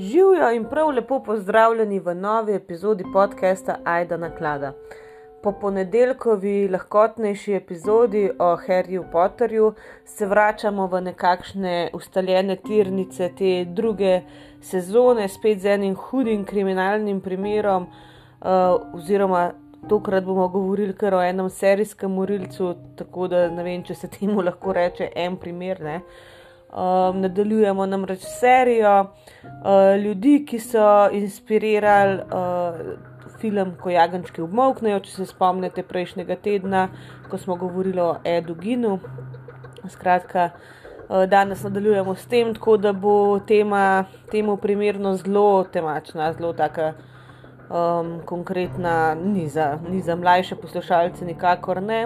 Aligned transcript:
Živijo 0.00 0.50
in 0.50 0.64
prav 0.64 0.88
lepo 0.88 1.18
pozdravljeni 1.22 1.98
v 2.00 2.14
novi 2.14 2.54
epizodi 2.54 3.04
podcasta 3.12 3.76
Aida 3.84 4.16
Naklada. 4.16 4.72
Po 5.42 5.52
ponedeljkovi 5.52 6.68
lahkotnejši 6.68 7.52
epizodi 7.52 8.30
o 8.38 8.56
Harryju 8.56 9.04
Potterju 9.12 9.74
se 10.04 10.26
vračamo 10.26 10.86
v 10.86 11.00
nekakšne 11.00 11.90
ustaljene 11.92 12.56
tirnice 12.56 13.30
te 13.38 13.64
druge 13.64 14.22
sezone, 14.60 15.28
spet 15.28 15.60
z 15.60 15.74
enim 15.74 15.94
hudim 15.94 16.44
kriminalnim 16.44 17.20
primerom, 17.20 17.82
uh, 17.82 18.48
oziroma 18.94 19.50
tokrat 19.88 20.24
bomo 20.24 20.48
govorili 20.48 20.96
kar 20.96 21.14
o 21.14 21.22
enem 21.22 21.50
serijskem 21.50 22.10
morilcu, 22.10 22.74
tako 22.96 23.28
da 23.28 23.48
ne 23.50 23.62
vem, 23.62 23.84
če 23.84 23.94
se 23.94 24.08
temu 24.08 24.40
lahko 24.40 24.72
reče 24.72 25.12
en 25.14 25.36
primer. 25.36 25.80
Ne? 25.80 26.00
Um, 26.70 27.20
nadaljujemo 27.20 27.86
namreč 27.86 28.20
serijo 28.40 29.00
uh, 29.00 30.02
ljudi, 30.04 30.44
ki 30.46 30.58
so 30.62 31.08
inspirirali 31.12 32.20
uh, 32.22 33.40
film 33.40 33.72
Ko 33.82 33.90
jagenčki 33.90 34.42
obmoknejo. 34.42 35.00
Če 35.02 35.10
se 35.10 35.26
spomnite 35.26 35.82
prejšnjega 35.82 36.36
tedna, 36.38 36.84
ko 37.30 37.38
smo 37.38 37.56
govorili 37.58 38.00
o 38.00 38.12
Edu 38.24 38.54
Ginu. 38.54 39.00
Skratka, 39.90 40.50
uh, 41.08 41.24
danes 41.26 41.66
nadaljujemo 41.66 42.14
s 42.14 42.30
tem, 42.30 42.54
tako 42.54 42.76
da 42.76 42.92
bo 42.92 43.40
tema 43.46 44.04
temu 44.30 44.56
primerno 44.56 45.16
zelo 45.16 45.64
temačna, 45.72 46.32
zelo 46.38 46.52
taka 46.52 46.92
um, 47.66 48.20
konkretna, 48.24 49.14
ni 49.14 49.48
za, 49.48 49.78
ni 49.90 50.02
za 50.02 50.16
mlajše 50.16 50.54
poslušalce, 50.54 51.24
nikakor 51.24 51.82
ne. 51.82 52.04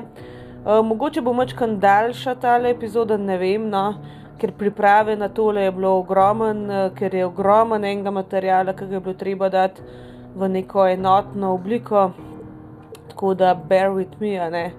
Uh, 0.64 0.80
mogoče 0.86 1.20
bo 1.20 1.36
mačkan 1.36 1.80
daljša 1.80 2.34
ta 2.34 2.60
epizoda, 2.64 3.20
ne 3.20 3.38
vem. 3.38 3.68
No 3.68 3.88
ker 4.38 4.52
priprave 4.52 5.16
na 5.16 5.28
tole 5.28 5.62
je 5.62 5.72
bilo 5.72 5.98
ogromen, 5.98 6.70
eh, 6.70 6.90
ker 6.94 7.14
je 7.14 7.26
ogromen 7.26 7.84
enega 7.84 8.10
materijala, 8.10 8.72
ki 8.72 8.86
ga 8.86 8.94
je 8.94 9.00
bilo 9.00 9.14
treba 9.14 9.48
dati 9.48 9.82
v 10.34 10.48
neko 10.48 10.86
enotno 10.88 11.54
obliko. 11.54 12.10
Tako 13.08 13.34
da, 13.34 13.54
bear 13.54 13.90
with 13.90 14.20
me, 14.20 14.50
ne? 14.50 14.72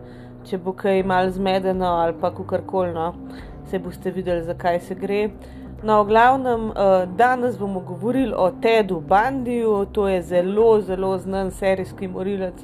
če 0.45 0.59
bo 0.61 0.75
kaj 0.77 1.03
mal 1.03 1.29
zmedeno 1.33 1.87
ali 2.03 2.13
pa 2.21 2.29
kakorkoli, 2.29 2.93
no, 2.93 3.13
se 3.69 3.79
boste 3.79 4.11
videli, 4.11 4.43
zakaj 4.45 4.79
se 4.79 4.95
gre. 4.95 5.29
No, 5.83 6.03
v 6.03 6.07
glavnem, 6.07 6.69
eh, 6.69 7.05
danes 7.17 7.57
bomo 7.57 7.79
govorili 7.79 8.33
o 8.35 8.51
Tedu 8.61 8.99
Bandiju, 8.99 9.85
to 9.91 10.07
je 10.07 10.21
zelo, 10.21 10.81
zelo 10.81 11.17
znan 11.17 11.51
serijski 11.51 12.07
morilec. 12.07 12.61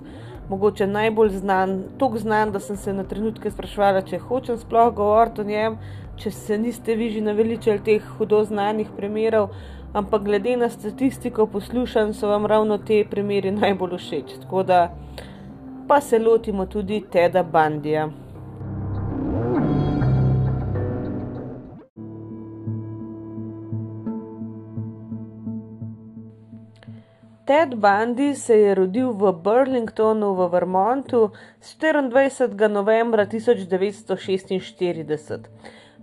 Mogoče 0.50 0.88
najbolj 0.88 1.30
znan, 1.30 1.84
tako 2.00 2.18
znan, 2.18 2.52
da 2.52 2.60
sem 2.60 2.78
se 2.78 2.94
na 2.94 3.04
trenutke 3.04 3.52
sprašvala, 3.52 4.02
če 4.02 4.20
hočem 4.20 4.58
sploh 4.58 4.94
govoriti 4.94 5.42
o 5.42 5.44
njem, 5.44 5.78
če 6.22 6.32
se 6.32 6.58
niste 6.58 6.96
vi 6.96 7.10
že 7.10 7.22
naveličali 7.26 7.82
teh 7.84 8.10
hudo 8.18 8.44
znanih 8.46 8.90
primerov, 8.98 9.50
ampak 9.94 10.24
glede 10.24 10.54
na 10.58 10.70
statistiko 10.70 11.48
poslušam, 11.50 12.14
so 12.14 12.30
vam 12.30 12.46
ravno 12.46 12.78
te 12.78 13.04
primeri 13.10 13.52
najbolj 13.52 13.98
všeč. 13.98 14.36
Tako 14.44 14.64
da 14.64 14.82
pa 15.88 16.02
se 16.02 16.20
lotimo 16.20 16.66
tudi 16.66 17.02
Teda 17.12 17.44
Bandija. 17.44 18.12
Ted 27.52 27.76
Bundy 27.76 28.36
se 28.36 28.56
je 28.56 28.76
rodil 28.76 29.12
v 29.12 29.34
Burlingtonu 29.34 30.36
v 30.36 30.48
Vermontu 30.48 31.32
24. 31.60 32.70
novembra 32.70 33.26
1946. 33.26 35.50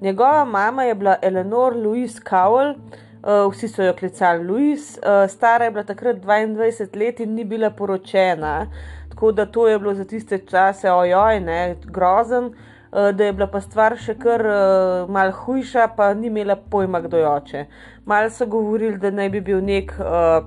Njegova 0.01 0.45
mama 0.45 0.83
je 0.85 0.95
bila 0.95 1.17
Eleanor 1.23 1.77
Louise 1.77 2.21
Cowell, 2.31 2.71
uh, 2.71 3.53
vsi 3.53 3.69
so 3.69 3.83
jo 3.83 3.95
klicali 3.95 4.45
Louise, 4.45 5.01
uh, 5.01 5.31
stara 5.31 5.65
je 5.65 5.71
bila 5.71 5.85
takrat 5.85 6.17
22 6.17 6.97
let 6.97 7.21
in 7.21 7.35
ni 7.35 7.45
bila 7.45 7.71
poročena. 7.71 8.67
Tako 9.09 9.33
da 9.33 9.47
to 9.47 9.69
je 9.69 9.79
bilo 9.79 9.95
za 9.95 10.05
tiste 10.05 10.39
čase, 10.39 10.93
ojoj, 10.93 11.41
ne, 11.41 11.77
grozen, 11.85 12.45
uh, 12.45 13.11
da 13.11 13.25
je 13.25 13.33
bila 13.33 13.47
pa 13.47 13.61
stvar 13.61 13.97
še 13.99 14.15
kar 14.15 14.47
uh, 14.47 15.11
mal 15.11 15.33
hujša, 15.33 15.89
pa 15.97 16.15
ni 16.15 16.27
imela 16.27 16.57
pojma, 16.57 17.01
kdo 17.01 17.19
jo 17.19 17.35
oče. 17.35 17.67
Mal 18.07 18.31
so 18.31 18.47
govorili, 18.47 18.99
da 18.99 19.11
naj 19.11 19.29
bi 19.35 19.41
bil 19.41 19.65
nek 19.65 19.93
uh, 19.99 20.47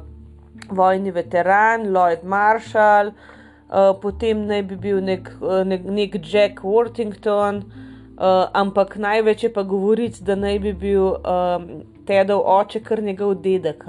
vojni 0.70 1.12
veteran, 1.12 1.90
Lloyd 1.92 2.24
Marshall, 2.24 3.12
uh, 3.12 3.92
potem 4.02 4.48
naj 4.48 4.64
bi 4.64 4.80
bil 4.80 5.04
nek, 5.04 5.28
uh, 5.42 5.60
nek, 5.68 5.84
nek 5.84 6.22
Jack 6.24 6.64
Worthington. 6.64 7.66
Uh, 8.12 8.50
ampak 8.54 8.98
največ 8.98 9.44
je 9.44 9.54
pa 9.54 9.64
govoriti, 9.64 10.24
da 10.24 10.36
naj 10.36 10.60
bi 10.60 10.74
bil 10.74 11.04
um, 11.04 11.68
Tedov 12.06 12.42
oče 12.46 12.82
kar 12.84 13.00
njegov 13.04 13.36
dedek, 13.42 13.86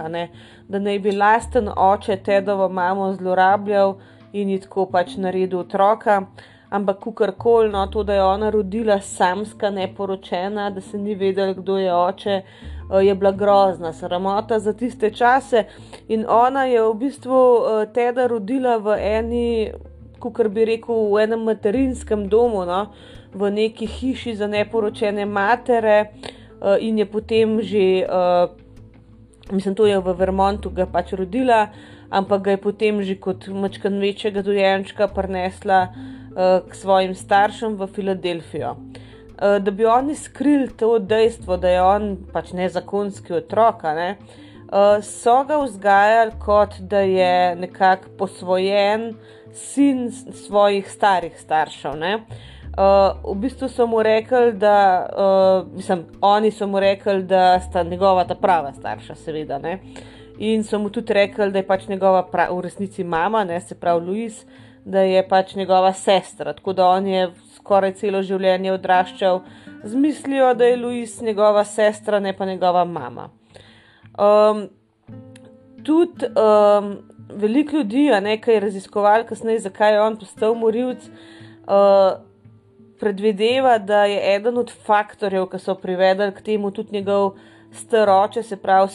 da 0.69 0.79
naj 0.79 0.99
bi 0.99 1.13
lasten 1.13 1.69
oče 1.69 2.17
Tedovo 2.17 2.69
mamo 2.69 3.13
zlorabljal 3.13 3.97
in 4.33 4.49
ji 4.49 4.61
tako 4.61 4.87
pač 4.87 5.17
naredil 5.17 5.59
otroka. 5.59 6.23
Ampak 6.71 7.03
kakorkoli, 7.05 7.69
no, 7.69 7.87
to, 7.87 8.03
da 8.03 8.15
je 8.15 8.25
ona 8.25 8.51
rodila 8.51 9.01
samska, 9.01 9.71
neporočena, 9.71 10.71
da 10.71 10.81
se 10.81 10.99
ni 10.99 11.15
vedela, 11.15 11.53
kdo 11.53 11.77
je 11.79 11.95
oče, 11.95 12.43
uh, 12.89 13.05
je 13.05 13.15
bila 13.15 13.33
grozna, 13.33 13.93
sramota 13.93 14.59
za 14.59 14.73
tiste 14.73 15.11
čase. 15.11 15.65
In 16.09 16.25
ona 16.29 16.65
je 16.65 16.81
v 16.83 16.95
bistvu 16.95 17.41
uh, 17.57 17.85
Teda 17.93 18.27
rodila 18.27 18.79
v 18.79 18.97
eni, 18.97 19.73
kako 20.23 20.49
bi 20.49 20.65
rekel, 20.65 21.11
v 21.13 21.27
enem 21.27 21.45
materinskem 21.45 22.29
domu. 22.29 22.65
No, 22.65 22.87
v 23.35 23.51
neki 23.51 23.87
hiši 23.87 24.35
za 24.37 24.47
neporočene 24.47 25.27
matere 25.27 26.07
uh, 26.07 26.77
in 26.79 26.99
je 26.99 27.07
potem 27.07 27.63
že, 27.63 28.05
uh, 28.07 28.51
mislim, 29.51 29.75
to 29.75 29.87
je 29.87 29.99
v 29.99 30.15
Vermontu, 30.15 30.71
ga 30.71 30.87
pač 30.87 31.13
rodila, 31.13 31.73
ampak 32.11 32.43
ga 32.43 32.51
je 32.51 32.61
potem 32.61 33.03
že 33.03 33.17
kot 33.17 33.49
mačkan 33.49 33.99
večjega 34.01 34.43
dojenčka 34.43 35.09
prenesla 35.09 35.89
uh, 35.89 36.61
k 36.69 36.73
svojim 36.75 37.15
staršem 37.15 37.77
v 37.77 37.87
Filadelfijo. 37.87 38.77
Uh, 38.77 39.59
da 39.59 39.71
bi 39.71 39.85
oni 39.85 40.15
skrili 40.15 40.69
to 40.77 40.99
dejstvo, 40.99 41.57
da 41.57 41.69
je 41.69 41.83
on 41.83 42.17
pač 42.33 42.53
nezakonski 42.53 43.33
otrok, 43.41 43.83
ne, 43.97 44.17
uh, 44.69 45.01
so 45.01 45.41
ga 45.49 45.57
vzgajali 45.65 46.37
kot 46.39 46.81
da 46.81 47.01
je 47.01 47.57
nekako 47.57 48.13
posvojen 48.19 49.15
sin 49.53 50.13
svojih 50.13 50.91
starih 50.91 51.41
staršev. 51.41 51.97
Ne. 51.97 52.19
Uh, 52.73 53.35
v 53.35 53.37
bistvu 53.37 53.69
so 53.69 53.85
mu 53.87 54.03
rekli, 54.03 54.53
da, 54.57 55.09
uh, 55.13 55.75
mislim, 55.77 56.07
oni 56.21 56.51
so 56.51 56.67
mu 56.67 56.81
rekli, 56.81 57.23
da 57.23 57.61
sta 57.61 57.83
njegova 57.83 58.25
ta 58.25 58.35
prava 58.35 58.73
starša, 58.73 59.15
seveda. 59.15 59.59
Ne? 59.59 59.79
In 60.39 60.65
so 60.65 60.79
mu 60.79 60.91
tudi 60.91 61.13
rekli, 61.13 61.51
da 61.53 61.59
je 61.59 61.67
pač 61.67 61.85
njegova 61.89 62.23
pra, 62.31 62.49
v 62.51 62.61
resnici 62.65 63.05
mama, 63.05 63.45
ne? 63.45 63.61
se 63.61 63.75
pravi 63.75 64.07
Louis, 64.07 64.47
da 64.85 65.05
je 65.05 65.29
pač 65.29 65.55
njegova 65.55 65.93
sestra. 65.93 66.53
Tako 66.53 66.73
da 66.73 66.89
on 66.89 67.07
je 67.07 67.29
skoraj 67.57 67.93
celo 68.01 68.23
življenje 68.23 68.73
odraščal 68.73 69.43
z 69.85 69.95
mislijo, 69.95 70.55
da 70.55 70.65
je 70.65 70.81
Louis 70.81 71.21
njegova 71.21 71.65
sestra, 71.65 72.21
ne 72.21 72.33
pa 72.33 72.49
njegova 72.49 72.85
mama. 72.85 73.29
Um, 74.17 74.69
tudi 75.85 76.25
um, 76.33 76.93
veliko 77.29 77.77
ljudi, 77.77 78.09
a 78.13 78.21
nekaj 78.21 78.61
raziskoval, 78.61 79.29
kasneje, 79.29 79.67
zakaj 79.69 79.93
je 79.93 80.05
on 80.09 80.17
postal 80.17 80.55
morilc. 80.55 81.05
Uh, 81.69 82.32
predvideva, 83.03 83.79
da 83.79 84.05
je 84.07 84.21
eden 84.37 84.61
od 84.63 84.71
faktorjev, 84.87 85.49
ki 85.51 85.59
so 85.59 85.75
privedli 85.75 86.31
k 86.31 86.45
temu 86.47 86.71
tudi 86.71 86.95
njegov 87.01 87.33
staroče, 87.75 88.43
se 88.47 88.57
pravi 88.57 88.89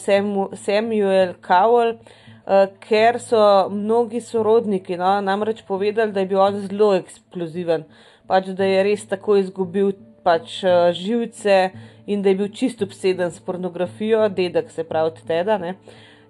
Samuel 0.55 1.33
Cowell, 1.43 1.97
uh, 1.97 2.69
ker 2.87 3.19
so 3.19 3.67
mnogi 3.73 4.21
sorodniki 4.23 4.95
no, 4.97 5.17
namreč 5.21 5.65
povedali, 5.67 6.15
da 6.15 6.23
je 6.23 6.31
bil 6.31 6.39
on 6.39 6.61
zelo 6.63 6.93
eksploziven, 6.95 7.83
pač 8.31 8.53
da 8.55 8.63
je 8.63 8.87
res 8.87 9.03
tako 9.11 9.41
izgubil 9.43 9.91
pač, 10.23 10.61
uh, 10.63 10.87
živce 10.95 11.59
in 12.07 12.23
da 12.23 12.31
je 12.31 12.39
bil 12.39 12.51
čisto 12.55 12.87
obseden 12.87 13.31
s 13.35 13.43
pornografijo, 13.43 14.29
dedek 14.31 14.71
se 14.71 14.87
pravi 14.87 15.19
teda. 15.27 15.59
Ne? 15.59 15.75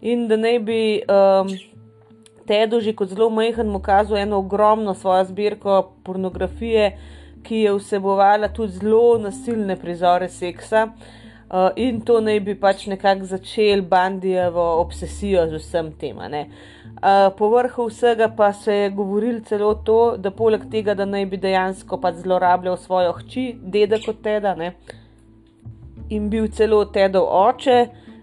In 0.02 0.26
da 0.28 0.38
ne 0.38 0.58
bi 0.60 0.82
um, 1.06 1.54
Tedo 2.48 2.80
že 2.80 2.96
kot 2.96 3.12
zelo 3.12 3.28
majhen 3.30 3.68
mu 3.68 3.84
kazal 3.84 4.18
eno 4.18 4.40
ogromno 4.40 4.96
svojo 4.96 5.26
zbirko 5.28 5.92
pornografije, 6.08 6.96
ki 7.44 7.64
je 7.66 7.74
vsebovala 7.78 8.50
tudi 8.54 8.80
zelo 8.80 9.18
nasilne 9.18 9.76
prizore 9.76 10.30
seksa. 10.30 10.88
Uh, 11.48 11.70
in 11.80 12.02
to 12.04 12.20
naj 12.20 12.40
bi 12.44 12.58
pač 12.60 12.88
nekako 12.92 13.26
začel 13.26 13.82
Bandijevo 13.82 14.66
obsesijo 14.82 15.46
z 15.48 15.62
vsem 15.62 15.92
tem. 15.96 16.18
Uh, 16.20 17.30
po 17.38 17.48
vrhu 17.54 17.88
vsega 17.88 18.28
pa 18.36 18.52
se 18.54 18.74
je 18.74 18.90
govorilo 18.90 19.40
celo 19.48 19.74
to, 19.76 20.18
da 20.18 20.32
poleg 20.32 20.66
tega, 20.72 20.94
da 20.94 21.06
naj 21.06 21.26
bi 21.26 21.38
dejansko 21.38 22.02
pač 22.04 22.20
zlorabljal 22.26 22.78
svojo 22.78 23.14
hči, 23.22 23.54
dedek 23.62 24.06
kot 24.06 24.20
teda, 24.24 24.56
ne? 24.56 24.74
in 26.10 26.30
bil 26.30 26.48
celo 26.48 26.86
tedov 26.86 27.28
oče, 27.28 27.78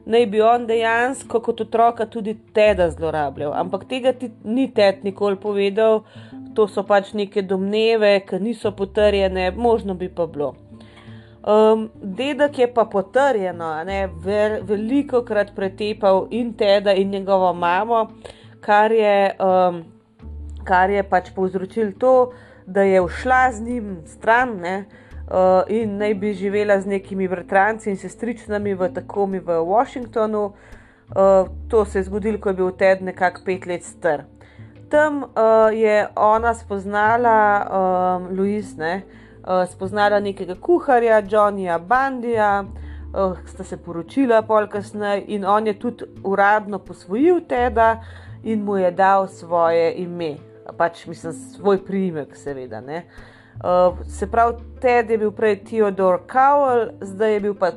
naj 0.07 0.27
bi 0.27 0.41
on 0.41 0.67
dejansko 0.67 1.41
kot 1.41 1.61
otroka 1.61 2.07
tudi 2.07 2.37
teda 2.53 2.91
zlorabljal. 2.91 3.53
Ampak 3.57 3.87
tega 3.89 4.13
ti 4.13 4.31
ni 4.45 4.69
ted 4.75 5.05
nikoli 5.05 5.37
povedal, 5.41 6.03
to 6.55 6.69
so 6.69 6.85
pač 6.87 7.13
neke 7.13 7.43
domneve, 7.43 8.19
ki 8.29 8.41
niso 8.41 8.73
potrjene, 8.77 9.51
možno 9.57 9.95
bi 9.95 10.09
pa 10.09 10.27
bilo. 10.27 10.55
Um, 11.45 11.91
dedek 12.01 12.59
je 12.59 12.69
pa 12.73 12.85
potrjeno, 12.89 13.75
ne, 13.85 14.07
ver, 14.25 14.61
veliko 14.65 15.21
krat 15.25 15.53
pretepal 15.57 16.27
in 16.31 16.55
teda 16.57 16.95
in 16.97 17.11
njegovo 17.11 17.53
mamo, 17.53 18.07
kar 18.65 18.93
je, 18.93 19.35
um, 19.45 19.83
kar 20.65 20.91
je 20.91 21.03
pač 21.03 21.29
povzročilo 21.37 21.93
to, 22.01 22.15
da 22.67 22.83
je 22.83 23.03
všla 23.07 23.43
z 23.53 23.61
njim 23.61 23.97
stran 24.09 24.57
ne, 24.61 24.77
uh, 24.79 25.04
in 25.69 25.97
naj 25.97 26.15
bi 26.15 26.35
živela 26.35 26.81
z 26.81 26.87
nekimi 26.87 27.29
bratranci 27.29 27.91
in 27.91 27.97
sestričnami 27.97 28.75
v 28.75 28.89
takomi 28.95 29.41
v 29.41 29.59
Washingtonu. 29.65 30.53
Uh, 31.05 31.49
to 31.69 31.85
se 31.85 31.99
je 31.99 32.03
zgodilo, 32.03 32.39
ko 32.39 32.49
je 32.49 32.55
bil 32.55 32.71
Ted 32.71 33.03
nekako 33.03 33.43
pet 33.45 33.67
let 33.67 33.85
star. 33.85 34.25
Tam 34.89 35.23
uh, 35.23 35.29
je 35.73 36.09
ona 36.17 36.55
spoznala 36.55 37.65
um, 37.65 38.37
Louise. 38.37 38.77
Ne, 38.77 39.03
uh, 39.47 39.69
spoznala 39.69 40.21
nekega 40.21 40.55
kuharja, 40.55 41.23
Johnnyja 41.23 41.79
Bandija, 41.79 42.65
uh, 42.65 43.37
sta 43.47 43.65
se 43.65 43.77
poročila 43.77 44.43
pol 44.43 44.67
kasneje 44.69 45.25
in 45.27 45.45
on 45.45 45.67
je 45.67 45.79
tudi 45.79 46.05
uradno 46.25 46.79
posvojil 46.79 47.41
Teda 47.49 48.01
in 48.43 48.65
mu 48.65 48.77
je 48.77 48.91
dal 48.91 49.29
svoje 49.29 49.93
ime, 49.95 50.37
pač 50.77 51.07
mislim, 51.07 51.33
svoj 51.33 51.85
priimek, 51.85 52.37
seveda. 52.37 52.81
Uh, 52.81 53.34
se 54.07 54.27
pravi, 54.31 54.57
Ted 54.81 55.11
je 55.11 55.19
bil 55.19 55.31
prej 55.33 55.57
Theodore 55.65 56.23
Cowell, 56.33 56.91
zdaj 57.01 57.33
je 57.33 57.41
bil 57.41 57.55
pa 57.55 57.73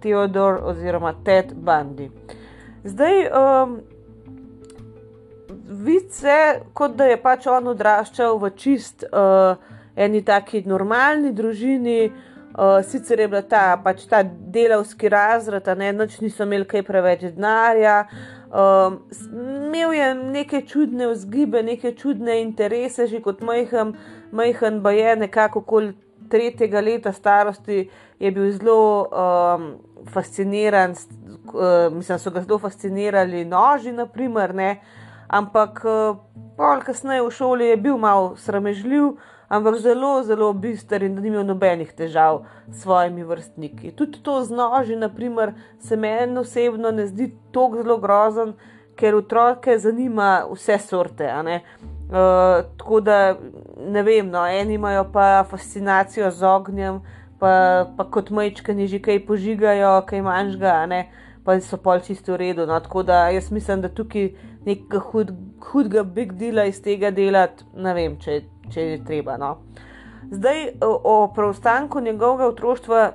Theodore 0.00 0.62
oziroma 0.62 1.14
Ted 1.24 1.54
Bundy. 1.54 2.10
Zdaj, 2.84 3.26
um, 3.30 3.80
vidi 5.68 6.08
se, 6.10 6.60
kot 6.74 6.96
da 6.96 7.04
je 7.04 7.22
pač 7.22 7.46
on 7.46 7.72
odraščal 7.74 8.38
v 8.38 8.50
čist. 8.56 9.06
Uh, 9.12 9.56
eni 9.96 10.22
taki 10.24 10.62
normalni 10.66 11.32
družini, 11.36 12.06
uh, 12.08 12.80
sicer 12.86 13.20
je 13.20 13.28
bila 13.28 13.42
ta, 13.42 13.64
pač 13.84 14.06
ta 14.08 14.22
delavski 14.24 15.08
razred, 15.12 15.68
ne, 15.78 15.92
noč 15.92 16.20
niso 16.22 16.46
imeli 16.48 16.68
kaj 16.68 16.84
preveč 16.86 17.26
denarja. 17.28 18.02
Um, 18.52 19.00
imel 19.32 19.94
je 19.96 20.08
neke 20.14 20.62
čudne 20.68 21.08
vzgibe, 21.12 21.62
neke 21.64 21.94
čudne 21.96 22.40
interese, 22.42 23.06
že 23.08 23.22
kot 23.24 23.40
majhen, 23.44 23.94
majhen 24.32 24.82
pa 24.82 24.90
je 24.90 25.16
nekako 25.16 25.58
okoli 25.58 25.92
tretjega 26.28 26.80
leta 26.80 27.12
starosti, 27.12 27.90
je 28.18 28.30
bil 28.32 28.50
zelo 28.50 29.08
um, 29.08 29.66
fasciniran, 30.12 30.90
uh, 30.92 31.92
mislim, 31.92 32.18
so 32.18 32.30
ga 32.30 32.40
zelo 32.42 32.58
fascinirali 32.58 33.44
noži, 33.44 33.92
naprimer, 33.92 34.54
ne, 34.54 34.80
ampak 35.28 35.84
uh, 35.84 36.80
kasneje 36.86 37.22
v 37.22 37.30
šoli 37.30 37.66
je 37.66 37.76
bil 37.76 37.98
malo 37.98 38.34
sramežljiv 38.36 39.12
ampak 39.52 39.76
zelo, 39.84 40.22
zelo 40.24 40.52
bistr 40.52 41.02
in 41.04 41.14
da 41.14 41.20
ni 41.20 41.28
imel 41.28 41.44
nobenih 41.44 41.90
težav 41.92 42.40
s 42.70 42.82
svojimi 42.82 43.24
vrstniki. 43.28 43.92
Tudi 43.96 44.22
to 44.24 44.38
z 44.44 44.56
noži, 44.56 44.96
naprimer, 44.96 45.52
se 45.78 45.96
meni 45.96 46.38
osebno 46.40 46.90
ne 46.90 47.04
zdi 47.06 47.28
tako 47.52 47.82
zelo 47.82 47.98
grozen, 48.00 48.54
ker 48.96 49.14
otroke 49.14 49.78
zanima 49.78 50.44
vse 50.52 50.78
sorte. 50.78 51.30
Uh, 52.12 52.64
tako 52.78 53.00
da 53.00 53.36
ne 53.88 54.02
vem, 54.02 54.28
no, 54.28 54.44
eni 54.46 54.74
imajo 54.74 55.06
pa 55.12 55.44
fascinacijo 55.50 56.30
z 56.30 56.44
ognjem, 56.44 57.00
pa, 57.40 57.86
pa 57.96 58.04
kot 58.04 58.30
majčkani 58.30 58.86
že 58.86 59.00
kaj 59.02 59.22
požigajo, 59.26 59.94
kaj 60.06 60.22
manjžga, 60.22 60.74
pa 61.44 61.56
so 61.60 61.76
pol 61.76 62.00
čisto 62.04 62.34
v 62.34 62.36
redu. 62.44 62.66
No, 62.66 62.80
tako 62.80 63.02
da 63.02 63.28
jaz 63.32 63.50
mislim, 63.50 63.80
da 63.82 63.88
tukaj 63.88 64.30
nekaj 64.66 65.00
hud, 65.10 65.32
hudega 65.72 66.04
big 66.04 66.32
dela 66.38 66.64
iz 66.64 66.82
tega 66.82 67.10
delati, 67.10 67.64
ne 67.74 67.94
vem, 67.94 68.18
če, 68.20 68.42
če 68.70 68.86
je 68.86 69.00
treba. 69.04 69.36
No. 69.40 69.56
Zdaj 70.30 70.68
o 70.80 71.32
preostanku 71.34 72.00
njegovega 72.00 72.46
otroštva 72.46 73.12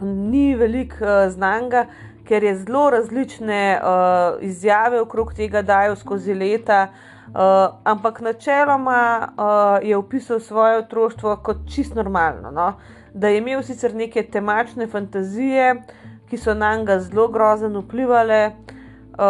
ni 0.00 0.54
veliko 0.56 1.04
uh, 1.04 1.26
znanga, 1.32 1.86
ker 2.24 2.44
je 2.44 2.56
zelo 2.56 2.90
različne 2.90 3.80
uh, 3.82 4.42
izjave 4.42 5.00
okrog 5.00 5.34
tega 5.34 5.62
dajo 5.62 5.96
skozi 5.96 6.34
leta. 6.34 6.88
Uh, 7.26 7.38
ampak 7.84 8.20
načeloma 8.20 9.28
uh, 9.28 9.88
je 9.88 9.96
opisal 9.96 10.40
svoje 10.40 10.78
otroštvo 10.78 11.36
kot 11.36 11.56
čist 11.74 11.94
normalno. 11.94 12.50
No? 12.50 12.72
Da 13.14 13.28
je 13.28 13.38
imel 13.38 13.62
sicer 13.62 13.94
neke 13.94 14.22
temačne 14.22 14.86
fantazije, 14.86 15.82
ki 16.30 16.36
so 16.36 16.54
na 16.54 16.76
njega 16.76 16.98
zelo 17.00 17.28
grozno 17.28 17.80
vplivali, 17.80 18.46
uh, 18.46 19.24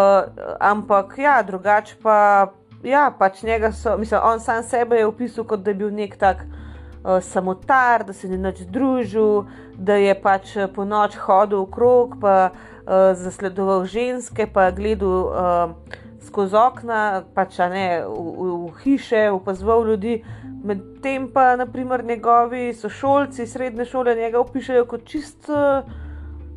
ampak 0.60 1.18
ja, 1.18 1.42
drugače 1.42 1.96
pa 2.02 2.46
ja, 2.82 3.12
pač 3.18 3.42
njega 3.42 3.72
so, 3.72 3.96
mislim, 3.98 4.20
on 4.24 4.40
sam 4.40 4.62
sebe 4.62 4.96
je 4.96 5.06
opisal 5.06 5.44
kot 5.44 5.60
da 5.60 5.70
je 5.70 5.74
bil 5.74 5.94
nek 5.94 6.16
tak 6.18 6.42
uh, 6.42 7.22
samotar, 7.22 8.04
da 8.04 8.12
se 8.12 8.28
ni 8.28 8.36
več 8.36 8.64
družil, 8.66 9.44
da 9.78 9.94
je 9.94 10.14
pač 10.22 10.56
po 10.74 10.84
noč 10.84 11.16
hodil 11.16 11.62
okrog, 11.62 12.18
pa 12.20 12.50
uh, 12.50 12.71
zasledoval 13.14 13.84
ženske, 13.86 14.46
pa 14.46 14.70
gledal 14.70 15.18
uh, 15.30 15.98
skozi 16.26 16.56
okna, 16.56 17.22
pač 17.34 17.58
ne 17.70 18.02
v, 18.06 18.12
v, 18.12 18.52
v 18.66 18.78
hiše, 18.84 19.30
opazoval 19.30 19.86
ljudi. 19.86 20.22
Medtem 20.64 21.28
pa, 21.32 21.56
naprimer, 21.56 22.04
njegovi 22.04 22.72
sošolci 22.74 23.46
srednje 23.46 23.84
šole 23.84 24.14
njega 24.14 24.40
opišajo 24.40 24.84
kot 24.86 25.04
čist 25.04 25.50
uh, 25.50 25.82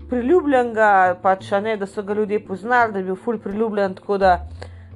priljubljenega, 0.09 1.17
pač 1.21 1.49
ne, 1.63 1.77
da 1.77 1.87
so 1.89 2.03
ga 2.03 2.13
ljudje 2.13 2.43
poznali, 2.45 2.93
da 2.93 2.99
je 2.99 3.09
bil 3.09 3.15
ful 3.15 3.37
priljubljen. 3.41 3.95
Tako 3.97 4.17
da 4.17 4.37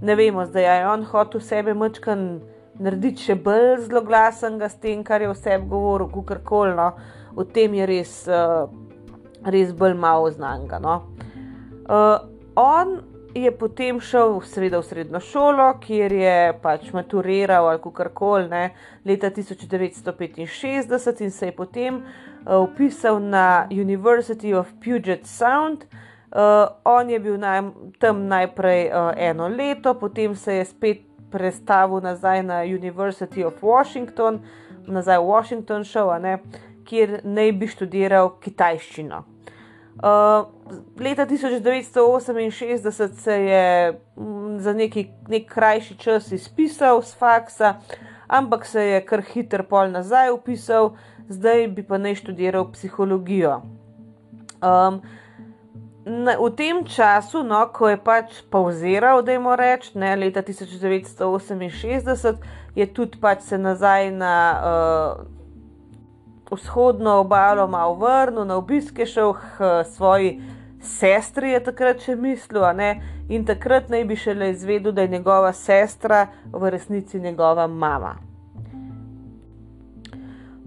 ne 0.01 0.15
vemo, 0.15 0.45
zdaj 0.45 0.69
je 0.69 0.87
on 0.87 1.05
hotel 1.05 1.41
sebe 1.41 1.73
mačkan 1.73 2.39
narediti 2.79 3.25
še 3.27 3.35
bolj 3.35 3.87
zelo 3.87 4.01
glasen, 4.05 4.61
s 4.61 4.77
tem, 4.79 5.03
kar 5.03 5.21
je 5.21 5.33
vse 5.33 5.57
govoril, 5.67 6.11
kar 6.25 6.43
koli. 6.45 6.75
No. 6.77 6.93
V 7.35 7.45
tem 7.53 7.73
je 7.73 7.85
res, 7.89 8.13
uh, 8.27 8.69
res 9.45 9.73
bolj 9.73 9.93
malo 9.93 10.31
znanga. 10.31 10.79
No. 10.79 10.95
Uh, 11.89 12.27
on 12.55 12.99
je 13.33 13.51
potem 13.51 13.99
šel 14.01 14.41
seveda, 14.41 14.79
v 14.79 14.85
srednjo 14.85 15.19
šolo, 15.19 15.73
kjer 15.83 16.13
je 16.13 16.53
pač 16.61 16.91
maturiral 16.93 17.69
ali 17.69 17.91
kar 17.93 18.09
koli, 18.13 18.69
leta 19.05 19.29
1965 19.29 21.21
in 21.21 21.31
se 21.31 21.45
je 21.45 21.51
potem 21.55 21.95
uh, 21.95 22.03
upisal 22.63 23.19
na 23.19 23.67
University 23.71 24.53
of 24.53 24.67
Puget 24.83 25.25
Sound. 25.25 25.85
Uh, 26.29 26.67
on 26.85 27.09
je 27.09 27.19
bil 27.19 27.37
naj, 27.37 27.61
tam 27.99 28.27
najprej 28.27 28.89
uh, 28.89 29.13
eno 29.17 29.47
leto, 29.47 29.93
potem 29.93 30.35
se 30.35 30.53
je 30.53 30.65
spet 30.65 30.97
prestavil 31.31 32.01
nazaj 32.01 32.43
na 32.43 32.61
University 32.65 33.45
of 33.45 33.63
Washington, 33.63 34.39
nazaj 34.87 35.17
v 35.17 35.25
Washington 35.25 35.83
šel, 35.83 36.09
ne, 36.21 36.37
kjer 36.89 37.19
naj 37.23 37.51
bi 37.59 37.69
študiral 37.69 38.33
kitajščino. 38.43 39.23
Uh, 39.99 40.47
leta 40.99 41.25
1968 41.25 43.13
se 43.19 43.33
je 43.33 43.99
m, 44.17 44.59
za 44.59 44.73
neki 44.73 45.09
nek 45.27 45.49
krajši 45.51 45.97
čas 45.99 46.31
izpisal 46.31 47.01
z 47.01 47.17
faksa, 47.19 47.73
ampak 48.27 48.65
se 48.65 48.85
je 48.85 49.01
kar 49.05 49.21
hiter 49.21 49.65
pol 49.67 49.91
nazaj 49.91 50.31
upisal, 50.31 50.93
zdaj 51.27 51.67
bi 51.67 51.83
pa 51.83 51.97
naj 51.97 52.15
študiral 52.15 52.71
psihologijo. 52.71 53.59
Um, 54.63 55.01
na, 56.05 56.37
v 56.39 56.49
tem 56.55 56.85
času, 56.87 57.43
no, 57.43 57.59
ko 57.75 57.89
je 57.91 57.99
pač 57.99 58.39
pauziral, 58.49 59.19
da 59.23 59.35
je 59.35 59.39
mu 59.39 59.55
reč, 59.55 59.91
ne, 59.99 60.15
leta 60.15 60.41
1968, 60.41 62.39
je 62.75 62.87
tudi 62.87 63.19
pač 63.19 63.43
se 63.51 63.59
nazaj 63.59 64.11
na 64.15 64.35
uh, 64.55 65.38
vzhodno 66.51 67.19
obalo 67.19 67.67
malo 67.67 67.93
vrnil, 67.93 68.45
na 68.45 68.57
obiske 68.57 69.05
šel 69.05 69.33
k 69.33 69.83
svoji 69.83 70.41
sestri, 70.81 71.51
je 71.51 71.63
takrat 71.63 72.01
še 72.01 72.15
mislil, 72.15 72.63
in 73.29 73.45
takrat 73.45 73.89
naj 73.89 74.05
bi 74.05 74.15
šele 74.15 74.51
izvedel, 74.51 74.91
da 74.91 75.01
je 75.01 75.15
njegova 75.17 75.53
sestra 75.53 76.27
v 76.51 76.69
resnici 76.69 77.19
njegova 77.19 77.67
mama. 77.67 78.15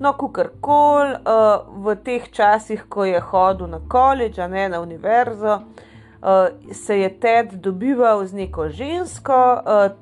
No, 0.02 0.12
kar 0.12 0.48
koli, 0.60 1.14
uh, 1.14 1.84
v 1.84 1.94
teh 2.02 2.24
časih, 2.30 2.84
ko 2.88 3.04
je 3.04 3.20
hodil 3.20 3.68
na 3.70 3.78
koledž, 3.88 4.40
a 4.42 4.48
ne 4.50 4.68
na 4.68 4.80
univerzo, 4.82 5.60
uh, 5.62 6.48
se 6.72 6.98
je 6.98 7.10
Ted 7.20 7.54
dobival 7.54 8.24
z 8.26 8.34
neko 8.34 8.68
žensko, 8.68 9.38
uh, 9.62 9.94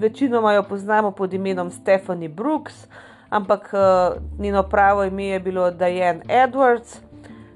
večinoma 0.00 0.52
jo 0.52 0.62
poznamo 0.62 1.10
pod 1.10 1.34
imenom 1.34 1.70
Stephanie 1.70 2.28
Brooks, 2.28 2.86
ampak 3.30 3.70
uh, 3.72 4.16
njeno 4.38 4.62
pravo 4.62 5.04
ime 5.04 5.24
je 5.24 5.40
bilo 5.40 5.70
Diane 5.70 6.20
Edwards. 6.28 7.00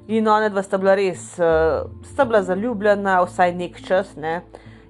In 0.08 0.28
ona 0.28 0.48
dva 0.48 0.62
sta 0.62 0.78
bila 0.78 0.94
res, 0.94 1.38
uh, 1.38 1.90
sta 2.02 2.24
bila 2.24 2.42
zaljubljena, 2.42 3.20
vsaj 3.22 3.54
nek 3.54 3.80
čas. 3.86 4.16
Ne? 4.16 4.40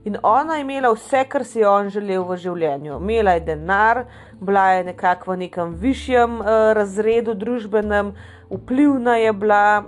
In 0.04 0.16
ona 0.22 0.56
je 0.56 0.60
imela 0.60 0.92
vse, 0.92 1.24
kar 1.28 1.44
si 1.44 1.58
je 1.58 1.68
on 1.68 1.90
želel 1.90 2.22
v 2.24 2.36
življenju. 2.36 3.00
Imela 3.00 3.34
je 3.34 3.40
denar, 3.40 4.04
bila 4.40 4.68
je 4.70 4.84
nekako 4.84 5.32
v 5.32 5.36
nekem 5.36 5.74
višjem 5.74 6.40
uh, 6.40 6.72
razredu, 6.78 7.34
družbenem, 7.34 8.14
vplivna 8.50 9.16
je 9.16 9.32
bila 9.32 9.84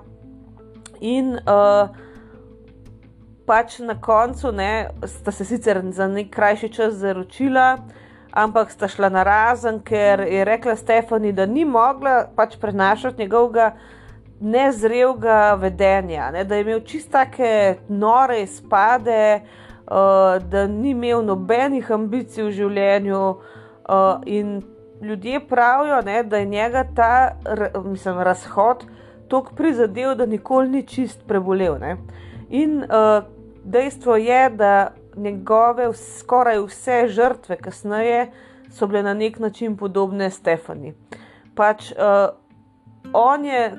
in 1.01 1.39
uh, 1.39 1.89
pač 3.47 3.79
na 3.79 3.97
koncu 4.01 4.53
ne, 4.53 4.91
sta 5.07 5.33
se 5.33 5.45
sicer 5.45 5.81
za 5.91 6.09
nek 6.09 6.29
krajši 6.35 6.69
čas 6.69 6.95
zaročila. 7.01 7.79
Ampak 8.33 8.71
sta 8.71 8.89
šla 8.89 9.09
na 9.09 9.23
razen, 9.23 9.81
ker 9.83 10.21
je 10.21 10.45
rekla 10.45 10.77
Stefani, 10.77 11.33
da 11.33 11.47
ni 11.47 11.65
mogla 11.65 12.29
pač 12.37 12.57
prenašati 12.61 13.23
njegovega 13.23 13.73
nezrelga 14.41 15.55
vedenja, 15.61 16.31
ne, 16.31 16.45
da 16.45 16.55
je 16.55 16.61
imel 16.61 16.81
čistake 16.81 17.77
nore 17.89 18.43
izpade, 18.43 19.41
uh, 19.41 20.39
da 20.51 20.67
ni 20.67 20.91
imel 20.91 21.25
nobenih 21.25 21.91
ambicij 21.91 22.45
v 22.45 22.51
življenju. 22.51 23.25
Uh, 23.91 24.23
in 24.27 24.63
ljudje 25.03 25.41
pravijo, 25.49 26.01
ne, 26.07 26.23
da 26.23 26.37
je 26.37 26.47
njega 26.47 26.85
ta 26.95 27.31
mislim, 27.85 28.19
razhod 28.19 28.85
tako 29.29 29.55
prizadel, 29.57 30.15
da 30.15 30.27
nikoli 30.27 30.69
ni 30.69 30.87
čist 30.87 31.27
prebolel. 31.27 31.79
Ne. 31.81 31.97
In 32.49 32.83
uh, 32.83 33.25
dejstvo 33.65 34.17
je, 34.17 34.51
da 34.51 34.93
njegove 35.21 35.93
skoraj 35.95 36.59
vse 36.67 37.05
žrtve 37.09 37.57
kasneje 37.57 38.31
so 38.71 38.87
bile 38.87 39.03
na 39.03 39.15
nek 39.15 39.39
način 39.39 39.77
podobne 39.77 40.31
Stefani. 40.31 40.95
Pač 41.55 41.93
uh, 41.93 42.29
on 43.13 43.45
je 43.45 43.73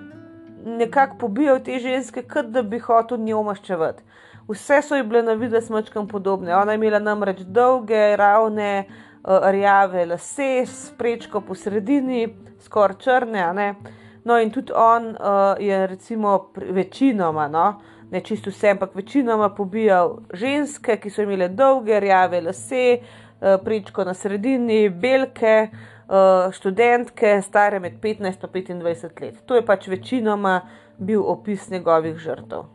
nekako 0.66 1.18
pobijal 1.18 1.60
te 1.60 1.80
ženske, 1.80 2.24
kot 2.24 2.52
da 2.54 2.62
bi 2.62 2.80
hotel 2.80 3.18
njo 3.18 3.44
maščevati. 3.44 4.04
Vse 4.50 4.82
so 4.82 4.96
ji 4.96 5.04
bile 5.04 5.24
na 5.24 5.34
vidi 5.34 5.62
smečkam 5.62 6.08
podobne. 6.08 6.56
Ona 6.56 6.72
je 6.72 6.82
imela 6.82 7.00
namreč 7.00 7.40
dolge, 7.40 8.16
ravne, 8.18 8.86
uh, 9.24 9.50
rjave 9.52 10.06
lase, 10.06 10.66
sprečko 10.66 11.42
po 11.42 11.56
sredini, 11.56 12.28
skoraj 12.60 13.00
črne. 13.00 13.76
No, 14.24 14.38
in 14.38 14.52
tudi 14.52 14.74
on 14.76 15.16
uh, 15.16 15.56
je, 15.60 15.88
recimo, 15.88 16.52
večinoma, 16.56 17.48
no, 17.48 17.82
ne 18.12 18.22
čisto 18.22 18.50
vse, 18.50 18.70
ampak 18.70 18.96
večinoma 18.96 19.50
pobijal 19.56 20.18
ženske, 20.34 20.98
ki 21.00 21.10
so 21.10 21.24
imele 21.24 21.48
dolge, 21.48 22.00
rjave 22.00 22.42
lase, 22.42 23.00
uh, 23.00 23.56
prečko 23.64 24.04
na 24.04 24.14
sredini, 24.14 24.90
belke. 24.90 25.70
Uh, 26.12 26.52
študentke, 26.52 27.38
stare 27.42 27.80
med 27.80 27.94
15 28.02 28.72
in 28.72 28.82
25 28.82 29.22
let. 29.22 29.36
To 29.46 29.56
je 29.56 29.62
pač 29.66 29.88
večinoma 29.88 30.58
bil 30.98 31.24
opis 31.24 31.70
njegovih 31.70 32.18
žrtev. 32.18 32.66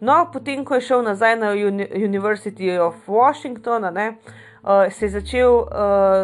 No, 0.00 0.16
potem, 0.32 0.64
ko 0.64 0.74
je 0.74 0.80
šel 0.80 1.04
nazaj 1.06 1.36
na 1.36 1.52
University 1.54 2.74
of 2.82 3.06
Washington, 3.06 3.86
ne, 3.94 4.08
uh, 4.62 4.90
se 4.90 5.04
je 5.04 5.10
začel 5.10 5.54
uh, 5.54 5.66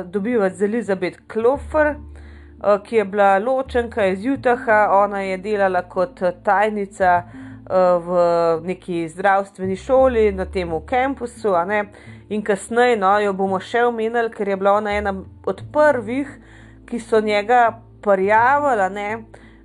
dobivati 0.04 0.56
z 0.56 0.62
Elizabeth 0.62 1.18
Klofer, 1.28 1.94
uh, 1.94 2.82
ki 2.82 2.96
je 2.96 3.04
bila 3.04 3.38
ločenka 3.38 4.06
iz 4.06 4.26
Utaha. 4.26 4.88
Ona 5.04 5.20
je 5.20 5.38
delala 5.38 5.82
kot 5.82 6.22
tajnica 6.42 7.22
uh, 7.22 7.47
v 7.68 8.60
neki 8.64 9.08
zdravstveni 9.08 9.76
šoli 9.76 10.32
na 10.32 10.44
tem 10.44 10.70
kampusu. 10.86 11.54
In 12.28 12.42
kasneje 12.42 12.96
no, 12.96 13.18
jo 13.20 13.32
bomo 13.32 13.60
še 13.60 13.84
omenili, 13.88 14.30
ker 14.30 14.48
je 14.48 14.56
bila 14.56 14.72
ona 14.72 14.90
ena 14.96 15.14
od 15.46 15.62
prvih, 15.72 16.28
ki 16.88 17.00
so 17.00 17.20
njega 17.20 17.80
prijavili 18.00 19.24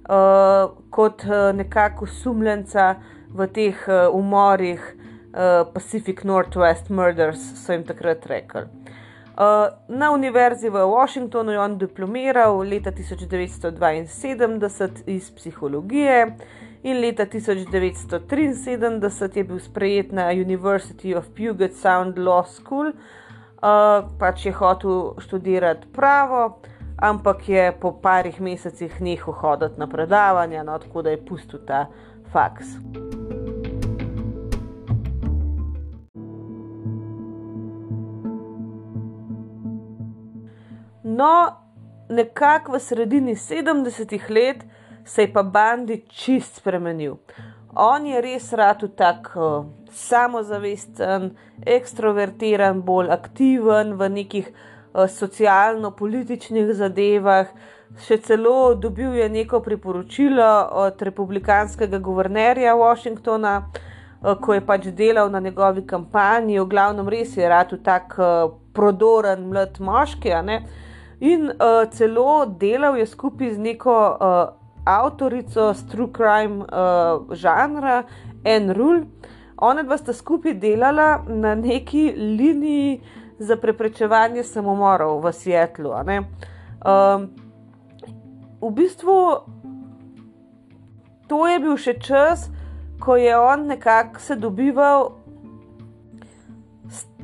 uh, 0.10 0.72
kot 0.89 1.24
uh, 1.24 1.55
nekako 1.55 2.05
sumljenca 2.07 2.95
v 3.33 3.48
teh 3.48 3.88
uh, 3.88 4.15
umorih 4.15 4.79
uh, 4.79 5.74
Pacific 5.74 6.24
Northwest 6.24 6.89
Murders, 6.89 7.39
so 7.65 7.74
jim 7.74 7.83
takrat 7.83 8.25
rekli. 8.25 8.62
Uh, 9.33 9.67
na 9.88 10.12
univerzi 10.13 10.69
v 10.69 10.86
Washingtonu 10.86 11.51
je 11.51 11.60
on 11.60 11.77
diplomiral 11.77 12.57
leta 12.69 12.91
1972 12.91 14.89
iz 15.05 15.31
psihologije 15.31 16.38
in 16.83 16.99
leta 16.99 17.25
1973 17.25 19.37
je 19.37 19.43
bil 19.43 19.59
sprejet 19.59 20.11
na 20.11 20.31
University 20.31 21.15
of 21.15 21.31
Puget 21.31 21.75
Sound 21.75 22.17
Law 22.17 22.45
School, 22.45 22.87
uh, 22.87 22.93
pač 24.19 24.45
je 24.45 24.51
hotel 24.51 25.15
študirati 25.19 25.87
pravo, 25.95 26.59
ampak 26.97 27.49
je 27.49 27.71
po 27.79 27.91
parih 27.91 28.41
mesecih 28.41 29.01
nehal 29.01 29.33
hoditi 29.33 29.79
na 29.79 29.87
predavanja, 29.87 30.63
no, 30.63 30.79
tako 30.79 31.01
da 31.01 31.09
je 31.09 31.25
pustil 31.25 31.59
ta 31.67 31.87
faks. 32.31 32.65
No, 41.03 41.51
nekako 42.09 42.71
v 42.71 42.79
sredini 42.79 43.35
70-ih 43.35 44.29
let 44.29 44.65
se 45.05 45.22
je 45.22 45.33
pa 45.33 45.43
Bandi 45.43 46.03
čist 46.10 46.55
spremenil. 46.55 47.15
On 47.75 48.05
je 48.05 48.22
res 48.22 48.51
rad 48.53 48.83
tako 48.95 49.45
uh, 49.60 49.65
samozavesten, 49.93 51.31
ekstrovertiran, 51.65 52.81
bolj 52.86 53.10
aktiven 53.13 53.95
v 53.98 54.10
nekih 54.10 54.51
uh, 54.51 55.07
socialno-političnih 55.10 56.69
zadevah. 56.77 57.50
Še 57.98 58.19
celo 58.25 58.74
dobil 58.77 59.17
je 59.17 59.29
neko 59.29 59.62
priporočilo 59.65 60.51
od 60.86 61.01
republikanskega 61.01 61.98
guvernerja 61.98 62.77
Washingtona, 62.77 63.55
uh, 63.65 64.38
ko 64.38 64.53
je 64.53 64.65
pač 64.65 64.89
delal 64.93 65.33
na 65.33 65.41
njegovi 65.41 65.86
kampanji. 65.88 66.62
V 66.62 66.69
glavnem, 66.69 67.10
res 67.10 67.38
je 67.38 67.50
rad 67.50 67.74
tako 67.83 68.22
uh, 68.22 68.57
prodoren 68.74 69.50
mlad 69.50 69.81
moški. 69.81 70.33
In 71.25 71.50
uh, 71.50 71.86
celo 71.89 72.45
delal 72.45 73.01
je 73.01 73.10
skupaj 73.10 73.55
z 73.57 73.65
neko 73.72 73.98
uh, 74.13 74.62
avtorico 74.85 75.73
True 75.91 76.09
Crime 76.13 76.65
uh, 76.65 77.33
žanra, 77.35 78.03
en 78.43 78.73
rul. 78.73 79.05
Ona 79.57 79.83
dva 79.83 79.97
sta 79.97 80.13
skupaj 80.13 80.53
delala 80.59 81.23
na 81.27 81.55
neki 81.55 82.11
liniji 82.17 83.01
za 83.39 83.55
preprečevanje 83.55 84.43
samomorov 84.43 85.21
v 85.23 85.31
Seattlu. 85.31 85.93
Um, 85.93 87.29
v 88.61 88.71
bistvu 88.71 89.17
to 91.27 91.47
je 91.47 91.59
bil 91.59 91.77
še 91.79 91.97
čas, 91.99 92.49
ko 92.99 93.15
je 93.15 93.35
on 93.37 93.67
nekako 93.67 94.19
se 94.19 94.35
dobival 94.35 95.11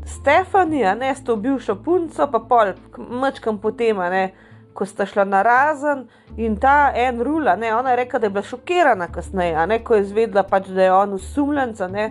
Stefanija, 0.09 0.95
ne 0.95 1.15
s 1.15 1.23
to 1.23 1.35
bivšo 1.35 1.75
punco, 1.85 2.25
pa 2.31 2.39
pol, 2.39 2.73
mačkam 2.97 3.59
potem, 3.61 3.99
ne, 4.09 4.31
ko 4.79 4.87
sta 4.87 5.05
šla 5.05 5.25
na 5.27 5.41
razen 5.43 6.05
in 6.39 6.55
ta 6.55 6.91
en 6.95 7.19
rula, 7.23 7.57
ne, 7.59 7.73
ona 7.75 7.91
je 7.91 8.01
rekla, 8.03 8.19
da 8.19 8.29
je 8.29 8.35
bila 8.37 8.43
šokirana 8.47 9.09
kasneje, 9.11 9.65
ne, 9.67 9.81
ko 9.83 9.97
je 9.97 10.05
izvedela, 10.07 10.45
pač, 10.47 10.69
da 10.71 10.85
je 10.85 10.93
on 10.95 11.17
usumljenca, 11.17 11.87
ne, 11.91 12.05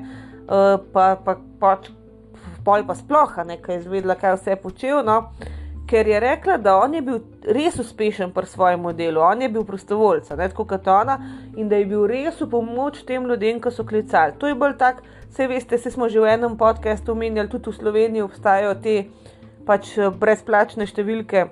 uh, 0.45 0.75
pa, 0.93 1.15
pa 1.25 1.39
pač, 1.61 1.89
pol 2.65 2.85
pa 2.85 2.97
sploh, 2.99 3.39
ne, 3.49 3.57
ko 3.63 3.73
je 3.73 3.81
izvedela, 3.81 4.19
kaj 4.21 4.37
vse 4.37 4.53
je 4.53 4.61
počel, 4.61 5.01
no, 5.07 5.23
ker 5.89 6.09
je 6.09 6.21
rekla, 6.21 6.59
da 6.61 6.77
on 6.77 6.95
je 6.95 7.01
bil 7.03 7.23
res 7.57 7.79
uspešen 7.81 8.35
pri 8.37 8.47
svojem 8.47 8.85
delu, 8.97 9.23
on 9.25 9.43
je 9.43 9.49
bil 9.49 9.65
prostovoljca, 9.65 10.37
ne, 10.37 10.49
tako 10.53 10.67
kot 10.69 10.91
ona, 10.93 11.17
in 11.57 11.71
da 11.73 11.81
je 11.81 11.87
bil 11.89 12.05
res 12.11 12.43
v 12.43 12.51
pomoč 12.53 13.01
tem 13.09 13.25
ljudem, 13.25 13.63
ki 13.65 13.73
so 13.73 13.87
klicali. 13.89 14.37
To 14.39 14.51
je 14.51 14.59
bolj 14.59 14.77
tako. 14.77 15.07
Vse 15.29 15.47
veste, 15.49 15.79
se 15.79 15.91
smo 15.91 16.09
že 16.09 16.21
v 16.21 16.35
enem 16.37 16.57
podkastu 16.57 17.13
omenjali, 17.13 17.49
tudi 17.49 17.71
v 17.71 17.81
Sloveniji 17.81 18.25
obstajajo 18.25 18.75
te 18.85 18.95
pač 19.69 19.97
eh, 19.99 20.09
brezplačne 20.09 20.87
številke, 20.89 21.49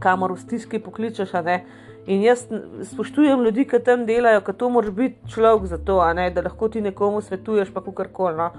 kamor 0.00 0.32
v 0.32 0.40
stiski 0.40 0.78
pokličeš. 0.78 1.36
In 2.06 2.22
jaz 2.24 2.46
spoštujem 2.92 3.42
ljudi, 3.44 3.66
ki 3.68 3.78
tam 3.84 4.06
delajo, 4.08 4.40
ker 4.40 4.56
to 4.56 4.70
moraš 4.72 4.90
biti 4.96 5.32
človek 5.32 5.66
za 5.68 5.78
to, 5.78 6.00
da 6.34 6.42
lahko 6.42 6.68
ti 6.68 6.80
nekomu 6.80 7.20
svetuješ, 7.20 7.70
pa 7.74 7.82
kar 7.94 8.08
koli. 8.12 8.36
No. 8.36 8.50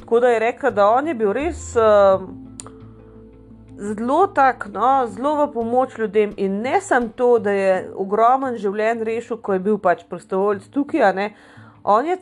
Tako 0.00 0.20
da 0.20 0.28
je 0.28 0.38
rekla, 0.38 0.70
da 0.70 0.88
on 0.90 1.08
je 1.08 1.14
bil 1.14 1.32
res 1.32 1.76
uh, 1.76 2.22
zelo 3.78 4.26
tak, 4.26 4.68
no, 4.72 5.06
zelo 5.08 5.46
v 5.46 5.52
pomoč 5.52 5.98
ljudem. 5.98 6.34
In 6.36 6.60
ne 6.60 6.80
samo 6.80 7.08
to, 7.16 7.38
da 7.38 7.50
je 7.50 7.72
ogromen 7.96 8.58
življenj 8.60 9.02
rešil, 9.08 9.40
ko 9.42 9.56
je 9.56 9.64
bil 9.64 9.78
pač 9.78 10.04
prostovoljc 10.08 10.68
tukaj, 10.70 11.32
On 11.84 12.06
je 12.06 12.16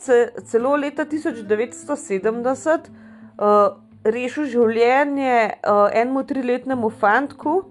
celo 0.48 0.76
leta 0.76 1.04
1970 1.04 2.86
uh, 2.88 3.76
rešil 4.04 4.46
življenje 4.48 5.34
uh, 5.68 5.88
enemu 5.92 6.22
triletnemu 6.24 6.90
fantku, 6.90 7.64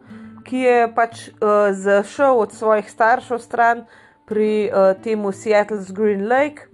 ki 0.49 0.63
je 0.65 0.77
pač 0.95 1.27
uh, 1.29 1.69
zašel 1.77 2.39
od 2.41 2.53
svojih 2.53 2.89
staršev 2.89 3.37
stran 3.39 3.85
pri 4.25 4.69
uh, 4.69 4.95
temu 5.03 5.31
Seattle's 5.31 5.91
Green 5.93 6.25
Lake 6.27 6.65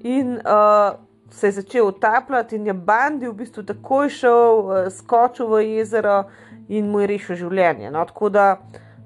in 0.00 0.38
uh, 0.38 0.94
se 1.30 1.46
je 1.46 1.52
začel 1.52 1.88
utapljati, 1.88 2.56
in 2.56 2.66
je 2.66 2.74
bandi 2.74 3.26
v 3.28 3.34
bistvu 3.34 3.64
takoj 3.66 4.08
šel, 4.08 4.58
uh, 4.58 4.86
skočil 4.94 5.50
v 5.50 5.62
jezero 5.64 6.24
in 6.68 6.90
mu 6.90 7.02
je 7.02 7.06
rešil 7.06 7.36
življenje. 7.36 7.90
No, 7.90 8.04
tako 8.06 8.30
da 8.30 8.46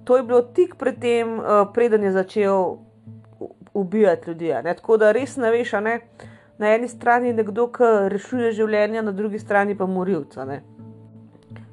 to 0.04 0.16
je 0.16 0.22
bilo 0.22 0.42
tik 0.42 0.76
pred 0.76 1.00
tem, 1.00 1.38
uh, 1.38 1.64
preden 1.72 2.04
je 2.04 2.12
začel 2.12 2.76
ubijati 3.72 4.30
ljudi. 4.30 4.52
Tako 4.76 4.96
da 4.96 5.12
res 5.12 5.36
ne 5.36 5.50
veš, 5.50 5.72
ne? 5.80 6.00
na 6.60 6.74
eni 6.74 6.88
strani 6.88 7.28
je 7.28 7.34
nekdo, 7.34 7.70
ki 7.72 7.88
rešuje 8.12 8.52
življenje, 8.52 9.02
na 9.02 9.12
drugi 9.16 9.38
strani 9.38 9.76
pa 9.76 9.86
morilca. 9.88 10.44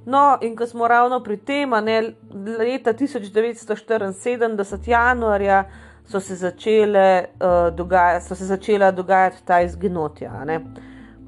No, 0.08 0.38
in 0.42 0.56
ko 0.56 0.66
smo 0.68 0.88
ravno 0.88 1.20
pri 1.20 1.38
tem, 1.38 1.70
ne, 1.84 2.14
leta 2.60 2.94
1974, 2.94 4.88
januarja, 4.88 5.66
so 6.08 6.20
se, 6.20 6.36
začele, 6.36 7.26
uh, 7.44 7.76
dogaja, 7.76 8.22
so 8.22 8.36
se 8.36 8.46
začela 8.46 8.92
dogajati 8.92 9.44
ta 9.46 9.62
izginotja. 9.62 10.46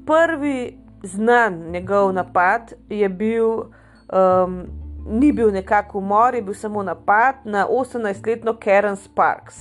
Prvi 0.06 0.78
znan 1.02 1.54
njegov 1.70 2.12
napad 2.12 2.72
je 2.88 3.08
bil, 3.08 3.48
um, 3.48 4.66
ni 5.06 5.32
bil 5.32 5.52
nekako 5.52 5.98
umor, 5.98 6.34
je 6.34 6.42
bil 6.42 6.54
samo 6.54 6.82
napad 6.82 7.34
na 7.44 7.66
18-letno 7.68 8.56
Karen 8.64 8.96
Sparks. 8.96 9.54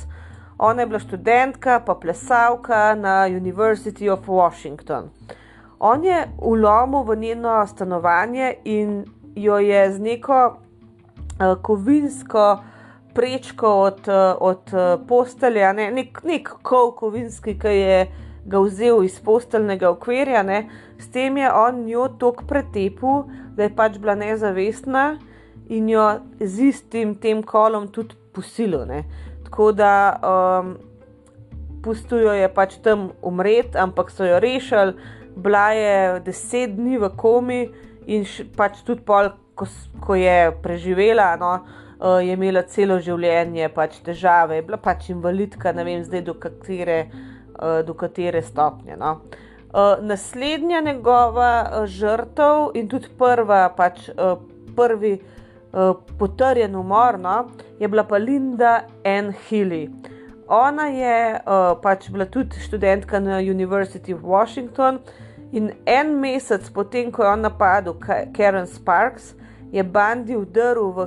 Ona 0.58 0.82
je 0.82 0.88
bila 0.88 1.00
študentka, 1.00 1.80
pa 1.86 1.96
plesalka 1.96 2.96
na 2.96 3.28
University 3.28 4.10
of 4.12 4.28
Washington. 4.28 5.10
On 5.80 6.04
je 6.04 6.28
ulomil 6.38 7.04
v 7.04 7.16
njeno 7.16 7.68
stanovanje 7.68 8.54
in 8.64 9.06
jo 9.36 9.58
je 9.58 9.92
z 9.92 10.00
neko 10.00 10.40
uh, 10.48 11.62
kovinsko 11.62 12.60
prečko 13.14 13.68
od, 13.68 14.00
uh, 14.08 14.38
od 14.40 14.74
uh, 14.74 15.08
postelja, 15.08 15.74
ne, 15.74 15.92
nek, 15.92 16.24
nek 16.24 16.50
kol 16.62 16.92
kovinski, 16.96 17.56
ki 17.60 17.68
je 17.68 18.08
ga 18.50 18.60
vzel 18.60 19.04
iz 19.04 19.20
posteljnega 19.24 19.90
okvirja, 19.90 20.44
ne, 20.44 20.64
s 20.98 21.10
tem 21.12 21.38
je 21.38 21.52
on 21.54 21.84
njo 21.86 22.08
tako 22.20 22.46
pretepil, 22.48 23.24
da 23.56 23.64
je 23.64 23.76
pač 23.76 23.98
bila 23.98 24.16
nezavestna 24.16 25.20
in 25.70 25.90
jo 25.90 26.06
z 26.40 26.70
istim 26.70 27.16
tem 27.16 27.44
kolom 27.44 27.88
tudi 27.88 28.16
posilil. 28.34 28.88
Tako 29.44 29.72
da 29.72 29.92
um, 30.20 30.74
pustijo 31.84 32.34
je 32.34 32.50
pač 32.54 32.78
tam 32.84 33.10
umret, 33.22 33.76
ampak 33.76 34.12
so 34.12 34.26
jo 34.26 34.40
rešili, 34.40 34.96
bila 35.44 35.72
je 35.72 36.20
deset 36.26 36.76
dni 36.76 36.98
v 36.98 37.10
komi 37.18 37.62
in 38.08 38.26
pač 38.58 38.84
tudi 38.86 39.04
pol, 39.06 39.32
ko, 39.56 39.68
ko 40.04 40.16
je 40.16 40.40
preživela. 40.64 41.36
No, 41.40 41.60
Uh, 42.00 42.22
je 42.24 42.32
imela 42.32 42.62
celo 42.64 42.96
življenje 43.04 43.66
pač 43.76 43.98
težave, 44.00 44.56
je 44.56 44.64
bila 44.64 44.78
pač 44.80 45.10
invalidka, 45.12 45.74
ne 45.76 45.84
vem 45.84 46.06
zdaj 46.06 46.22
do 46.30 46.38
katere, 46.40 47.10
uh, 47.60 47.82
do 47.84 47.92
katere 47.92 48.40
stopnje. 48.40 48.96
No. 48.96 49.18
Uh, 49.74 50.00
naslednja 50.08 50.80
njegova 50.80 51.50
uh, 51.66 51.84
žrtev 51.92 52.72
in 52.80 52.88
tudi 52.88 53.12
prva, 53.20 53.66
pač 53.76 54.08
uh, 54.14 54.40
prvi 54.80 55.18
uh, 55.20 56.00
potrjen 56.16 56.80
umor, 56.80 57.20
no, 57.20 57.36
je 57.84 57.92
bila 57.92 58.08
pa 58.08 58.16
Linda 58.16 58.86
N. 59.04 59.34
Healy. 59.50 59.90
Ona 60.48 60.88
je 60.96 61.18
uh, 61.36 61.76
pač 61.84 62.08
bila 62.16 62.32
tudi 62.32 62.64
študentka 62.64 63.20
na 63.20 63.44
University 63.44 64.16
of 64.16 64.24
Washington 64.24 65.04
in 65.52 65.72
en 65.86 66.14
mesec 66.20 66.70
potem, 66.74 67.12
ko 67.12 67.24
je 67.24 67.30
on 67.30 67.42
napadel 67.42 67.98
Karen 68.34 68.68
Sparks, 68.68 69.34
je 69.72 69.84
Bandi 69.84 70.36
vdrl 70.36 70.92
v, 70.92 71.06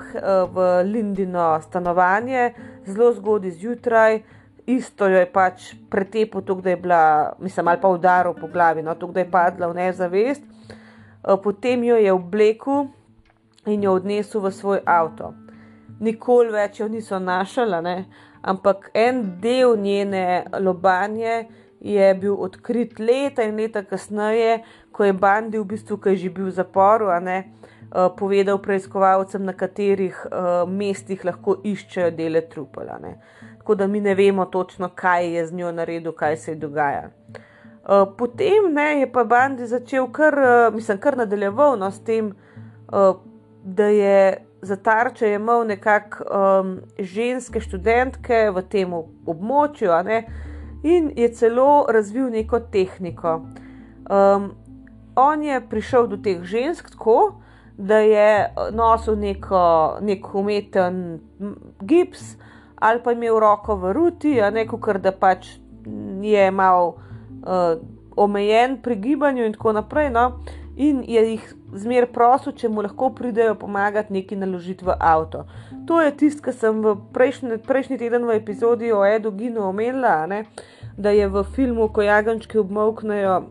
v 0.55 0.57
Lindino 0.87 1.59
stanovanje 1.63 2.53
zelo 2.87 3.13
zgodaj 3.13 3.51
zjutraj. 3.51 4.23
Isto 4.67 5.09
jo 5.11 5.19
je 5.19 5.27
pač 5.27 5.73
pretepel, 5.91 6.43
tako 6.47 6.61
da 6.63 6.71
je 6.71 6.77
bila, 6.77 7.33
mislim, 7.39 7.69
ali 7.69 7.81
pa 7.83 7.89
udaril 7.89 8.35
po 8.35 8.47
glavi, 8.47 8.83
no, 8.83 8.95
tako 8.95 9.13
da 9.13 9.21
je 9.21 9.31
padla 9.31 9.67
v 9.67 9.75
nezavest. 9.75 10.43
Uh, 10.43 11.35
potem 11.43 11.83
jo 11.85 11.97
je 11.97 12.13
oblekel 12.13 12.87
in 13.67 13.83
jo 13.83 13.97
odnesel 13.99 14.41
v 14.41 14.53
svoj 14.55 14.81
avto. 14.87 15.33
Nikoli 16.01 16.55
več 16.55 16.81
jo 16.81 16.89
niso 16.89 17.19
našla, 17.19 17.81
ne? 17.81 18.05
ampak 18.43 18.91
en 18.95 19.39
del 19.41 19.77
njene 19.79 20.45
lobanje 20.59 21.47
je 21.83 22.15
bil 22.15 22.35
odkrit 22.39 22.99
leta 22.99 23.43
in 23.43 23.57
leta 23.57 23.83
kasneje, 23.83 24.63
ko 24.93 25.05
je 25.05 25.13
Bandi 25.13 25.59
v 25.59 25.67
bistvu, 25.75 25.99
ki 25.99 26.15
je 26.15 26.17
že 26.17 26.31
bil 26.31 26.47
v 26.47 26.55
zaporu, 26.55 27.11
ne, 27.21 27.53
uh, 27.91 28.07
povedal 28.15 28.61
preiskovalcem, 28.63 29.43
na 29.45 29.53
katerih 29.53 30.15
uh, 30.31 30.63
mestih 30.69 31.25
lahko 31.25 31.59
iščejo 31.65 32.13
dele 32.15 32.45
trupla. 32.47 32.99
Ne. 33.03 33.17
Tako 33.59 33.75
da 33.75 33.87
mi 33.87 34.01
ne 34.01 34.15
vemo 34.15 34.47
točno, 34.47 34.91
kaj 34.95 35.35
je 35.37 35.47
z 35.47 35.59
njo 35.59 35.73
naredil, 35.73 36.13
kaj 36.13 36.37
se 36.37 36.51
je 36.53 36.61
dogajalo. 36.63 37.11
Uh, 37.83 38.07
potem 38.17 38.71
ne, 38.71 39.01
je 39.01 39.11
pa 39.13 39.25
Bandi 39.25 39.67
začel 39.67 40.07
kar, 40.13 40.39
uh, 40.39 40.75
mislim, 40.75 40.99
kar 41.03 41.17
nadaljeval 41.19 41.79
no, 41.79 41.91
s 41.91 41.99
tem, 42.05 42.31
uh, 42.93 43.19
da 43.65 43.91
je 43.91 44.47
za 44.63 44.77
tarče 44.77 45.35
imel 45.35 45.67
nekako 45.67 46.25
um, 46.25 46.81
ženske 46.99 47.61
študentke 47.61 48.51
v 48.55 48.63
tem 48.71 48.93
območju 48.95 49.91
ne, 50.07 50.23
in 50.83 51.13
je 51.17 51.29
celo 51.35 51.87
razvil 51.89 52.31
neko 52.31 52.61
tehniko. 52.61 53.41
Um, 54.11 54.53
on 55.17 55.43
je 55.43 55.61
prišel 55.69 56.07
do 56.07 56.17
teh 56.17 56.43
žensk 56.43 56.91
tako, 56.91 57.35
da 57.77 57.99
je 57.99 58.55
nosil 58.73 59.17
neko, 59.17 59.99
nek 60.01 60.35
umeten 60.35 61.21
gips 61.81 62.37
ali 62.83 63.01
pa 63.05 63.13
imel 63.13 63.39
roko 63.41 63.77
v 63.77 63.93
ruti, 63.93 64.41
a 64.43 64.51
ne 64.51 64.67
kar 64.67 64.99
da 64.99 65.13
pač 65.13 65.47
je 66.23 66.51
mal 66.51 66.89
uh, 66.89 67.79
omejen 68.17 68.81
pri 68.83 68.97
gibanju 68.97 69.45
in 69.47 69.53
tako 69.53 69.73
naprej. 69.73 70.11
No, 70.11 70.43
in 70.77 71.03
je 71.09 71.23
jih 71.31 71.55
zmer 71.77 72.07
prosil, 72.13 72.53
če 72.57 72.69
mu 72.69 72.83
lahko 72.83 73.11
pridejo 73.15 73.55
pomagati 73.61 74.13
neki 74.13 74.37
naložiti 74.37 74.85
v 74.85 74.97
avto. 74.99 75.45
To 75.87 76.01
je 76.01 76.13
tisto, 76.17 76.43
kar 76.43 76.55
sem 76.57 76.83
v 76.85 76.95
prejšnji, 77.13 77.59
prejšnji 77.67 77.99
teden 78.01 78.25
v 78.29 78.37
epizodi 78.39 78.93
o 78.93 79.03
Edu 79.05 79.33
Ginu 79.37 79.67
omenila, 79.69 80.27
ne? 80.27 80.45
da 80.97 81.11
je 81.11 81.29
v 81.29 81.43
filmu, 81.55 81.89
ko 81.89 82.05
jagančki 82.05 82.59
obmoknejo. 82.59 83.43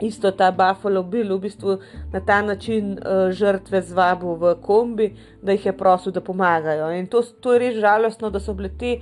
Isto 0.00 0.30
ta 0.32 0.48
Buffalo 0.48 1.02
Bill 1.04 1.34
v 1.36 1.42
bistvu 1.44 1.74
na 2.12 2.22
ta 2.24 2.40
način 2.42 2.96
uh, 2.96 3.28
žrtve 3.36 3.82
zvabil 3.84 4.32
v 4.40 4.54
kombi, 4.64 5.10
da 5.42 5.52
jih 5.52 5.66
je 5.66 5.74
prosil, 5.76 6.12
da 6.12 6.24
pomagajo. 6.24 6.88
In 6.96 7.06
to, 7.06 7.20
to 7.40 7.52
je 7.52 7.58
res 7.60 7.76
žalostno, 7.76 8.30
da 8.32 8.40
so 8.40 8.56
bile 8.56 8.72
te 8.80 8.96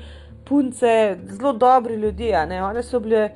punce 0.44 1.18
zelo 1.30 1.52
dobri 1.52 1.94
ljudje. 1.94 2.34
One 2.66 2.82
so 2.82 2.98
bile 3.00 3.30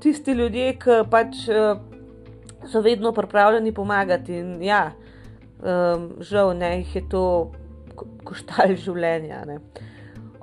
tisti 0.00 0.36
ljudje, 0.36 0.74
ki 0.76 1.00
pač 1.08 1.48
uh, 1.48 1.95
so 2.66 2.80
vedno 2.80 3.12
pripravljeni 3.12 3.72
pomagati. 3.74 4.36
In 4.36 4.62
ja, 4.62 4.90
um, 5.62 6.10
žal 6.20 6.56
ne, 6.56 6.78
jih 6.78 6.96
je 6.96 7.08
to 7.08 7.52
koštalo 8.24 8.76
življenja. 8.84 9.44
Ne. 9.46 9.60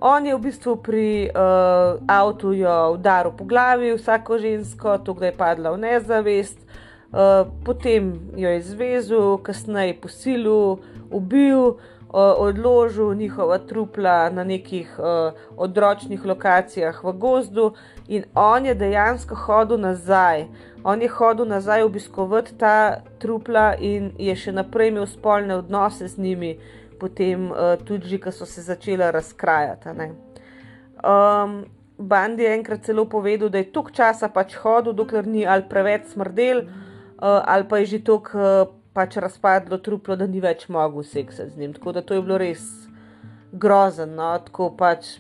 On 0.04 0.26
je 0.26 0.36
v 0.36 0.42
bistvu 0.44 0.76
pri 0.84 1.32
uh, 1.32 2.02
avtu 2.12 2.52
udaril 2.92 3.32
po 3.38 3.46
glavi 3.48 3.94
vsako 3.96 4.38
žensko, 4.38 4.98
tako 4.98 5.20
da 5.20 5.30
je 5.30 5.38
padla 5.38 5.72
v 5.72 5.80
nezavest, 5.80 6.60
uh, 6.60 7.48
potem 7.64 8.12
jo 8.36 8.50
je 8.52 8.62
zvezal, 8.68 9.38
kasneje 9.40 9.96
posilil, 10.02 10.84
ubil 11.08 11.78
odložil 12.14 13.16
njihova 13.16 13.58
trupla 13.58 14.30
na 14.30 14.44
nekih 14.44 15.00
uh, 15.00 15.34
odročnih 15.58 16.26
lokacijah 16.26 17.04
v 17.04 17.12
gozdu, 17.12 17.74
in 18.08 18.24
on 18.36 18.66
je 18.66 18.76
dejansko 18.76 19.36
hodil 19.36 19.78
nazaj. 19.78 20.46
On 20.84 21.02
je 21.02 21.10
hodil 21.10 21.48
nazaj 21.48 21.84
obiskovati 21.84 22.58
ta 22.60 23.02
trupla 23.19 23.74
in 23.80 24.12
je 24.19 24.36
še 24.36 24.52
naprej 24.52 24.91
imel 24.91 25.08
spolne 25.08 25.56
odnose 25.56 26.08
z 26.08 26.19
njimi, 26.19 26.58
potem 27.00 27.52
uh, 27.52 27.76
tudi, 27.86 28.19
ko 28.19 28.32
so 28.32 28.46
se 28.46 28.62
začela 28.62 29.12
razkrajati. 29.12 29.89
Um, 31.04 31.63
Bandi 31.98 32.43
je 32.43 32.54
enkrat 32.56 32.84
celo 32.84 33.06
povedal, 33.06 33.50
da 33.50 33.62
je 33.62 33.72
tok 33.72 33.91
časa 33.96 34.28
pač 34.30 34.58
hodil, 34.60 34.93
dokler 34.93 35.28
ni 35.28 35.46
ali 35.48 35.63
preveč 35.69 36.12
smrdel, 36.12 36.65
uh, 36.67 37.43
ali 37.46 37.67
pa 37.67 37.84
je 37.84 37.96
že 37.96 38.04
tok. 38.04 38.34
Uh, 38.36 38.80
pač 38.93 39.17
razpadlo 39.17 39.78
truplo, 39.82 40.15
da 40.15 40.28
ni 40.30 40.41
več 40.41 40.67
mogel 40.69 41.04
seksati 41.04 41.56
z 41.56 41.58
njim. 41.58 41.74
Tako 41.74 41.91
da 41.91 42.02
to 42.02 42.13
je 42.13 42.22
bilo 42.22 42.38
res 42.38 42.63
grozno, 43.52 44.06
no? 44.06 44.32
tako 44.46 44.69
pač 44.78 45.17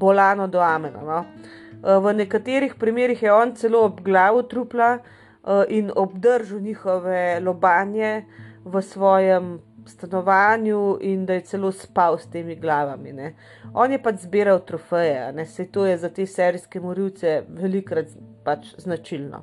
bolano 0.00 0.48
do 0.48 0.60
amena. 0.64 1.02
No? 1.04 1.20
Eh, 1.20 1.59
v 1.82 2.12
nekaterih 2.14 2.74
primerjih 2.74 3.22
je 3.22 3.32
on 3.32 3.54
celo 3.56 3.84
obglavil 3.84 4.42
trupla 4.42 4.98
eh, 4.98 5.64
in 5.68 5.90
obdržal 5.96 6.60
njihove 6.60 7.40
lobanje 7.40 8.24
v 8.64 8.82
svojem 8.82 9.60
stanovanju, 9.86 10.98
in 11.00 11.26
da 11.26 11.32
je 11.32 11.40
celo 11.40 11.72
spal 11.72 12.18
s 12.18 12.30
temi 12.30 12.56
glavami. 12.56 13.12
Ne? 13.12 13.34
On 13.74 13.92
je 13.92 14.02
pač 14.02 14.20
zbiral 14.22 14.60
trofeje, 14.66 15.32
ne 15.32 15.46
se 15.46 15.66
to 15.66 15.86
je 15.86 15.96
za 15.98 16.08
te 16.08 16.26
serijske 16.26 16.80
morilce 16.80 17.42
velikrat 17.48 18.06
pač 18.44 18.74
značilno. 18.78 19.42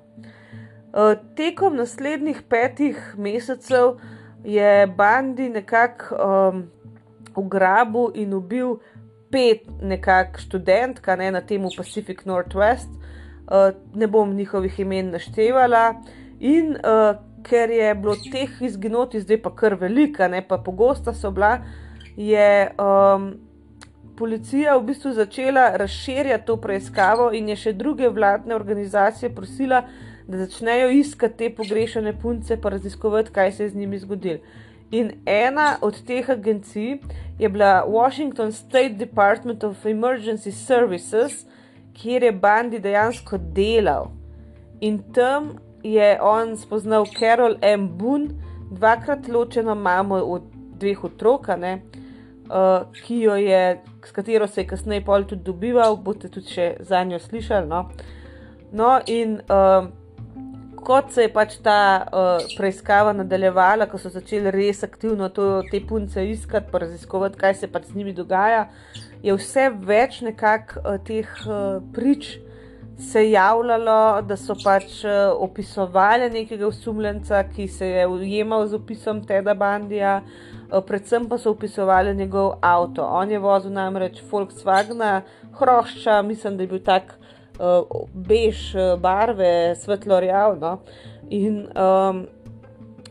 Eh, 0.94 1.16
tekom 1.36 1.76
naslednjih 1.76 2.42
petih 2.50 3.16
mesecev 3.18 3.98
je 4.44 4.88
Bandi 4.88 5.50
nekako 5.50 6.16
um, 6.16 6.64
ugrabil 7.36 8.12
in 8.16 8.34
ubil 8.34 8.78
pet 9.32 9.68
nekakšnih 9.82 10.48
študentk 10.48 11.08
ne, 11.18 11.32
na 11.32 11.42
temu 11.42 11.70
Pacific 11.78 12.26
Northwest, 12.26 12.90
uh, 12.90 13.72
ne 13.96 14.08
bom 14.08 14.36
njihovih 14.36 14.80
imen 14.80 15.12
naštevala. 15.12 15.96
In 16.40 16.76
uh, 16.78 17.18
ker 17.44 17.72
je 17.72 17.96
bilo 17.96 18.16
teh 18.32 18.62
izginoti 18.62 19.22
zdaj 19.22 19.42
pa 19.42 19.56
kar 19.56 19.76
velika, 19.80 20.28
ne 20.28 20.42
pa 20.48 20.58
pogosta 20.58 21.14
so 21.14 21.32
bila, 21.32 21.58
je 22.18 22.72
um, 22.82 23.32
policija 24.18 24.78
v 24.78 24.84
bistvu 24.90 25.14
začela 25.14 25.70
razširjati 25.78 26.46
to 26.46 26.58
preiskavo 26.62 27.30
in 27.34 27.50
je 27.50 27.56
še 27.56 27.74
druge 27.74 28.10
vladne 28.10 28.56
organizacije 28.56 29.34
prosila, 29.36 29.84
da 30.28 30.38
začnejo 30.38 30.90
iskati 30.92 31.38
te 31.38 31.50
pogrešene 31.56 32.12
punce, 32.20 32.58
pa 32.62 32.70
raziskovati, 32.70 33.32
kaj 33.32 33.52
se 33.52 33.64
je 33.64 33.70
z 33.70 33.76
njimi 33.76 34.00
zgodilo. 34.00 34.40
In 34.92 35.12
ena 35.26 35.78
od 35.82 36.06
teh 36.06 36.30
agencij 36.30 37.00
je 37.40 37.50
bila 37.50 37.84
Washington 37.88 38.52
State 38.52 38.98
Department 38.98 39.64
of 39.64 39.86
Emergency 39.86 40.52
Services, 40.52 41.46
kjer 41.94 42.24
je 42.24 42.32
Bandi 42.32 42.80
dejansko 42.80 43.38
delal. 43.38 44.12
In 44.80 45.04
tam 45.14 45.58
je 45.84 46.18
on 46.22 46.58
spoznal 46.58 47.06
Carol 47.20 47.58
M. 47.62 47.88
Boone, 47.98 48.30
dvakrat 48.72 49.28
ločeno 49.28 49.76
mamo 49.76 50.16
od 50.16 50.42
dveh 50.80 51.04
otrok. 51.04 51.48
uh, 51.48 52.94
ki 53.04 53.20
jo 53.20 53.36
je, 53.36 53.82
s 54.06 54.12
katero 54.12 54.48
se 54.48 54.62
je 54.62 54.68
kasneje 54.68 55.06
pol 55.06 55.24
tudi 55.24 55.44
dobival, 55.44 55.98
boste 55.98 56.30
tudi 56.30 56.48
še 56.48 56.68
za 56.80 57.04
njo 57.04 57.20
slišali. 57.20 57.68
No, 57.68 57.90
no 58.72 59.00
in 59.06 59.42
uh, 59.50 59.90
kot 60.88 61.12
se 61.12 61.26
je 61.26 61.32
pač 61.34 61.58
ta 61.64 61.80
uh, 62.00 62.46
preiskava 62.56 63.12
nadaljevala, 63.16 63.90
ko 63.92 64.00
so 64.00 64.12
začeli 64.14 64.54
res 64.56 64.86
aktivno 64.88 65.28
to, 65.36 65.48
te 65.68 65.82
punce 65.84 66.24
iskati, 66.32 66.72
pa 66.72 66.86
raziskovati, 66.86 67.40
kaj 67.42 67.56
se 67.62 67.72
pač 67.72 67.90
z 67.90 68.00
njimi 68.00 68.16
dogaja, 68.16 68.70
je 69.24 69.36
vse 69.36 69.68
več 69.90 70.22
nekako 70.24 70.84
uh, 70.86 71.00
teh 71.04 71.28
uh, 71.44 71.82
prič 71.96 72.38
se 72.98 73.26
javljalo, 73.30 74.22
da 74.26 74.38
so 74.40 74.56
pač 74.64 75.04
uh, 75.04 75.36
opisovali 75.44 76.32
nekega 76.34 76.66
osumljenca, 76.72 77.44
ki 77.52 77.68
se 77.68 77.92
je 77.92 78.08
ujemal 78.08 78.64
z 78.68 78.80
opisom 78.80 79.22
Teda 79.28 79.54
Bandija. 79.54 80.22
Uh, 80.72 80.80
predvsem 80.88 81.28
pa 81.28 81.38
so 81.38 81.52
opisovali 81.52 82.16
njegov 82.16 82.56
avto. 82.62 83.04
On 83.04 83.32
je 83.32 83.44
vozil 83.44 83.76
namreč 83.76 84.24
Volkswagen, 84.32 85.04
hrošča, 85.60 86.22
mislim, 86.22 86.58
da 86.58 86.64
je 86.64 86.72
bil 86.72 86.84
tak 86.84 87.17
uh, 87.60 88.08
bež 88.14 88.76
barve, 89.02 89.76
svetlo 89.76 90.20
rjavno. 90.20 90.80
In, 91.30 91.68
um, 91.76 92.26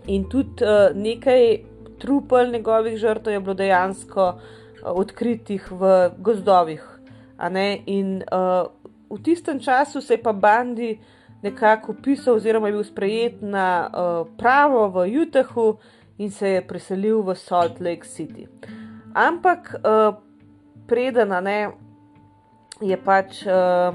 in 0.07 0.29
tudi 0.31 0.65
uh, 0.65 0.95
nekaj 0.97 1.59
trupel 1.99 2.53
njegovih 2.53 2.97
žrtev 2.99 3.33
je 3.33 3.41
bilo 3.41 3.55
dejansko 3.55 4.29
uh, 4.29 4.41
odkritih 4.93 5.73
v 5.73 6.11
gozdovih. 6.19 6.83
In 7.87 8.23
uh, 8.33 8.67
v 9.11 9.23
tistem 9.23 9.61
času 9.61 10.01
se 10.01 10.15
je 10.15 10.23
pa 10.23 10.33
Bandi 10.33 10.99
nekako 11.43 11.93
upisal, 11.93 12.35
oziroma 12.35 12.69
je 12.69 12.73
bil 12.73 12.85
sprejet 12.85 13.43
na 13.43 13.89
uh, 13.89 14.27
pravo 14.39 14.89
v 14.89 15.23
Utahu 15.23 15.77
in 16.19 16.31
se 16.31 16.49
je 16.49 16.61
preselil 16.61 17.23
v 17.23 17.35
Salt 17.35 17.81
Lake 17.81 18.07
City. 18.09 18.49
Ampak 19.15 19.75
uh, 19.75 20.17
preden 20.87 21.29
ne, 21.45 21.71
je 22.81 22.97
pač 22.97 23.45
uh, 23.47 23.95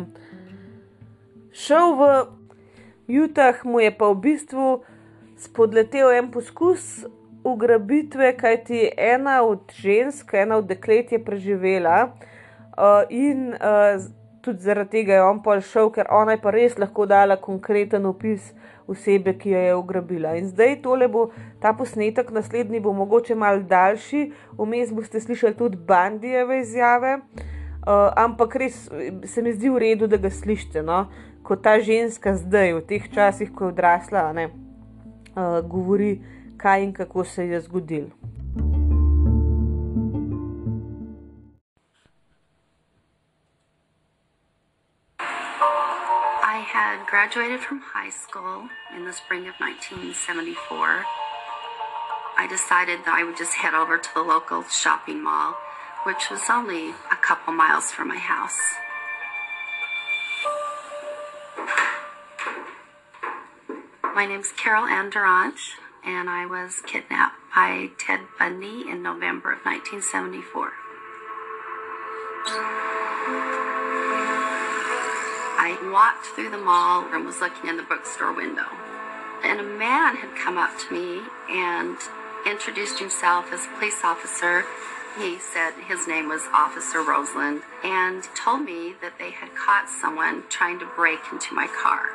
šel 1.51 1.95
v 1.95 2.11
Utah, 3.11 3.65
mu 3.65 3.79
je 3.79 3.91
pa 3.91 4.07
v 4.11 4.19
bistvu 4.23 4.67
spodletel 5.37 6.11
en 6.11 6.31
poskus. 6.31 7.05
Ugrabitve, 7.41 8.35
kajti 8.37 8.91
ena 8.97 9.41
od 9.41 9.71
žensk, 9.73 10.33
ena 10.37 10.59
od 10.61 10.67
deklet 10.69 11.11
je 11.11 11.17
preživela, 11.17 12.13
uh, 12.77 13.01
in 13.09 13.55
uh, 13.57 13.97
tudi 14.41 14.61
zaradi 14.61 14.89
tega 14.89 15.13
je 15.13 15.23
on 15.23 15.41
pa 15.43 15.57
šel, 15.61 15.89
ker 15.89 16.05
ona 16.13 16.35
je 16.35 16.41
pa 16.41 16.53
res 16.53 16.77
lahko 16.77 17.05
dala 17.09 17.39
konkreten 17.41 18.05
opis 18.05 18.51
osebe, 18.85 19.33
ki 19.37 19.55
jo 19.55 19.63
je 19.65 19.73
ugrabila. 19.75 20.35
In 20.37 20.49
zdaj 20.49 20.81
tole 20.83 21.07
bo 21.09 21.29
ta 21.61 21.73
posnetek, 21.73 22.29
naslednji 22.29 22.81
bo 22.81 22.93
mogoče 22.93 23.35
mal 23.35 23.63
daljši, 23.65 24.27
vmes 24.57 24.93
boste 24.93 25.21
slišali 25.21 25.57
tudi 25.57 25.81
bandijeve 25.87 26.59
izjave, 26.61 27.17
uh, 27.17 28.13
ampak 28.17 28.55
res 28.61 28.85
se 29.25 29.41
mi 29.41 29.53
zdi 29.53 29.69
v 29.69 29.83
redu, 29.85 30.07
da 30.07 30.21
ga 30.21 30.29
slišite. 30.29 30.85
No? 30.85 31.05
Ko 31.51 31.59
ta 31.59 31.83
ženska 31.83 32.39
zdaj, 32.39 32.79
v 32.79 32.81
teh 32.87 33.03
časih, 33.11 33.51
ko 33.51 33.67
je 33.67 33.75
odrasla, 33.75 34.31
ne, 34.31 34.47
uh, 35.35 35.59
govori, 35.59 36.23
kaj 36.55 36.79
in 36.79 36.93
kako 36.95 37.27
se 37.27 37.43
je 37.43 37.59
zgodilo. 37.67 38.15
graduated 47.11 47.59
from 47.59 47.79
high 47.83 48.09
school 48.09 48.63
in 48.95 49.03
the 49.03 49.11
spring 49.11 49.43
of 49.43 49.55
1974, 49.59 51.03
I 52.39 52.47
decided 52.47 53.03
that 53.03 53.15
I 53.19 53.27
would 53.27 53.35
just 53.35 53.59
head 53.59 53.75
over 53.75 53.99
to 53.99 54.09
the 54.15 54.23
local 54.23 54.63
shopping 54.71 55.19
mall, 55.21 55.59
which 56.07 56.31
was 56.31 56.47
only 56.47 56.95
a 57.11 57.19
couple 57.19 57.51
miles 57.51 57.91
from 57.91 58.07
my 58.07 58.17
house. 58.17 58.80
My 64.15 64.25
name's 64.27 64.51
Carol 64.51 64.85
Ann 64.85 65.09
Durange, 65.09 65.77
and 66.05 66.29
I 66.29 66.45
was 66.45 66.81
kidnapped 66.85 67.37
by 67.55 67.89
Ted 67.97 68.21
Bundy 68.37 68.89
in 68.89 69.01
November 69.01 69.51
of 69.51 69.65
1974. 69.65 70.71
I 75.63 75.77
walked 75.91 76.25
through 76.27 76.49
the 76.51 76.57
mall 76.57 77.05
and 77.13 77.25
was 77.25 77.39
looking 77.39 77.69
in 77.69 77.77
the 77.77 77.83
bookstore 77.83 78.33
window. 78.33 78.65
And 79.43 79.59
a 79.59 79.63
man 79.63 80.17
had 80.17 80.35
come 80.35 80.57
up 80.57 80.77
to 80.79 80.93
me 80.93 81.21
and 81.49 81.97
introduced 82.45 82.99
himself 82.99 83.51
as 83.53 83.65
a 83.65 83.69
police 83.77 84.03
officer. 84.03 84.65
He 85.17 85.37
said 85.39 85.73
his 85.87 86.07
name 86.07 86.29
was 86.29 86.47
Officer 86.53 87.03
Roseland 87.03 87.63
and 87.83 88.23
told 88.35 88.61
me 88.61 88.95
that 89.01 89.19
they 89.19 89.31
had 89.31 89.55
caught 89.55 89.89
someone 89.89 90.43
trying 90.49 90.79
to 90.79 90.85
break 90.95 91.19
into 91.31 91.53
my 91.53 91.67
car. 91.67 92.09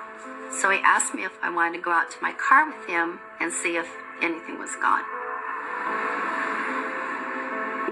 So 0.51 0.71
he 0.71 0.79
asked 0.83 1.15
me 1.15 1.25
if 1.25 1.33
I 1.43 1.51
wanted 1.51 1.79
to 1.79 1.83
go 1.83 1.93
out 1.93 2.11
to 2.11 2.17
my 2.23 2.33
car 2.33 2.67
with 2.67 2.87
him 2.87 3.21
and 3.39 3.53
see 3.53 3.77
if 3.77 3.89
anything 4.23 4.59
was 4.59 4.75
gone 4.77 5.05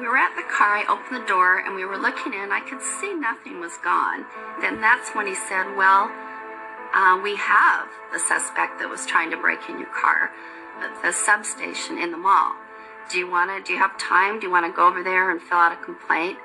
we 0.04 0.10
were 0.10 0.18
at 0.18 0.36
the 0.36 0.44
car, 0.52 0.76
I 0.76 0.84
opened 0.84 1.22
the 1.22 1.26
door 1.26 1.64
and 1.64 1.74
we 1.74 1.86
were 1.86 1.96
looking 1.96 2.34
in. 2.34 2.52
I 2.52 2.60
could 2.60 2.82
see 2.82 3.14
nothing 3.14 3.58
was 3.58 3.78
gone. 3.80 4.26
Then 4.60 4.82
that's 4.82 5.16
when 5.16 5.26
he 5.26 5.34
said, 5.34 5.64
Well, 5.80 6.12
uh, 6.92 7.18
we 7.24 7.36
have 7.36 7.88
the 8.12 8.20
suspect 8.20 8.84
that 8.84 8.92
was 8.92 9.06
trying 9.06 9.30
to 9.30 9.40
break 9.40 9.64
in 9.66 9.80
your 9.80 9.88
car 9.88 10.28
at 10.84 10.92
the 11.00 11.10
substation 11.10 11.96
in 11.96 12.10
the 12.10 12.20
mall. 12.20 12.52
Do 13.10 13.18
you 13.18 13.30
want 13.30 13.50
to, 13.50 13.62
do 13.62 13.72
you 13.74 13.78
have 13.78 13.98
time? 13.98 14.40
Do 14.40 14.46
you 14.46 14.52
want 14.52 14.66
to 14.66 14.72
go 14.74 14.86
over 14.86 15.02
there 15.02 15.30
and 15.30 15.40
fill 15.40 15.58
out 15.58 15.72
a 15.72 15.84
complaint? 15.84 16.38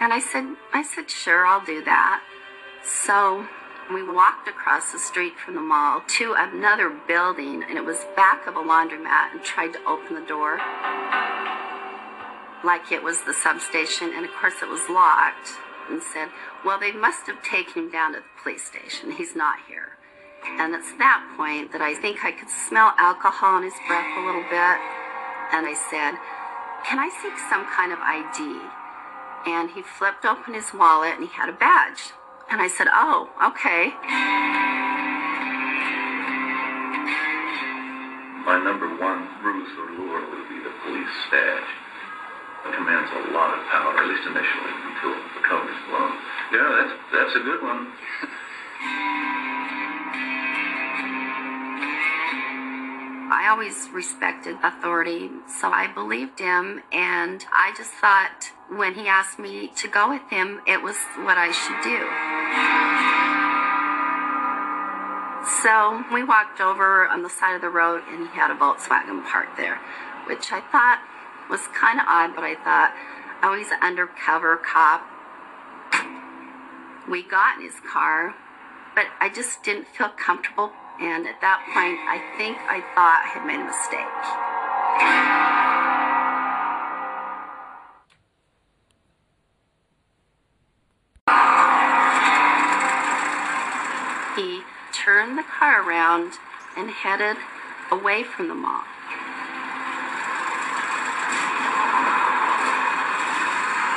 And 0.00 0.12
I 0.12 0.20
said, 0.20 0.56
I 0.72 0.82
said, 0.82 1.10
sure, 1.10 1.46
I'll 1.46 1.64
do 1.64 1.84
that. 1.84 2.22
So 2.84 3.46
we 3.92 4.02
walked 4.02 4.48
across 4.48 4.92
the 4.92 4.98
street 4.98 5.34
from 5.38 5.54
the 5.54 5.60
mall 5.60 6.02
to 6.18 6.34
another 6.36 6.90
building 7.06 7.62
and 7.62 7.76
it 7.76 7.84
was 7.84 8.06
back 8.16 8.46
of 8.46 8.56
a 8.56 8.60
laundromat 8.60 9.32
and 9.32 9.42
tried 9.42 9.72
to 9.72 9.84
open 9.86 10.14
the 10.14 10.26
door 10.26 10.58
like 12.64 12.90
it 12.90 13.02
was 13.02 13.22
the 13.22 13.34
substation, 13.34 14.12
and 14.14 14.24
of 14.24 14.32
course 14.32 14.62
it 14.62 14.68
was 14.68 14.88
locked, 14.88 15.54
and 15.90 16.02
said, 16.02 16.28
Well, 16.64 16.78
they 16.78 16.92
must 16.92 17.26
have 17.26 17.42
taken 17.42 17.84
him 17.84 17.90
down 17.90 18.12
to 18.14 18.20
the 18.20 18.42
police 18.42 18.64
station. 18.64 19.12
He's 19.12 19.36
not 19.36 19.58
here. 19.68 19.96
And 20.44 20.74
it's 20.74 20.92
that 20.98 21.22
point 21.36 21.72
that 21.72 21.82
I 21.82 21.94
think 21.94 22.24
I 22.24 22.32
could 22.32 22.50
smell 22.50 22.94
alcohol 22.98 23.58
in 23.58 23.64
his 23.64 23.74
breath 23.86 24.06
a 24.16 24.24
little 24.24 24.44
bit. 24.50 24.78
And 25.52 25.66
I 25.66 25.74
said, 25.74 26.18
Can 26.84 26.98
I 26.98 27.08
see 27.08 27.32
some 27.48 27.64
kind 27.66 27.92
of 27.92 27.98
ID? 28.00 28.60
And 29.46 29.70
he 29.70 29.82
flipped 29.82 30.24
open 30.24 30.54
his 30.54 30.74
wallet 30.74 31.14
and 31.16 31.28
he 31.28 31.32
had 31.32 31.48
a 31.48 31.56
badge. 31.56 32.12
And 32.50 32.60
I 32.60 32.68
said, 32.68 32.88
Oh, 32.90 33.28
okay. 33.52 33.94
My 38.44 38.56
number 38.62 38.88
one 38.96 39.28
ruse 39.44 39.72
or 39.76 39.88
lure 39.96 40.24
would 40.24 40.48
be 40.48 40.58
the 40.64 40.72
police 40.84 41.16
badge 41.30 41.68
commands 42.78 43.10
a 43.10 43.32
lot 43.32 43.56
of 43.56 43.64
power, 43.66 43.96
at 43.96 44.06
least 44.08 44.22
initially, 44.26 44.72
until 44.86 45.14
the 45.34 45.42
cover 45.48 45.68
is 45.68 45.80
blown. 45.88 46.12
Yeah, 46.52 46.68
that's 46.78 46.94
that's 47.12 47.34
a 47.36 47.40
good 47.40 47.62
one. 47.62 47.92
I 53.30 53.48
always 53.50 53.90
respected 53.92 54.56
authority, 54.62 55.28
so 55.46 55.70
I 55.70 55.86
believed 55.86 56.38
him, 56.38 56.82
and 56.90 57.44
I 57.52 57.74
just 57.76 57.90
thought 57.90 58.52
when 58.70 58.94
he 58.94 59.06
asked 59.06 59.38
me 59.38 59.68
to 59.76 59.86
go 59.86 60.08
with 60.08 60.22
him, 60.30 60.62
it 60.66 60.82
was 60.82 60.96
what 61.18 61.36
I 61.36 61.52
should 61.52 61.76
do. 61.84 62.08
So 65.60 66.04
we 66.10 66.24
walked 66.24 66.60
over 66.60 67.06
on 67.06 67.22
the 67.22 67.28
side 67.28 67.54
of 67.54 67.60
the 67.60 67.68
road, 67.68 68.02
and 68.08 68.28
he 68.28 68.34
had 68.34 68.50
a 68.50 68.54
Volkswagen 68.54 69.22
parked 69.24 69.58
there, 69.58 69.78
which 70.26 70.50
I 70.50 70.62
thought 70.72 71.00
was 71.50 71.68
kind 71.68 72.00
of 72.00 72.06
odd, 72.08 72.34
but 72.34 72.44
I 72.44 72.54
thought, 72.54 72.94
oh, 73.42 73.56
he's 73.56 73.70
an 73.70 73.82
undercover 73.82 74.56
cop. 74.56 75.04
We 77.06 77.22
got 77.22 77.58
in 77.58 77.64
his 77.64 77.80
car, 77.80 78.34
but 78.94 79.06
I 79.20 79.28
just 79.28 79.62
didn't 79.62 79.86
feel 79.88 80.08
comfortable. 80.08 80.72
And 81.00 81.28
at 81.28 81.40
that 81.40 81.62
point, 81.72 81.98
I 82.10 82.18
think 82.36 82.58
I 82.66 82.82
thought 82.94 83.22
I 83.22 83.28
had 83.30 83.46
made 83.46 83.62
a 83.62 83.66
mistake. 83.70 84.02
He 94.34 94.62
turned 94.92 95.38
the 95.38 95.44
car 95.44 95.88
around 95.88 96.34
and 96.76 96.90
headed 96.90 97.36
away 97.92 98.24
from 98.24 98.48
the 98.48 98.54
mall. 98.54 98.82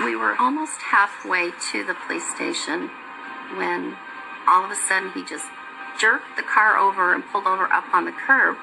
We 0.06 0.16
were 0.16 0.36
almost 0.40 0.82
halfway 0.82 1.52
to 1.72 1.84
the 1.84 1.96
police 2.06 2.30
station 2.36 2.90
when 3.58 3.98
all 4.48 4.66
of 4.66 4.72
a 4.72 4.76
sudden 4.76 5.12
he 5.12 5.24
just 5.26 5.46
jerked 6.02 6.36
the 6.36 6.44
car 6.44 6.78
over 6.78 7.14
and 7.14 7.24
pulled 7.32 7.46
over 7.46 7.72
up 7.72 7.94
on 7.94 8.06
the 8.06 8.12
curb. 8.12 8.58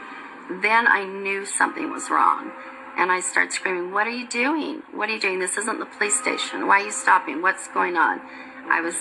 Then 0.51 0.89
I 0.89 1.05
knew 1.05 1.47
something 1.47 1.91
was 1.91 2.11
wrong. 2.11 2.51
And 2.97 3.13
I 3.13 3.21
start 3.21 3.53
screaming, 3.53 3.93
What 3.93 4.09
are 4.09 4.17
you 4.17 4.27
doing? 4.27 4.83
What 4.93 5.09
are 5.09 5.13
you 5.13 5.21
doing? 5.21 5.39
This 5.39 5.57
isn't 5.57 5.79
the 5.79 5.87
police 5.87 6.19
station. 6.19 6.67
Why 6.67 6.81
are 6.81 6.87
you 6.87 6.91
stopping? 6.91 7.41
What's 7.41 7.69
going 7.69 7.97
on? 7.97 8.21
I 8.69 8.81
was 8.81 8.97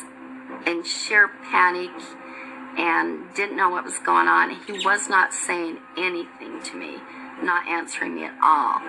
in 0.67 0.83
sheer 0.83 1.29
panic 1.49 1.89
and 2.77 3.33
didn't 3.33 3.57
know 3.57 3.69
what 3.69 3.83
was 3.83 3.97
going 3.97 4.27
on. 4.27 4.51
He 4.67 4.85
was 4.85 5.09
not 5.09 5.33
saying 5.33 5.79
anything 5.97 6.61
to 6.61 6.77
me, 6.77 6.97
not 7.41 7.67
answering 7.67 8.13
me 8.13 8.25
at 8.25 8.37
all. 8.43 8.79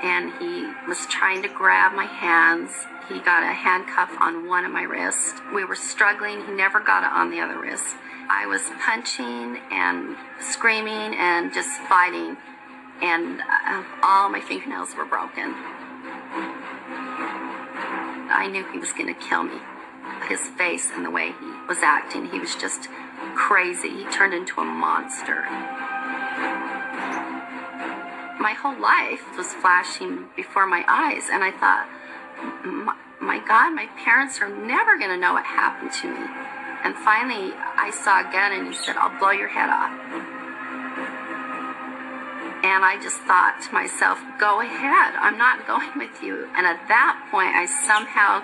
And 0.00 0.32
he 0.38 0.70
was 0.88 1.06
trying 1.06 1.42
to 1.42 1.48
grab 1.48 1.92
my 1.92 2.04
hands. 2.04 2.70
He 3.08 3.18
got 3.18 3.42
a 3.42 3.52
handcuff 3.52 4.10
on 4.20 4.46
one 4.46 4.64
of 4.64 4.70
my 4.70 4.82
wrists. 4.82 5.40
We 5.52 5.64
were 5.64 5.74
struggling. 5.74 6.46
He 6.46 6.52
never 6.52 6.78
got 6.78 7.02
it 7.02 7.10
on 7.12 7.30
the 7.30 7.40
other 7.40 7.58
wrist. 7.58 7.96
I 8.28 8.46
was 8.46 8.62
punching 8.84 9.58
and 9.70 10.16
screaming 10.40 11.14
and 11.18 11.52
just 11.52 11.80
fighting, 11.82 12.36
and 13.02 13.40
uh, 13.40 13.82
all 14.02 14.28
my 14.28 14.40
fingernails 14.40 14.94
were 14.96 15.04
broken. 15.04 15.54
I 18.34 18.48
knew 18.50 18.64
he 18.72 18.78
was 18.78 18.92
going 18.92 19.12
to 19.12 19.20
kill 19.20 19.42
me. 19.44 19.60
His 20.28 20.48
face 20.56 20.90
and 20.94 21.04
the 21.04 21.10
way 21.10 21.32
he 21.38 21.52
was 21.68 21.78
acting, 21.82 22.26
he 22.26 22.38
was 22.38 22.54
just 22.56 22.88
crazy. 23.34 23.90
He 23.90 24.04
turned 24.10 24.34
into 24.34 24.60
a 24.60 24.64
monster. 24.64 25.42
My 28.40 28.54
whole 28.58 28.78
life 28.80 29.36
was 29.36 29.52
flashing 29.54 30.26
before 30.34 30.66
my 30.66 30.84
eyes, 30.88 31.28
and 31.30 31.44
I 31.44 31.52
thought, 31.52 31.88
my, 32.64 32.96
my 33.20 33.38
God, 33.46 33.74
my 33.74 33.86
parents 34.02 34.40
are 34.40 34.48
never 34.48 34.98
going 34.98 35.10
to 35.10 35.16
know 35.16 35.34
what 35.34 35.44
happened 35.44 35.92
to 36.02 36.08
me. 36.08 36.51
And 36.84 36.96
finally, 36.96 37.54
I 37.54 37.90
saw 37.90 38.20
a 38.20 38.32
gun, 38.32 38.52
and 38.52 38.66
he 38.66 38.74
said, 38.74 38.96
I'll 38.96 39.16
blow 39.18 39.30
your 39.30 39.48
head 39.48 39.70
off. 39.70 39.94
And 42.62 42.84
I 42.84 42.94
just 43.02 43.18
thought 43.26 43.58
to 43.66 43.74
myself, 43.74 44.22
go 44.38 44.60
ahead, 44.60 45.14
I'm 45.18 45.38
not 45.38 45.66
going 45.70 45.90
with 45.96 46.22
you. 46.22 46.48
And 46.54 46.66
at 46.66 46.86
that 46.88 47.28
point, 47.30 47.54
I 47.54 47.66
somehow 47.66 48.42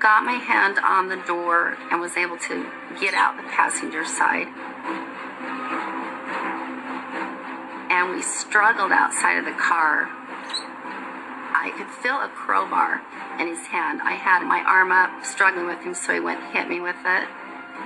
got 0.00 0.24
my 0.24 0.36
hand 0.36 0.78
on 0.84 1.08
the 1.08 1.16
door 1.24 1.76
and 1.90 2.00
was 2.00 2.16
able 2.16 2.36
to 2.36 2.66
get 3.00 3.14
out 3.14 3.36
the 3.36 3.48
passenger 3.48 4.04
side. 4.04 4.48
And 7.88 8.10
we 8.14 8.20
struggled 8.20 8.92
outside 8.92 9.38
of 9.38 9.44
the 9.44 9.56
car. 9.56 10.08
I 11.56 11.72
could 11.76 11.88
feel 12.02 12.20
a 12.20 12.28
crowbar 12.28 13.00
in 13.40 13.48
his 13.48 13.64
hand. 13.68 14.02
I 14.02 14.12
had 14.12 14.42
my 14.44 14.60
arm 14.60 14.92
up, 14.92 15.24
struggling 15.24 15.66
with 15.66 15.80
him, 15.80 15.94
so 15.94 16.12
he 16.12 16.20
went 16.20 16.42
and 16.42 16.52
hit 16.52 16.68
me 16.68 16.80
with 16.80 17.00
it. 17.04 17.28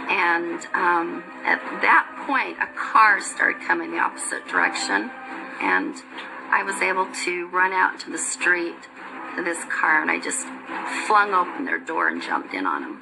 And 0.08 0.64
um, 0.74 1.22
at 1.44 1.60
that 1.82 2.06
point, 2.26 2.58
a 2.60 2.66
car 2.78 3.20
started 3.20 3.60
coming 3.62 3.92
the 3.92 3.98
opposite 3.98 4.46
direction. 4.48 5.10
And 5.60 5.96
I 6.50 6.62
was 6.62 6.80
able 6.80 7.06
to 7.24 7.48
run 7.48 7.72
out 7.72 8.00
to 8.00 8.10
the 8.10 8.18
street 8.18 8.88
to 9.36 9.42
this 9.44 9.64
car, 9.64 10.02
and 10.02 10.10
I 10.10 10.18
just 10.18 10.46
flung 11.06 11.32
open 11.34 11.64
their 11.64 11.78
door 11.78 12.08
and 12.08 12.22
jumped 12.22 12.54
in 12.54 12.66
on 12.66 12.82
them. 12.82 13.00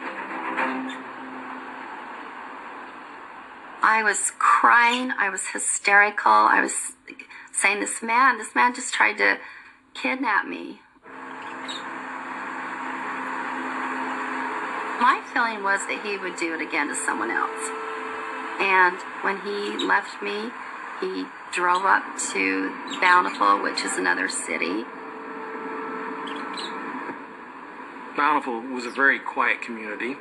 I 3.82 4.02
was 4.02 4.32
crying. 4.38 5.12
I 5.18 5.30
was 5.30 5.46
hysterical. 5.48 6.32
I 6.32 6.60
was 6.60 6.74
saying, 7.52 7.80
This 7.80 8.02
man, 8.02 8.38
this 8.38 8.54
man 8.54 8.74
just 8.74 8.92
tried 8.92 9.18
to 9.18 9.38
kidnap 9.94 10.46
me. 10.46 10.80
My 15.00 15.22
feeling 15.36 15.62
was 15.62 15.84
that 15.86 16.00
he 16.02 16.16
would 16.16 16.34
do 16.36 16.54
it 16.54 16.62
again 16.62 16.88
to 16.88 16.94
someone 16.94 17.30
else. 17.30 17.68
And 18.58 18.96
when 19.20 19.36
he 19.44 19.84
left 19.84 20.22
me, 20.22 20.48
he 20.98 21.26
drove 21.52 21.84
up 21.84 22.02
to 22.32 22.72
Bountiful, 23.02 23.60
which 23.60 23.84
is 23.84 23.98
another 23.98 24.30
city. 24.30 24.84
Bountiful 28.16 28.62
was 28.72 28.86
a 28.86 28.90
very 28.90 29.18
quiet 29.18 29.60
community. 29.60 30.16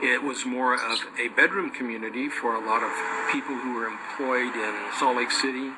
It 0.00 0.22
was 0.22 0.46
more 0.46 0.74
of 0.74 1.00
a 1.18 1.26
bedroom 1.34 1.70
community 1.70 2.28
for 2.28 2.54
a 2.54 2.64
lot 2.64 2.84
of 2.84 2.92
people 3.32 3.56
who 3.58 3.74
were 3.74 3.88
employed 3.88 4.54
in 4.54 4.74
Salt 5.00 5.16
Lake 5.16 5.32
City. 5.32 5.72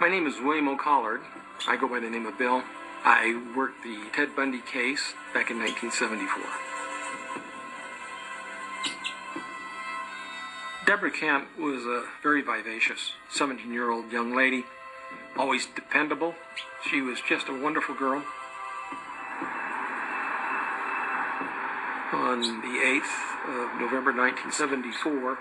My 0.00 0.08
name 0.08 0.26
is 0.26 0.40
William 0.40 0.68
O'Collard. 0.68 1.20
I 1.68 1.76
go 1.76 1.86
by 1.86 2.00
the 2.00 2.08
name 2.08 2.24
of 2.24 2.38
Bill. 2.38 2.62
I 3.04 3.42
worked 3.56 3.82
the 3.82 3.98
Ted 4.14 4.36
Bundy 4.36 4.60
case 4.60 5.14
back 5.32 5.50
in 5.50 5.58
1974. 5.58 6.44
Deborah 10.86 11.10
Kemp 11.10 11.46
was 11.58 11.84
a 11.84 12.04
very 12.22 12.42
vivacious 12.42 13.12
17 13.30 13.72
year 13.72 13.90
old 13.90 14.10
young 14.12 14.34
lady, 14.34 14.64
always 15.36 15.66
dependable. 15.66 16.34
She 16.90 17.00
was 17.00 17.20
just 17.20 17.48
a 17.48 17.52
wonderful 17.52 17.94
girl. 17.94 18.22
On 22.12 22.40
the 22.40 23.00
8th 23.00 23.14
of 23.46 23.80
November 23.80 24.12
1974, 24.12 25.38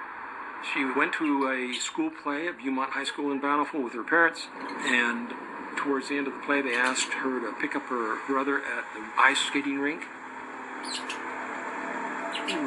she 0.72 0.86
went 0.86 1.14
to 1.14 1.50
a 1.50 1.74
school 1.80 2.12
play 2.12 2.48
at 2.48 2.60
Beaumont 2.60 2.92
High 2.92 3.06
School 3.06 3.32
in 3.32 3.40
Bountiful 3.40 3.82
with 3.82 3.94
her 3.94 4.04
parents, 4.04 4.48
and 4.86 5.34
towards 5.80 6.10
the 6.10 6.18
end 6.18 6.28
of 6.28 6.34
the 6.34 6.40
play, 6.42 6.62
they 6.62 6.76
asked 6.76 7.14
her 7.14 7.40
to 7.40 7.54
pick 7.62 7.74
up 7.76 7.84
her 7.84 8.18
brother 8.28 8.58
at 8.60 8.84
the 8.94 9.02
ice 9.18 9.40
skating 9.40 9.80
rink. 9.80 10.04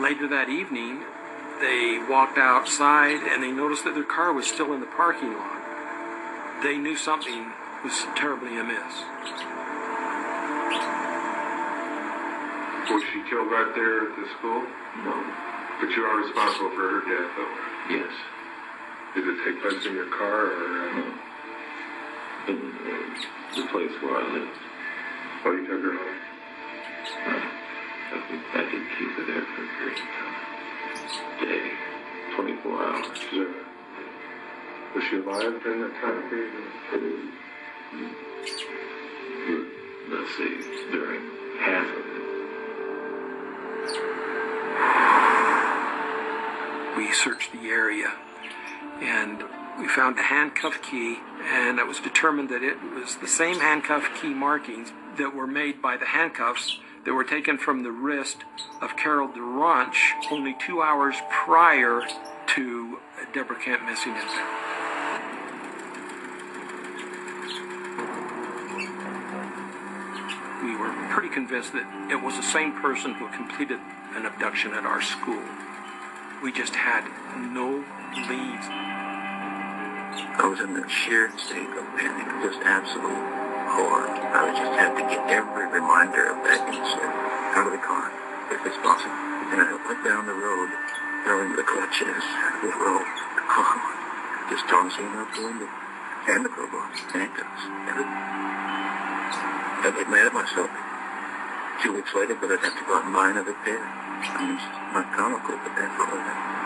Later 0.01 0.27
that 0.29 0.49
evening, 0.49 1.05
they 1.61 2.01
walked 2.09 2.39
outside 2.39 3.21
and 3.21 3.43
they 3.43 3.53
noticed 3.53 3.85
that 3.85 3.95
their 3.95 4.09
car 4.09 4.33
was 4.33 4.47
still 4.47 4.73
in 4.73 4.81
the 4.81 4.87
parking 4.87 5.35
lot. 5.37 5.61
They 6.63 6.79
knew 6.79 6.97
something 6.97 7.53
was 7.85 7.93
terribly 8.17 8.57
amiss. 8.59 9.05
Was 12.89 13.03
she 13.13 13.21
killed 13.29 13.51
right 13.53 13.73
there 13.77 14.09
at 14.09 14.17
the 14.17 14.27
school? 14.39 14.65
No. 15.05 15.15
But 15.81 15.91
you 15.93 16.03
are 16.03 16.17
responsible 16.17 16.71
for 16.71 16.85
her 16.89 17.03
death, 17.05 17.31
though. 17.37 17.55
Yes. 17.93 18.13
Did 19.15 19.29
it 19.29 19.37
take 19.45 19.61
place 19.63 19.85
in 19.87 19.95
your 19.95 20.09
car 20.17 20.47
or? 20.47 20.89
Uh, 20.89 20.97
No. 20.97 21.32
In 22.49 22.57
uh, 22.57 23.57
the 23.57 23.63
place 23.69 23.95
where 24.03 24.17
I 24.17 24.33
lived. 24.33 24.59
oh, 25.45 25.53
you 25.53 25.67
took 25.67 25.81
her 25.81 25.95
home? 25.95 26.19
Right. 27.27 27.47
I 28.11 28.15
did, 28.29 28.41
I 28.55 28.63
did 28.71 28.83
keep 28.99 29.11
her 29.13 29.25
there 29.27 29.45
for 29.47 29.63
a 29.63 29.65
period 29.79 29.99
of 29.99 30.07
time. 30.11 30.35
Day. 31.41 31.67
24 32.35 32.83
hours. 32.83 33.19
Sure. 33.31 33.55
Was 34.95 35.05
she 35.05 35.17
alive 35.17 35.63
during 35.63 35.81
that 35.83 35.95
time 36.01 36.29
period? 36.29 36.53
Let's 40.11 40.37
see, 40.37 40.55
during 40.91 41.23
half 41.61 41.87
of 41.87 41.93
it. 41.97 42.23
We 46.97 47.13
searched 47.13 47.53
the 47.53 47.69
area 47.69 48.13
and 49.01 49.45
we 49.79 49.89
found 49.89 50.19
a 50.19 50.23
handcuff 50.23 50.83
key, 50.83 51.19
and 51.45 51.79
it 51.79 51.87
was 51.87 51.99
determined 52.01 52.49
that 52.51 52.63
it 52.63 52.77
was 52.95 53.17
the 53.17 53.27
same 53.27 53.59
handcuff 53.59 54.09
key 54.21 54.35
markings 54.35 54.93
that 55.19 55.35
were 55.35 55.47
made 55.47 55.81
by 55.81 55.97
the 55.97 56.07
handcuffs 56.07 56.79
that 57.05 57.15
were 57.15 57.25
taken 57.25 57.59
from 57.59 57.83
the 57.83 57.91
wrist 57.91 58.39
of 58.81 58.97
Carol 58.97 59.29
DeRonch 59.29 59.97
only 60.31 60.55
two 60.65 60.83
hours 60.83 61.17
prior 61.31 62.03
to 62.47 62.99
Deborah 63.33 63.59
Kemp 63.59 63.85
missing. 63.85 64.15
We 70.63 70.77
were 70.77 70.93
pretty 71.11 71.29
convinced 71.29 71.73
that 71.73 72.11
it 72.11 72.23
was 72.23 72.37
the 72.37 72.43
same 72.43 72.73
person 72.81 73.15
who 73.15 73.29
completed 73.29 73.81
an 74.15 74.27
abduction 74.27 74.75
at 74.75 74.85
our 74.85 75.03
school. 75.03 75.43
We 76.43 76.53
just 76.53 76.77
had 76.77 77.05
no 77.53 77.85
leads. 78.29 78.92
I 80.43 80.51
was 80.51 80.59
in 80.59 80.75
a 80.75 80.83
sheer 80.91 81.31
state 81.39 81.71
of 81.71 81.87
panic, 81.95 82.27
just 82.43 82.59
absolute 82.67 83.27
horror. 83.79 84.11
I 84.11 84.51
just 84.51 84.75
have 84.75 84.99
to 84.99 85.05
get 85.07 85.23
every 85.31 85.71
reminder 85.71 86.35
of 86.35 86.43
that 86.43 86.67
incident 86.67 87.15
out 87.55 87.71
of 87.71 87.73
the 87.79 87.79
car, 87.79 88.11
if 88.51 88.59
it's 88.67 88.75
possible. 88.83 89.15
And 89.55 89.63
I 89.63 89.71
went 89.87 90.03
down 90.03 90.27
the 90.27 90.35
road, 90.35 90.67
throwing 91.23 91.55
the 91.55 91.63
clutches, 91.63 92.27
the 92.59 92.75
rope, 92.75 93.07
the 93.39 93.47
car, 93.47 93.79
just 94.51 94.67
tossing 94.67 95.15
out 95.15 95.31
the 95.31 95.47
window, 95.47 95.71
and 96.27 96.43
the 96.43 96.51
crowbar, 96.51 96.91
handcuffs, 97.15 97.63
everything. 97.87 98.19
I 99.79 99.95
get 99.95 100.11
mad 100.11 100.27
at 100.27 100.35
myself. 100.35 100.75
Two 101.87 101.95
weeks 101.95 102.11
later, 102.19 102.35
but 102.35 102.51
I'd 102.51 102.67
have 102.67 102.75
to 102.75 102.85
go 102.91 102.99
out 102.99 103.07
and 103.07 103.15
buy 103.15 103.31
another 103.31 103.55
pair. 103.63 103.79
I 103.79 104.27
mean, 104.43 104.59
it's 104.59 104.67
not 104.91 105.07
comical, 105.15 105.55
but 105.63 105.71
that's 105.79 105.95
all. 106.03 106.19
I 106.19 106.62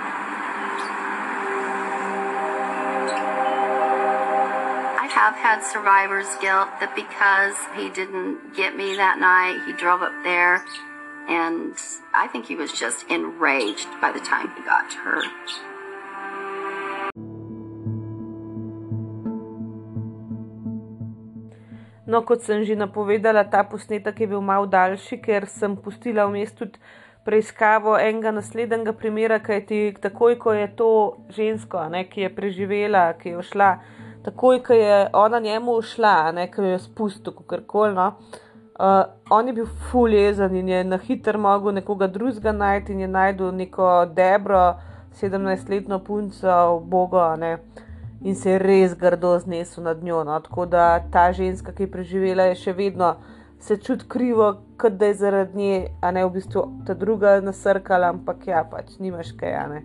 had 5.17 5.63
survivor's 5.65 6.29
guilt 6.41 6.69
that 6.81 6.95
because 6.95 7.57
he 7.75 7.89
didn't 7.89 8.55
get 8.55 8.77
me 8.77 8.97
that 8.97 9.19
night, 9.19 9.65
he 9.67 9.73
drove 9.73 10.03
up 10.03 10.13
there, 10.23 10.65
and 11.29 11.75
I 12.15 12.27
think 12.29 12.47
he 12.47 12.55
was 12.55 12.73
just 12.73 13.07
enraged 13.09 13.89
by 14.01 14.13
the 14.13 14.21
time 14.21 14.53
he 14.57 14.63
got 14.63 14.91
to 14.91 14.99
her. 14.99 15.23
No, 22.07 22.23
kot 22.23 22.43
sem 22.43 22.63
že 22.65 22.77
napovedala, 22.77 23.49
ta 23.51 23.65
posnetek 23.65 24.21
je 24.21 24.27
bil 24.27 24.41
mal 24.41 24.69
daljši, 24.69 25.17
ker 25.19 25.49
sem 25.51 25.75
pustila 25.77 26.29
vmes 26.29 26.53
tudi 26.53 26.79
preiskavo 27.27 27.97
enega 27.99 28.31
naslednjega 28.31 28.93
primera, 28.93 29.41
kajti 29.41 29.97
takoj, 29.99 30.37
ko 30.39 30.53
je 30.53 30.69
to 30.77 30.91
žensko, 31.35 31.89
ne, 31.91 32.05
ki 32.05 32.29
je 32.29 32.31
preživela, 32.31 33.11
ki 33.19 33.35
je 33.35 33.43
šla, 33.43 33.71
takoj, 34.27 34.61
ko 34.67 34.75
je 34.75 34.99
ona 35.13 35.41
njemu 35.41 35.79
šla, 35.83 36.33
ne, 36.33 36.49
ki 36.51 36.61
jo 36.61 36.75
je 36.75 36.79
spustil, 36.83 37.33
kako 37.33 37.61
koli. 37.67 37.95
No, 37.95 38.07
uh, 38.79 39.05
on 39.31 39.47
je 39.47 39.55
bil 39.55 39.67
fuljezen 39.91 40.57
in 40.57 40.69
je 40.69 40.85
na 40.85 40.99
hiter 40.99 41.39
mogel 41.39 41.75
nekoga 41.75 42.07
drugega 42.07 42.53
najti 42.53 42.93
in 42.93 43.01
je 43.01 43.09
najdel 43.09 43.53
neko 43.55 44.07
debro, 44.15 44.75
17-letno 45.21 45.99
punco, 46.05 46.81
bogo, 46.85 47.25
ne. 47.37 47.59
In 48.25 48.35
se 48.35 48.51
je 48.51 48.59
res 48.59 48.95
grdo 48.99 49.39
znesel 49.39 49.85
nad 49.85 50.03
njo. 50.05 50.25
No. 50.25 50.41
Tako 50.41 50.67
da 50.67 51.01
ta 51.13 51.33
ženska, 51.33 51.73
ki 51.73 51.87
je 51.87 51.91
preživela, 51.91 52.49
je 52.51 52.55
še 52.65 52.73
vedno 52.73 53.15
se 53.61 53.77
čuti 53.77 54.05
krivo, 54.09 54.57
kot 54.77 54.93
da 54.93 55.07
je 55.07 55.15
zaradi 55.15 55.59
nje, 55.59 55.87
a 56.01 56.11
ne 56.11 56.25
v 56.25 56.31
bistvu 56.31 56.63
ta 56.87 56.95
druga 56.95 57.41
nasrkala, 57.41 58.11
ampak 58.13 58.47
ja, 58.47 58.65
pač 58.71 58.99
nimaš 58.99 59.33
kaj, 59.39 59.55
a 59.55 59.67
ne. 59.71 59.85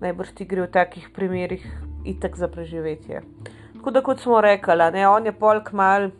Najbrž 0.00 0.32
ti 0.34 0.46
gre 0.48 0.64
v 0.64 0.72
takih 0.72 1.10
primerih 1.14 1.62
itak 2.04 2.36
za 2.36 2.48
preživetje. 2.48 3.22
Tako 3.84 3.92
da, 3.92 4.00
kot 4.00 4.20
smo 4.20 4.40
rekli, 4.40 4.74
ne, 4.92 5.08
on 5.08 5.26
je 5.26 5.32
polk 5.32 5.66
mal 5.72 6.06
uh, 6.06 6.12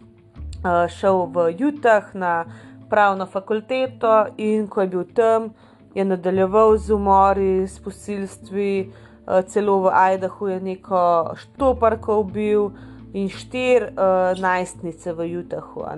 šel 0.93 1.23
v 1.33 1.47
Jutah 1.59 2.11
na 2.15 2.45
pravno 2.91 3.25
fakulteto 3.27 4.27
in 4.37 4.67
ko 4.69 4.83
je 4.83 4.89
bil 4.93 5.05
tam, 5.17 5.47
je 5.95 6.05
nadaljeval 6.05 6.77
z 6.77 6.93
umori, 6.93 7.65
s 7.67 7.81
posilstvi, 7.81 8.91
uh, 8.91 9.41
celo 9.49 9.79
v 9.81 9.95
Idahu 10.15 10.49
je 10.49 10.59
neko 10.61 11.33
štoparko 11.41 12.19
ubil 12.21 12.69
in 13.15 13.33
štir 13.33 13.89
uh, 13.89 14.37
najstnice 14.37 15.17
v 15.17 15.31
Jutahu. 15.33 15.89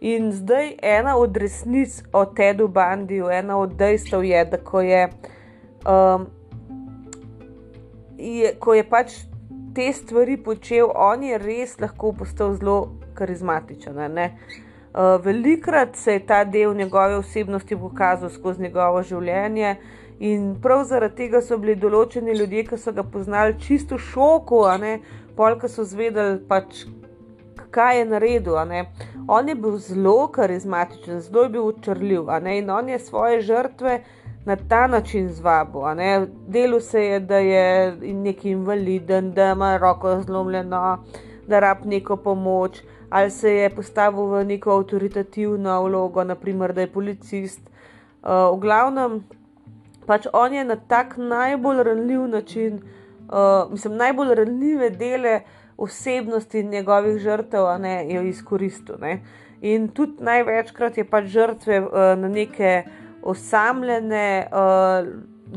In 0.00 0.32
zdaj 0.32 0.78
ena 0.80 1.18
od 1.18 1.36
resnic 1.36 2.00
o 2.12 2.24
Tedu 2.24 2.68
Bandiju, 2.68 3.28
ena 3.28 3.60
od 3.60 3.76
dejstev 3.76 4.24
je, 4.24 4.44
da 4.44 4.64
ko 4.64 4.80
je, 4.80 5.10
um, 5.84 6.26
je, 8.16 8.56
ko 8.56 8.74
je 8.74 8.88
pač 8.88 9.20
te 9.74 9.92
stvari 9.92 10.36
počel, 10.36 10.90
on 10.94 11.22
je 11.22 11.38
res 11.38 11.78
lahko 11.80 12.12
postal 12.12 12.54
zelo 12.54 12.78
karizmatičen. 13.14 13.98
Uh, 13.98 15.18
velikrat 15.24 15.96
se 15.96 16.12
je 16.12 16.26
ta 16.26 16.44
del 16.44 16.74
njegove 16.74 17.16
osebnosti 17.16 17.76
pokazal 17.76 18.30
skozi 18.30 18.62
njegovo 18.62 19.02
življenje. 19.02 19.76
In 20.20 20.54
prav 20.62 20.84
zaradi 20.86 21.24
tega 21.24 21.40
so 21.42 21.58
bili 21.58 21.74
določeni 21.74 22.36
ljudje, 22.38 22.68
ki 22.68 22.78
so 22.78 22.92
ga 22.94 23.02
poznali, 23.02 23.56
čisto 23.58 23.98
v 23.98 24.04
šoku, 24.12 24.60
polk 25.36 25.66
so 25.68 25.82
zvedeli, 25.84 26.38
pač, 26.48 26.84
kaj 27.74 27.98
je 27.98 28.04
naredil. 28.12 28.60
On 29.26 29.48
je 29.48 29.54
bil 29.54 29.78
zelo 29.82 30.28
karizmatičen, 30.30 31.20
zelo 31.20 31.42
je 31.42 31.54
bil 31.56 31.66
učrljiv 31.72 32.30
in 32.54 32.70
on 32.70 32.88
je 32.88 32.98
svoje 32.98 33.40
žrtve 33.40 34.04
na 34.44 34.56
ta 34.56 34.86
način 34.86 35.28
zvabil. 35.28 35.80
Delo 36.46 36.80
se 36.80 37.04
je, 37.04 37.20
da 37.20 37.36
je 37.36 37.96
neki 38.00 38.50
invaliden, 38.50 39.32
da 39.32 39.52
ima 39.52 39.76
roko 39.76 40.20
zlomljeno, 40.22 41.04
da 41.46 41.60
rab 41.60 41.84
neko 41.84 42.16
pomoč, 42.16 42.82
ali 43.10 43.30
se 43.30 43.54
je 43.54 43.70
postavil 43.70 44.26
v 44.26 44.44
neko 44.44 44.70
avtoritativno 44.70 45.82
vlogo, 45.82 46.24
naprimer, 46.24 46.72
da 46.72 46.80
je 46.80 46.92
policist. 46.92 47.60
Uh, 48.22 48.56
v 48.56 48.60
glavnem, 48.60 49.20
pač 50.06 50.26
on 50.32 50.52
je 50.52 50.64
na 50.64 50.76
tak 50.76 51.16
najbolj 51.16 51.82
ranljiv 51.82 52.26
način, 52.28 52.80
uh, 53.28 53.70
mislim, 53.70 53.96
najbolj 53.96 54.34
ranljive 54.34 54.90
dele 54.90 55.40
osebnosti 55.76 56.62
njegovih 56.62 57.18
žrtev, 57.18 57.66
ne 57.78 58.14
jo 58.14 58.22
izkoristil. 58.22 58.96
Ne. 59.00 59.20
In 59.60 59.88
tudi 59.88 60.24
največkrat 60.24 60.98
je 60.98 61.04
pač 61.04 61.24
žrtve 61.24 61.80
uh, 61.80 61.92
na 62.18 62.28
neke 62.28 62.84
osamljene 63.24 64.46
uh, 64.46 65.08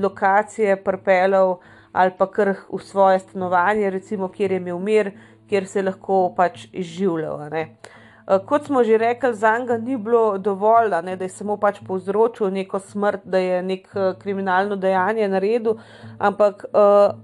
lokacije 0.01 0.83
pripeljal 0.83 1.57
ali 1.91 2.11
pa 2.17 2.27
kar 2.31 2.53
v 2.69 2.79
svoje 2.79 3.19
stanovanje, 3.19 3.89
recimo, 3.89 4.27
kjer 4.27 4.51
je 4.51 4.57
imel 4.57 4.79
mir, 4.79 5.11
kjer 5.49 5.65
se 5.67 5.79
je 5.79 5.83
lahko 5.83 6.33
pač 6.35 6.67
izživljal. 6.73 7.39
Uh, 7.39 8.37
kot 8.45 8.65
smo 8.65 8.83
že 8.83 8.97
rekli, 8.97 9.33
za 9.33 9.57
njega 9.57 9.77
ni 9.77 9.97
bilo 9.97 10.37
dovolj, 10.37 10.91
ne, 11.03 11.15
da 11.15 11.25
je 11.25 11.29
samo 11.29 11.57
pač 11.57 11.79
povzročil 11.87 12.51
neko 12.53 12.79
smrt, 12.79 13.25
da 13.25 13.37
je 13.37 13.63
nek 13.63 13.87
uh, 13.95 14.13
kriminalno 14.19 14.75
dejanje 14.75 15.27
naredil, 15.27 15.79
ampak 16.19 16.65
uh, 16.73 17.17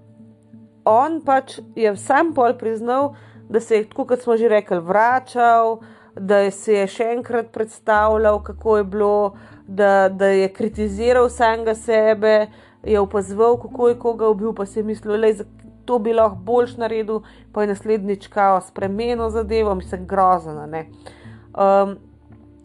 on 0.86 1.22
pač 1.22 1.60
je 1.76 1.96
sam 1.98 2.34
pol 2.34 2.58
priznal, 2.58 3.14
da 3.50 3.60
se 3.60 3.76
je, 3.76 3.90
kot 3.94 4.22
smo 4.22 4.38
že 4.38 4.50
rekli, 4.50 4.80
vračal, 4.80 5.80
da 6.16 6.52
se 6.52 6.74
je 6.74 6.88
še 6.88 7.12
enkrat 7.18 7.52
predstavljal, 7.54 8.42
kako 8.44 8.78
je 8.78 8.84
bilo, 8.84 9.16
da, 9.68 10.10
da 10.10 10.26
je 10.26 10.54
kritiziral 10.54 11.30
samega 11.30 11.76
sebe, 11.76 12.48
je 12.84 13.00
opazoval, 13.00 13.58
kako 13.58 13.88
je 13.88 14.00
koga 14.00 14.28
ubil, 14.28 14.54
pa 14.54 14.66
si 14.66 14.80
je 14.80 14.84
mislil, 14.84 15.22
da 15.22 15.44
to 15.86 16.00
bi 16.00 16.14
lahko 16.14 16.36
boljš 16.36 16.78
naredil, 16.78 17.22
pa 17.52 17.62
je 17.62 17.68
naslednjič 17.68 18.28
kao 18.28 18.62
spremenil 18.62 19.30
zadevo, 19.30 19.76
mislim, 19.76 20.08
grozno. 20.08 20.68
Um, 21.54 21.96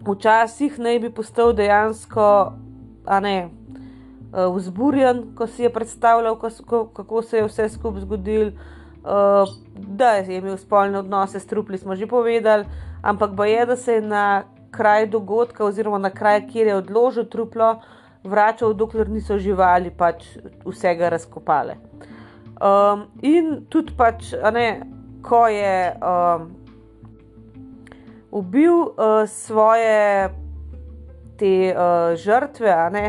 včasih 0.06 0.78
naj 0.78 0.98
bi 0.98 1.10
postal 1.10 1.52
dejansko, 1.52 2.52
a 3.06 3.20
ne, 3.20 3.48
uh, 3.48 4.56
vzburjen, 4.56 5.22
ko 5.34 5.46
si 5.46 5.62
je 5.62 5.72
predstavljal, 5.72 6.38
ko, 6.66 6.86
kako 6.86 7.22
se 7.22 7.36
je 7.36 7.46
vse 7.46 7.68
skupaj 7.68 8.00
zgodilo, 8.00 8.50
uh, 8.50 9.48
da 9.76 10.10
je 10.10 10.36
imel 10.36 10.56
spolne 10.56 10.98
odnose 10.98 11.40
s 11.40 11.46
trupli, 11.46 11.78
smo 11.78 11.96
že 11.96 12.06
povedali, 12.06 12.64
ampak 13.02 13.32
bo 13.32 13.44
je, 13.44 13.66
da 13.66 13.76
se 13.76 13.92
je 13.92 14.00
na 14.00 14.44
kraj 14.70 15.06
dogodka, 15.06 15.64
oziroma 15.64 15.98
na 15.98 16.10
kraj, 16.10 16.46
kjer 16.48 16.66
je 16.66 16.76
odložil 16.76 17.24
truplo, 17.24 17.80
vračal, 18.24 18.74
dokler 18.74 19.08
niso 19.08 19.38
živali 19.38 19.90
pač 19.90 20.24
vsega 20.66 21.08
razkopale. 21.08 21.78
Um, 22.58 23.06
in 23.22 23.64
tudi 23.70 23.94
pač, 23.96 24.32
ne, 24.52 24.80
ko 25.22 25.46
je 25.46 25.94
um, 25.94 26.48
ubil 28.30 28.74
uh, 28.74 29.22
svoje 29.30 30.28
te 31.38 31.54
uh, 31.70 32.16
žrtve, 32.18 32.74
ne, 32.92 33.06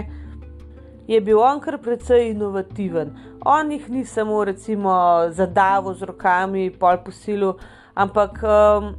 je 1.09 1.21
bil 1.21 1.41
on 1.41 1.59
kar 1.59 1.79
precej 1.81 2.29
inovativen. 2.29 3.15
On 3.45 3.71
jih 3.71 3.89
ni 3.89 4.05
samo 4.05 4.43
recimo 4.45 4.93
zadavo 5.33 5.93
z 5.93 6.05
rokami, 6.05 6.69
pol 6.69 7.01
posilu, 7.05 7.55
ampak 7.95 8.43
um, 8.43 8.93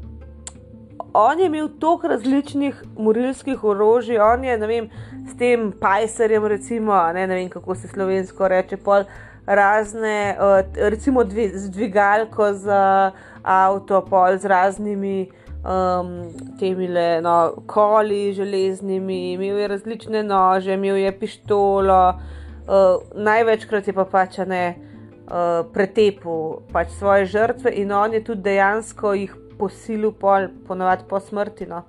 on 1.14 1.38
je 1.38 1.46
imel 1.46 1.68
toliko 1.81 2.09
različnih 2.09 2.85
morilskih 2.99 3.64
orožij, 3.64 4.18
on 4.18 4.44
je 4.44 4.57
vem, 4.57 4.90
s 5.31 5.37
tem 5.38 5.73
pajserjem, 5.81 6.46
recimo, 6.46 6.94
ne, 7.14 7.27
ne 7.27 7.35
vem 7.35 7.49
kako 7.49 7.75
se 7.75 7.88
slovensko 7.88 8.49
reče, 8.49 8.77
pol 8.77 9.05
razne, 9.46 10.37
uh, 10.38 10.64
recimo 10.77 11.25
dvi, 11.25 11.51
z 11.55 11.70
dvigalko 11.70 12.53
za 12.53 13.12
avto, 13.42 14.05
pol 14.11 14.38
z 14.38 14.44
raznimi 14.44 15.31
um, 15.64 16.31
temi 16.61 16.88
le, 16.88 17.20
no, 17.20 17.55
koli 17.66 18.33
železnimi, 18.33 19.33
imel 19.33 19.59
je 19.59 19.68
različne 19.68 20.23
nože, 20.23 20.75
imel 20.75 20.96
je 20.96 21.18
pištolo, 21.18 22.03
uh, 22.14 23.03
največkrat 23.14 23.87
je 23.87 23.94
pa 23.96 24.05
pač 24.05 24.38
ne 24.46 24.64
uh, 24.77 25.66
pretepil 25.73 26.61
pač 26.73 26.94
svoje 26.99 27.27
žrtve 27.27 27.73
in 27.83 27.92
on 27.92 28.14
je 28.14 28.25
tudi 28.25 28.42
dejansko 28.42 29.14
jih 29.14 29.37
posilil, 29.61 30.14
pol, 30.16 30.49
ponovadi 30.66 31.05
po 31.09 31.20
smrti. 31.20 31.68
No. 31.70 31.85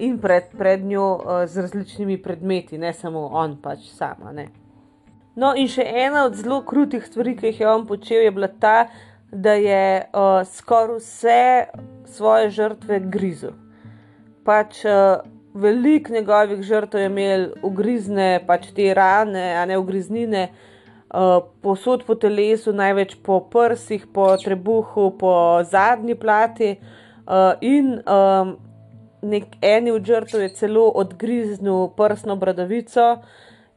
In 0.00 0.16
pred, 0.22 0.48
pred 0.56 0.84
njo 0.86 1.10
uh, 1.18 1.42
z 1.44 1.66
različnimi 1.66 2.16
predmeti, 2.22 2.78
ne 2.78 2.94
samo 2.96 3.26
on, 3.26 3.58
pač 3.60 3.90
sama. 3.92 4.32
Ne. 4.32 4.48
No, 5.36 5.52
in 5.56 5.68
še 5.70 5.84
ena 5.84 6.24
od 6.26 6.38
zelo 6.38 6.62
krutih 6.66 7.04
stvari, 7.06 7.36
ki 7.36 7.52
jih 7.52 7.60
je 7.62 7.68
on 7.70 7.84
počel, 7.88 8.24
je 8.24 8.32
bila 8.34 8.48
ta, 8.62 8.88
da 9.30 9.54
je 9.54 9.82
uh, 10.02 10.40
skoraj 10.46 10.98
vse 10.98 11.42
svoje 12.10 12.50
žrtve 12.50 12.98
grizel. 13.12 13.52
Pač 14.44 14.82
uh, 14.88 15.20
veliko 15.54 16.12
njegovih 16.12 16.62
žrtev 16.62 17.00
je 17.00 17.06
imel 17.06 17.46
ugrizne, 17.62 18.40
pač 18.46 18.70
te 18.74 18.90
rane, 18.94 19.44
a 19.56 19.64
ne 19.70 19.78
ugriznine, 19.78 20.48
uh, 21.14 21.44
posod 21.62 22.04
po 22.06 22.14
telesu, 22.14 22.72
največ 22.72 23.16
po 23.22 23.40
prsih, 23.52 24.06
po 24.12 24.32
trebuhu, 24.36 25.10
po 25.18 25.34
zadnji 25.62 26.14
plati. 26.14 26.74
Uh, 27.30 27.54
in 27.60 28.00
um, 28.10 28.56
nek, 29.22 29.44
eni 29.62 29.92
od 29.94 30.02
žrtev 30.02 30.42
je 30.42 30.48
celo 30.58 30.88
odgriznil 30.98 31.92
prsno 31.94 32.34
bradavico. 32.36 33.20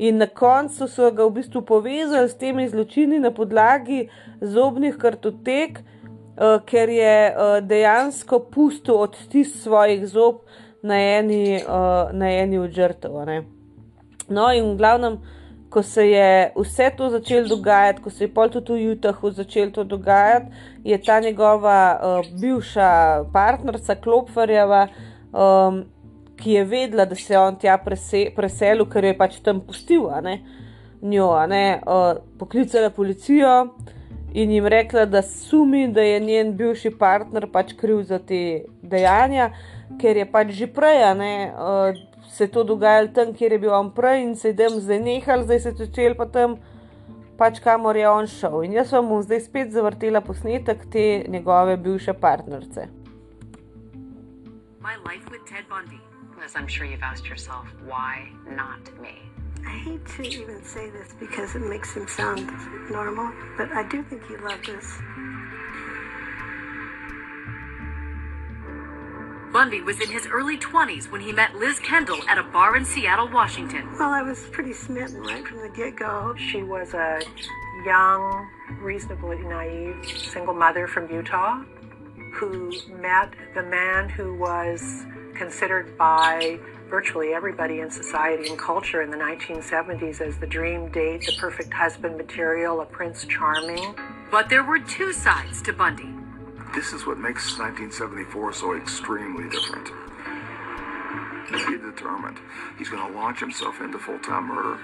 In 0.02 0.18
na 0.18 0.26
koncu 0.26 0.88
so 0.90 1.12
ga 1.14 1.28
v 1.28 1.36
bistvu 1.36 1.62
povezali 1.62 2.30
s 2.30 2.34
temi 2.36 2.66
zločini 2.68 3.20
na 3.22 3.30
podlagi 3.32 4.08
zobnih 4.42 4.98
kartotek, 4.98 5.84
uh, 5.84 6.58
ker 6.66 6.90
je 6.90 7.14
uh, 7.30 7.60
dejansko 7.62 8.40
pustil 8.50 8.98
odtis 9.06 9.54
svojih 9.62 10.08
zob 10.10 10.42
na 10.82 10.98
eni, 10.98 11.62
uh, 11.62 12.10
na 12.10 12.34
eni 12.34 12.58
od 12.58 12.74
žrtev. 12.74 13.22
No, 14.34 14.50
in 14.50 14.74
v 14.74 14.78
glavnem, 14.82 15.22
ko 15.74 15.82
se 15.84 16.10
je 16.10 16.52
vse 16.56 16.92
to 16.98 17.10
začelo 17.10 17.48
dogajati, 17.48 18.02
ko 18.02 18.10
se 18.10 18.24
je 18.24 18.34
pol 18.34 18.50
tudi 18.50 18.86
v 18.86 18.92
Utahu 18.94 19.32
začelo 19.32 19.72
to 19.72 19.84
dogajati, 19.84 20.52
je 20.84 20.98
ta 21.02 21.20
njegova 21.20 21.80
uh, 21.98 22.28
bivša 22.42 23.24
partnerica 23.34 23.96
Klopfarjeva, 23.96 24.88
um, 25.34 25.82
ki 26.38 26.52
je 26.52 26.66
vedela, 26.66 27.06
da 27.06 27.16
se 27.16 27.34
je 27.34 27.40
on 27.40 27.58
tja 27.58 27.78
prese, 27.82 28.28
preselil, 28.36 28.86
ker 28.86 29.06
je 29.06 29.18
pač 29.18 29.40
tam 29.42 29.64
pustil, 29.66 30.06
a 30.14 30.22
ne, 30.22 30.38
njo, 31.02 31.32
a 31.34 31.48
ne, 31.50 31.82
uh, 31.82 32.22
poklicala 32.38 32.94
policijo 32.94 33.74
in 34.34 34.54
jim 34.54 34.70
rekla, 34.70 35.08
da 35.10 35.22
sumi, 35.26 35.88
da 35.88 36.06
je 36.06 36.20
njen 36.20 36.54
bivši 36.58 36.94
partner 37.00 37.50
pač 37.50 37.74
kriv 37.74 38.06
za 38.06 38.22
te 38.22 38.66
dejanja, 38.82 39.50
ker 40.02 40.22
je 40.22 40.30
pač 40.30 40.54
že 40.54 40.70
prej, 40.70 41.08
ne. 41.18 41.36
Uh, 41.58 42.13
se 42.34 42.44
je 42.44 42.52
to 42.52 42.64
dogajalo 42.64 43.08
tam, 43.14 43.34
kjer 43.34 43.52
je 43.52 43.60
bil 43.60 43.74
on 43.74 43.92
prej 43.94 44.24
in 44.24 44.36
se 44.36 44.50
je 44.50 44.56
tam 44.58 44.80
zdaj 44.82 45.00
nehal, 45.00 45.44
zdaj 45.44 45.60
se 45.60 45.70
je 45.70 45.86
začel 45.86 46.16
pa 46.18 46.26
tam, 46.26 46.56
pač 47.38 47.60
kamor 47.62 47.98
je 47.98 48.10
on 48.10 48.28
šel. 48.28 48.64
In 48.66 48.74
jaz 48.74 48.94
vam 48.94 49.12
bom 49.12 49.22
zdaj 49.22 49.44
spet 49.46 49.72
zavrtela 49.72 50.22
posnetek 50.22 50.88
te 50.90 51.26
njegove 51.30 51.78
bivše 51.78 52.14
partnerice. 52.14 52.88
My 54.82 54.98
life 55.06 55.30
with 55.32 55.46
Ted 55.46 55.70
Bundy. 55.70 56.02
As 56.44 56.56
I'm 56.56 56.68
sure 56.68 56.86
you've 56.86 57.08
asked 57.12 57.30
yourself, 57.30 57.66
why 57.88 58.28
not 58.50 58.92
me? 59.00 59.16
I 59.66 59.78
hate 59.86 60.06
to 60.18 60.24
even 60.24 60.60
say 60.66 60.90
this 60.90 61.16
because 61.20 61.56
it 61.56 61.64
makes 61.70 61.94
him 61.94 62.06
sound 62.08 62.52
normal, 62.92 63.32
but 63.58 63.72
I 63.72 63.84
do 63.84 64.04
think 64.10 64.22
he 64.28 64.36
loved 64.36 64.70
us. 64.70 64.88
Bundy 69.54 69.82
was 69.82 70.02
in 70.02 70.10
his 70.10 70.26
early 70.26 70.58
20s 70.58 71.12
when 71.12 71.22
he 71.22 71.32
met 71.32 71.54
Liz 71.56 71.80
Kendall 71.80 72.28
at 72.28 72.40
a 72.40 72.44
bar 72.44 72.76
in 72.76 72.84
Seattle, 72.84 73.30
Washington. 73.30 73.88
Well, 74.00 74.10
I 74.10 74.24
was 74.24 74.48
pretty 74.52 74.74
smitten 74.74 75.22
right 75.22 75.48
from 75.48 75.62
the 75.62 75.70
get 75.70 75.96
go. 75.96 76.34
She 76.36 76.64
was 76.64 76.96
a 76.96 77.22
young, 77.86 78.50
reasonably 78.82 79.38
naive 79.38 80.04
single 80.18 80.56
mother 80.56 80.88
from 80.88 81.08
Utah 81.14 81.64
who 82.34 82.72
met 83.00 83.36
the 83.54 83.62
man 83.62 84.10
who 84.10 84.36
was 84.36 85.06
considered 85.36 85.96
by 86.00 86.60
virtually 86.90 87.34
everybody 87.34 87.80
in 87.80 87.92
society 87.92 88.50
and 88.50 88.58
culture 88.58 89.04
in 89.04 89.12
the 89.12 89.18
1970s 89.18 90.20
as 90.20 90.40
the 90.40 90.48
dream 90.48 90.92
date, 90.92 91.28
the 91.28 91.34
perfect 91.40 91.72
husband 91.72 92.18
material, 92.18 92.82
a 92.82 92.86
Prince 92.86 93.24
Charming. 93.26 93.94
But 94.32 94.50
there 94.50 94.64
were 94.64 94.80
two 94.80 95.14
sides 95.14 95.62
to 95.62 95.74
Bundy. 95.74 96.23
This 96.74 96.92
is 96.92 97.06
what 97.06 97.20
makes 97.20 97.60
1974 97.60 98.54
so 98.54 98.76
extremely 98.76 99.48
different. 99.48 99.90
He's 101.48 101.80
determined. 101.80 102.40
He's 102.80 102.90
going 102.90 103.12
to 103.12 103.16
launch 103.16 103.40
himself 103.40 103.80
into 103.80 104.00
full 104.00 104.18
time 104.20 104.48
murder, 104.48 104.80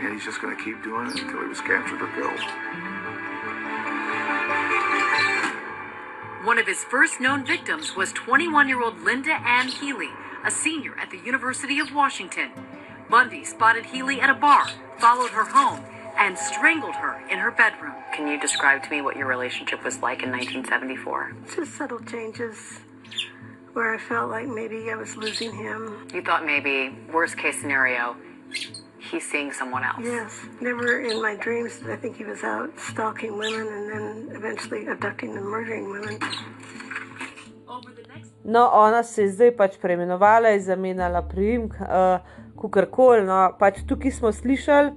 and 0.00 0.12
he's 0.12 0.24
just 0.24 0.42
going 0.42 0.56
to 0.56 0.62
keep 0.62 0.82
doing 0.82 1.06
it 1.06 1.20
until 1.20 1.42
he 1.42 1.46
was 1.46 1.60
captured 1.60 2.02
or 2.02 2.08
killed. 2.18 2.40
One 6.44 6.58
of 6.58 6.66
his 6.66 6.82
first 6.82 7.20
known 7.20 7.46
victims 7.46 7.94
was 7.94 8.12
21 8.12 8.68
year 8.68 8.82
old 8.82 9.00
Linda 9.02 9.34
Ann 9.34 9.68
Healy, 9.68 10.10
a 10.44 10.50
senior 10.50 10.98
at 10.98 11.10
the 11.10 11.18
University 11.18 11.78
of 11.78 11.94
Washington. 11.94 12.50
Bundy 13.08 13.44
spotted 13.44 13.86
Healy 13.86 14.20
at 14.20 14.30
a 14.30 14.34
bar, 14.34 14.66
followed 14.98 15.30
her 15.30 15.44
home, 15.44 15.84
and 16.20 16.36
strangled 16.36 16.94
her 16.94 17.22
in 17.30 17.38
her 17.38 17.50
bedroom. 17.50 17.94
Can 18.12 18.28
you 18.28 18.38
describe 18.38 18.82
to 18.84 18.90
me 18.90 19.00
what 19.00 19.16
your 19.16 19.26
relationship 19.26 19.82
was 19.82 20.00
like 20.00 20.22
in 20.22 20.30
1974? 20.30 21.36
Just 21.56 21.74
subtle 21.76 22.00
changes 22.00 22.56
where 23.72 23.94
I 23.94 23.98
felt 23.98 24.30
like 24.30 24.46
maybe 24.46 24.90
I 24.90 24.96
was 24.96 25.16
losing 25.16 25.52
him. 25.56 26.06
You 26.12 26.22
thought 26.22 26.44
maybe, 26.44 26.94
worst 27.12 27.38
case 27.38 27.60
scenario, 27.60 28.16
he's 28.98 29.28
seeing 29.30 29.52
someone 29.52 29.82
else. 29.82 30.04
Yes. 30.04 30.32
Never 30.60 31.00
in 31.00 31.22
my 31.22 31.36
dreams 31.36 31.78
did 31.78 31.90
I 31.90 31.96
think 31.96 32.16
he 32.16 32.24
was 32.24 32.44
out 32.44 32.70
stalking 32.78 33.38
women 33.38 33.66
and 33.66 33.84
then 33.90 34.36
eventually 34.36 34.86
abducting 34.88 35.36
and 35.36 35.46
murdering 35.46 35.88
women. 35.90 36.18
No, 38.44 38.68
ona 38.72 39.02
se 39.02 39.22
je 39.22 39.28
zdaj 39.32 39.50
pač 39.56 39.76
preimenovala 39.78 40.50
in 40.56 40.62
zamenjala 40.62 41.22
priimek, 41.22 41.76
uh, 41.80 42.18
kukorkoli. 42.56 43.22
No, 43.24 43.52
pač 43.60 43.84
tukaj 43.86 44.12
smo 44.16 44.32
slišali, 44.32 44.90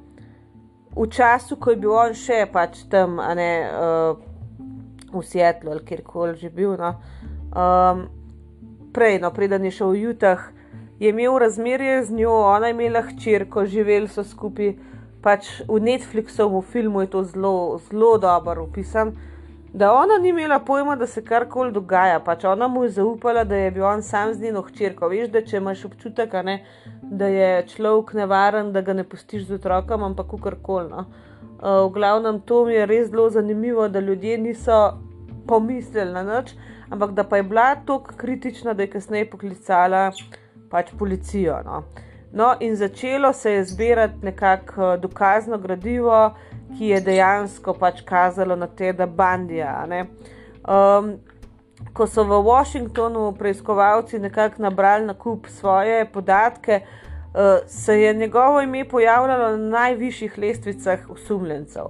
v 0.96 1.08
času, 1.10 1.58
ko 1.58 1.74
je 1.74 1.78
bil 1.82 1.94
on 1.94 2.14
še 2.18 2.46
pač 2.54 2.84
tam, 2.89 3.20
a 3.20 3.34
ne 3.38 3.52
uh, 3.66 4.14
v 5.14 5.22
Sietlu 5.26 5.74
ali 5.74 5.86
kjerkoli 5.86 6.38
že 6.38 6.50
bil. 6.50 6.78
No. 6.78 6.96
Um, 7.54 8.08
prej, 8.94 9.20
no, 9.22 9.34
preden 9.34 9.66
je 9.66 9.74
šel 9.74 9.94
v 9.94 10.02
Jutah, 10.08 10.50
je 11.00 11.10
imel 11.10 11.38
razmerje 11.39 12.04
z 12.06 12.18
njo, 12.22 12.34
ona 12.46 12.70
je 12.70 12.78
imela 12.78 13.02
hčerko, 13.02 13.66
živeli 13.66 14.08
so 14.08 14.24
skupaj. 14.24 14.76
Pač 15.24 15.64
v 15.70 15.80
Netflixovem 15.80 16.62
filmu 16.68 17.02
je 17.06 17.10
to 17.16 17.24
zelo, 17.24 17.80
zelo 17.88 18.18
dobro 18.20 18.68
opisano 18.68 19.16
da 19.74 19.94
ona 19.94 20.18
ni 20.22 20.30
imela 20.30 20.60
pojma, 20.60 20.96
da 20.96 21.08
se 21.08 21.24
karkoli 21.26 21.72
dogaja. 21.72 22.20
Pač 22.20 22.44
ona 22.46 22.68
mu 22.68 22.84
je 22.84 22.90
zaupala, 22.90 23.44
da 23.44 23.56
je 23.56 23.72
bil 23.72 23.86
on 23.86 24.02
sam 24.02 24.34
z 24.34 24.42
njeno 24.42 24.62
hčerko. 24.62 25.10
Veš, 25.10 25.30
da 25.34 25.42
če 25.42 25.58
imaš 25.58 25.86
občutek, 25.86 26.34
ne, 26.46 26.60
da 27.02 27.28
je 27.28 27.66
človek 27.74 28.14
nevaren, 28.14 28.72
da 28.74 28.82
ga 28.82 28.94
ne 28.94 29.04
pustiš 29.04 29.48
z 29.48 29.58
otrokom, 29.58 30.04
ampak 30.04 30.36
karkoli. 30.44 30.90
No. 30.90 31.06
Uh, 31.64 31.88
v 31.88 31.94
glavnem, 31.96 32.40
to 32.46 32.66
mi 32.66 32.78
je 32.78 32.86
res 32.86 33.10
zelo 33.10 33.30
zanimivo, 33.30 33.88
da 33.90 34.00
ljudje 34.00 34.38
niso 34.38 34.80
pomislili 35.48 36.14
na 36.14 36.24
nič, 36.24 36.54
ampak 36.90 37.12
da 37.12 37.24
pa 37.24 37.38
je 37.38 37.44
bila 37.44 37.76
tako 37.76 38.14
kritična, 38.18 38.74
da 38.74 38.84
je 38.84 38.92
kasneje 38.94 39.30
poklicala 39.30 40.12
pač 40.70 40.94
policijo. 41.00 41.62
No. 41.66 41.84
No, 42.34 42.56
in 42.60 42.76
začelo 42.76 43.34
se 43.34 43.52
je 43.52 43.64
zbirati 43.64 44.26
nekako 44.26 44.98
dokazno 44.98 45.58
gradivo, 45.58 46.34
ki 46.78 46.88
je 46.88 47.02
dejansko 47.02 47.74
pač 47.74 48.02
kazalo 48.02 48.56
na 48.56 48.68
te, 48.68 48.94
da 48.94 49.06
bandija. 49.06 49.76
Um, 50.64 51.18
ko 51.94 52.08
so 52.08 52.24
v 52.24 52.40
Washingtonu 52.46 53.34
preiskovalci 53.38 54.20
nekako 54.20 54.62
nabrali 54.62 55.06
na 55.06 55.14
kup 55.14 55.48
svoje 55.48 56.06
podatke, 56.06 56.82
uh, 56.82 57.68
se 57.68 58.02
je 58.02 58.14
njegovo 58.14 58.62
ime 58.62 58.86
pojavljalo 58.86 59.58
na 59.58 59.58
najvišjih 59.58 60.38
lestvicah 60.38 61.10
osumljencev. 61.10 61.86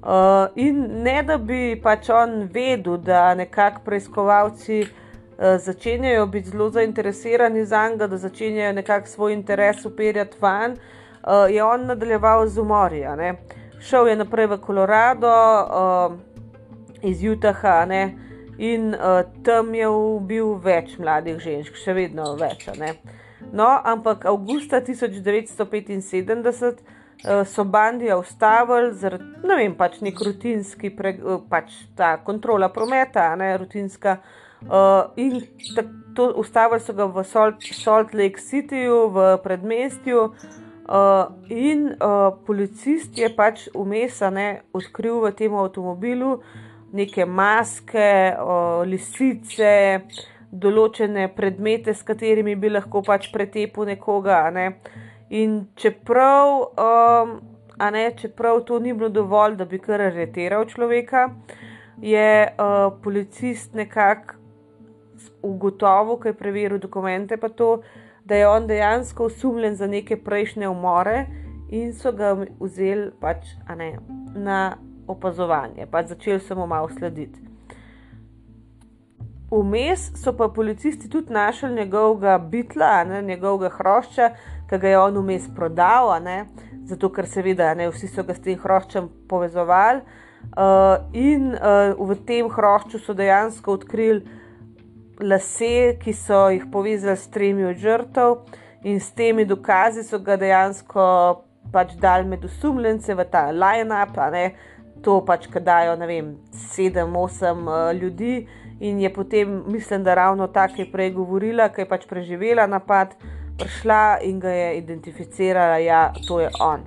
Uh, 0.00 0.48
in 0.56 1.02
ne 1.02 1.22
da 1.22 1.36
bi 1.38 1.80
pač 1.82 2.08
on 2.08 2.48
vedel, 2.52 2.96
da 2.96 3.34
nekako 3.34 3.80
preiskovalci 3.84 4.80
uh, 4.82 5.56
začenjajo 5.58 6.26
biti 6.26 6.50
zelo 6.50 6.70
zainteresirani 6.70 7.64
za 7.64 7.88
njega, 7.88 8.06
da 8.06 8.16
začenjajo 8.16 8.72
nekako 8.72 9.06
svoj 9.06 9.32
interes 9.32 9.84
uperjati 9.84 10.36
van, 10.40 10.72
uh, 10.72 11.50
je 11.50 11.64
on 11.64 11.86
nadaljeval 11.86 12.46
z 12.46 12.58
umorja. 12.58 13.14
Uh, 13.14 13.60
šel 13.80 14.08
je 14.08 14.16
naprej 14.16 14.46
v 14.46 14.60
Kolorado, 14.60 15.30
uh, 15.30 16.18
iz 17.02 17.24
Utaha, 17.24 17.84
ne? 17.84 18.02
in 18.60 18.94
uh, 18.94 19.24
tam 19.42 19.74
je 19.74 19.88
ubil 19.88 20.58
več 20.60 20.98
mladih 21.00 21.38
žensk, 21.40 21.78
še 21.80 21.94
vedno 21.96 22.34
več. 22.36 22.66
No, 23.56 23.70
ampak 23.88 24.26
avgusta 24.28 24.82
1975 24.84 26.82
uh, 27.24 27.40
so 27.48 27.64
bandija 27.64 28.18
ustavili 28.20 28.92
zaradi, 29.00 29.24
ne 29.48 29.56
vem, 29.56 29.74
pač 29.78 30.02
nek 30.04 30.20
rutinski, 30.26 30.92
pre, 30.92 31.14
uh, 31.24 31.40
pač 31.40 31.72
ta 31.96 32.18
kontrola 32.24 32.68
prometa, 32.68 33.30
ne 33.40 33.54
rutinska. 33.64 34.18
Uh, 34.60 35.08
in 35.16 35.40
to 36.12 36.28
ustavili 36.36 36.84
so 36.84 36.92
ga 36.92 37.08
v 37.08 37.24
Salt, 37.24 37.64
Salt 37.64 38.12
Lake 38.12 38.44
Cityju, 38.44 39.06
v 39.08 39.30
predmestju. 39.40 40.34
Uh, 40.90 41.26
in 41.48 41.94
uh, 42.02 42.32
policist 42.46 43.18
je 43.18 43.28
pač 43.30 43.68
umesane 43.78 44.64
odkril 44.74 45.20
v 45.22 45.30
tem 45.38 45.54
avtomobilu 45.54 46.40
neke 46.90 47.22
maske, 47.22 48.34
uh, 48.34 48.82
lisice, 48.82 50.02
določene 50.50 51.28
predmete, 51.36 51.94
s 51.94 52.02
katerimi 52.02 52.56
bi 52.58 52.72
lahko 52.72 53.04
pač 53.06 53.28
pretepil 53.30 53.86
nekoga. 53.86 54.40
Ne? 54.50 54.66
In 55.30 55.60
čeprav, 55.78 56.56
um, 56.74 57.38
ne, 57.78 58.04
čeprav 58.18 58.64
to 58.66 58.82
ni 58.82 58.90
bilo 58.90 59.12
dovolj, 59.14 59.60
da 59.62 59.70
bi 59.70 59.78
kar 59.78 60.02
aretiral 60.10 60.66
človeka, 60.66 61.28
je 62.02 62.28
uh, 62.50 62.90
policist 62.98 63.78
nekako 63.78 64.40
ugotovil, 65.46 66.18
kaj 66.18 66.34
je 66.34 66.38
preveril 66.42 66.82
dokumente, 66.82 67.38
pa 67.38 67.48
to 67.48 67.76
da 68.30 68.36
je 68.36 68.48
on 68.48 68.66
dejansko 68.66 69.24
osumljen 69.24 69.74
za 69.76 69.86
neke 69.86 70.16
prejšnje 70.16 70.68
umore 70.68 71.26
in 71.68 71.92
so 71.92 72.12
ga 72.12 72.36
vzeli 72.60 73.10
pač, 73.20 73.56
ne, 73.76 73.96
na 74.34 74.76
opazovanje, 75.10 75.86
pač 75.90 76.12
začeli 76.14 76.38
so 76.40 76.54
mu 76.54 76.66
malo 76.70 76.86
slediti. 76.94 77.42
Vmes 79.50 80.12
so 80.22 80.30
pa 80.38 80.46
policisti 80.48 81.10
tudi 81.10 81.34
našli 81.34 81.74
njegovega 81.74 82.38
bitla, 82.38 83.04
ne, 83.04 83.22
njegovega 83.22 83.74
hrošča, 83.74 84.30
ki 84.70 84.78
ga 84.78 84.88
je 84.88 84.98
on 84.98 85.18
vmes 85.18 85.50
prodal, 85.56 86.14
ne, 86.22 86.44
zato 86.86 87.10
ker 87.10 87.26
seveda 87.26 87.74
ne, 87.74 87.90
vsi 87.90 88.14
so 88.14 88.22
ga 88.22 88.34
s 88.34 88.46
tem 88.46 88.58
hroščem 88.62 89.10
povezovali. 89.28 90.06
Uh, 90.40 91.02
in 91.12 91.50
uh, 91.58 91.98
v 91.98 92.14
tem 92.26 92.46
hrošču 92.48 93.02
so 93.02 93.14
dejansko 93.14 93.74
odkrili 93.74 94.38
lase, 95.22 95.96
ki 96.00 96.12
so 96.12 96.48
jih 96.50 96.66
povezali 96.72 97.16
s 97.16 97.28
tremi 97.28 97.64
od 97.64 97.76
žrtev, 97.76 98.36
in 98.82 99.00
s 99.00 99.12
temi 99.12 99.44
dokazi 99.44 100.04
so 100.04 100.18
ga 100.18 100.36
dejansko 100.40 101.04
pač 101.72 101.94
dal 102.00 102.24
med 102.26 102.44
osumljence 102.44 103.14
v 103.14 103.26
ta 103.30 103.50
line-up, 103.52 104.16
to 105.02 105.20
pač 105.24 105.46
kadajo, 105.48 105.96
ne 105.96 106.06
vem, 106.06 106.32
sedem, 106.52 107.14
osem 107.16 107.68
uh, 107.68 107.92
ljudi. 107.96 108.46
In 108.80 109.00
je 109.00 109.10
potem, 109.12 109.62
mislim, 109.66 110.04
da 110.04 110.14
ravno 110.14 110.46
tako 110.48 110.80
je 110.80 110.92
prej 110.92 111.10
govorila, 111.12 111.68
ker 111.68 111.84
je 111.84 111.88
pač 111.88 112.06
preživela 112.08 112.66
napad, 112.66 113.12
prišla 113.60 114.20
in 114.24 114.40
ga 114.40 114.48
je 114.48 114.68
identificirala, 114.78 115.78
ja, 115.84 116.12
to 116.28 116.40
je 116.40 116.48
on. 116.60 116.84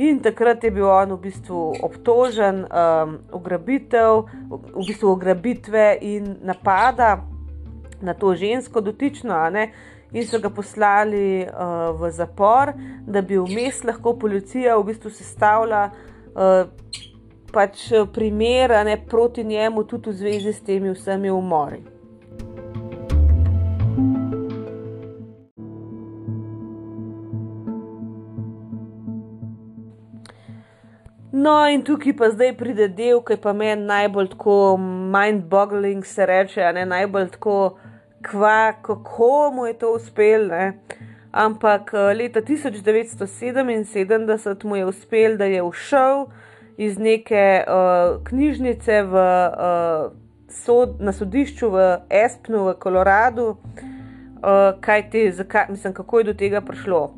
In 0.00 0.20
takrat 0.24 0.64
je 0.64 0.70
bil 0.72 0.88
on 0.88 1.12
v 1.12 1.28
bistvu 1.28 1.60
obtožen 1.84 2.64
um, 2.64 3.18
ugrabitev, 3.32 4.24
v 4.48 4.84
bistvu 4.86 5.12
ugrabitve 5.12 5.98
in 6.00 6.36
napada 6.44 7.18
na 8.02 8.14
to 8.14 8.34
žensko 8.34 8.80
dotično, 8.80 9.36
in 10.12 10.26
so 10.26 10.38
ga 10.38 10.50
poslali 10.50 11.46
uh, 11.46 12.00
v 12.00 12.10
zapor, 12.10 12.74
da 13.06 13.22
bi 13.22 13.38
vmes 13.38 13.84
lahko 13.84 14.12
policija 14.18 14.76
v 14.76 14.90
bistvu 14.90 15.10
sestavila 15.10 15.86
uh, 15.88 16.68
pač 17.52 17.88
primer 18.12 18.76
ne, 18.84 18.96
proti 19.08 19.44
njemu, 19.44 19.84
tudi 19.84 20.10
v 20.10 20.16
zvezi 20.20 20.52
s 20.52 20.60
temi 20.64 20.92
vsemi 20.92 21.30
umori. 21.30 21.82
No, 31.32 31.54
in 31.66 31.80
tukaj 31.82 32.12
pa 32.16 32.28
zdaj 32.30 32.52
pride 32.54 32.86
del, 32.92 33.18
ki 33.24 33.38
pa 33.42 33.54
meni 33.56 33.88
najbolj 33.88 34.28
tako 34.34 34.76
mind-boggling, 34.78 36.04
se 36.06 36.26
reče, 36.28 36.68
ne 36.76 36.84
najbolj 36.86 37.32
tako 37.32 37.56
kva, 38.22 38.72
kako 38.82 39.50
mu 39.54 39.66
je 39.66 39.78
to 39.78 39.94
uspelo. 39.94 40.72
Ampak 41.32 41.94
eh, 41.94 42.14
leta 42.14 42.40
1977 42.40 44.64
mu 44.64 44.76
je 44.76 44.86
uspelo, 44.86 45.36
da 45.36 45.44
je 45.44 45.62
ušel 45.62 46.26
iz 46.76 46.98
neke 46.98 47.64
uh, 47.68 47.74
knjižnice 48.24 49.02
v, 49.02 49.14
uh, 49.14 49.20
sod, 50.48 51.00
na 51.00 51.12
sodišču 51.12 51.70
v 51.70 51.98
Espnu, 52.10 52.64
v 52.64 52.74
Koloradu. 52.80 53.46
Uh, 53.46 53.56
kaj 54.80 55.10
ti, 55.10 55.32
zakaj, 55.32 55.66
mislim, 55.68 55.94
kako 55.94 56.18
je 56.18 56.24
do 56.24 56.34
tega 56.34 56.60
prišlo? 56.60 57.14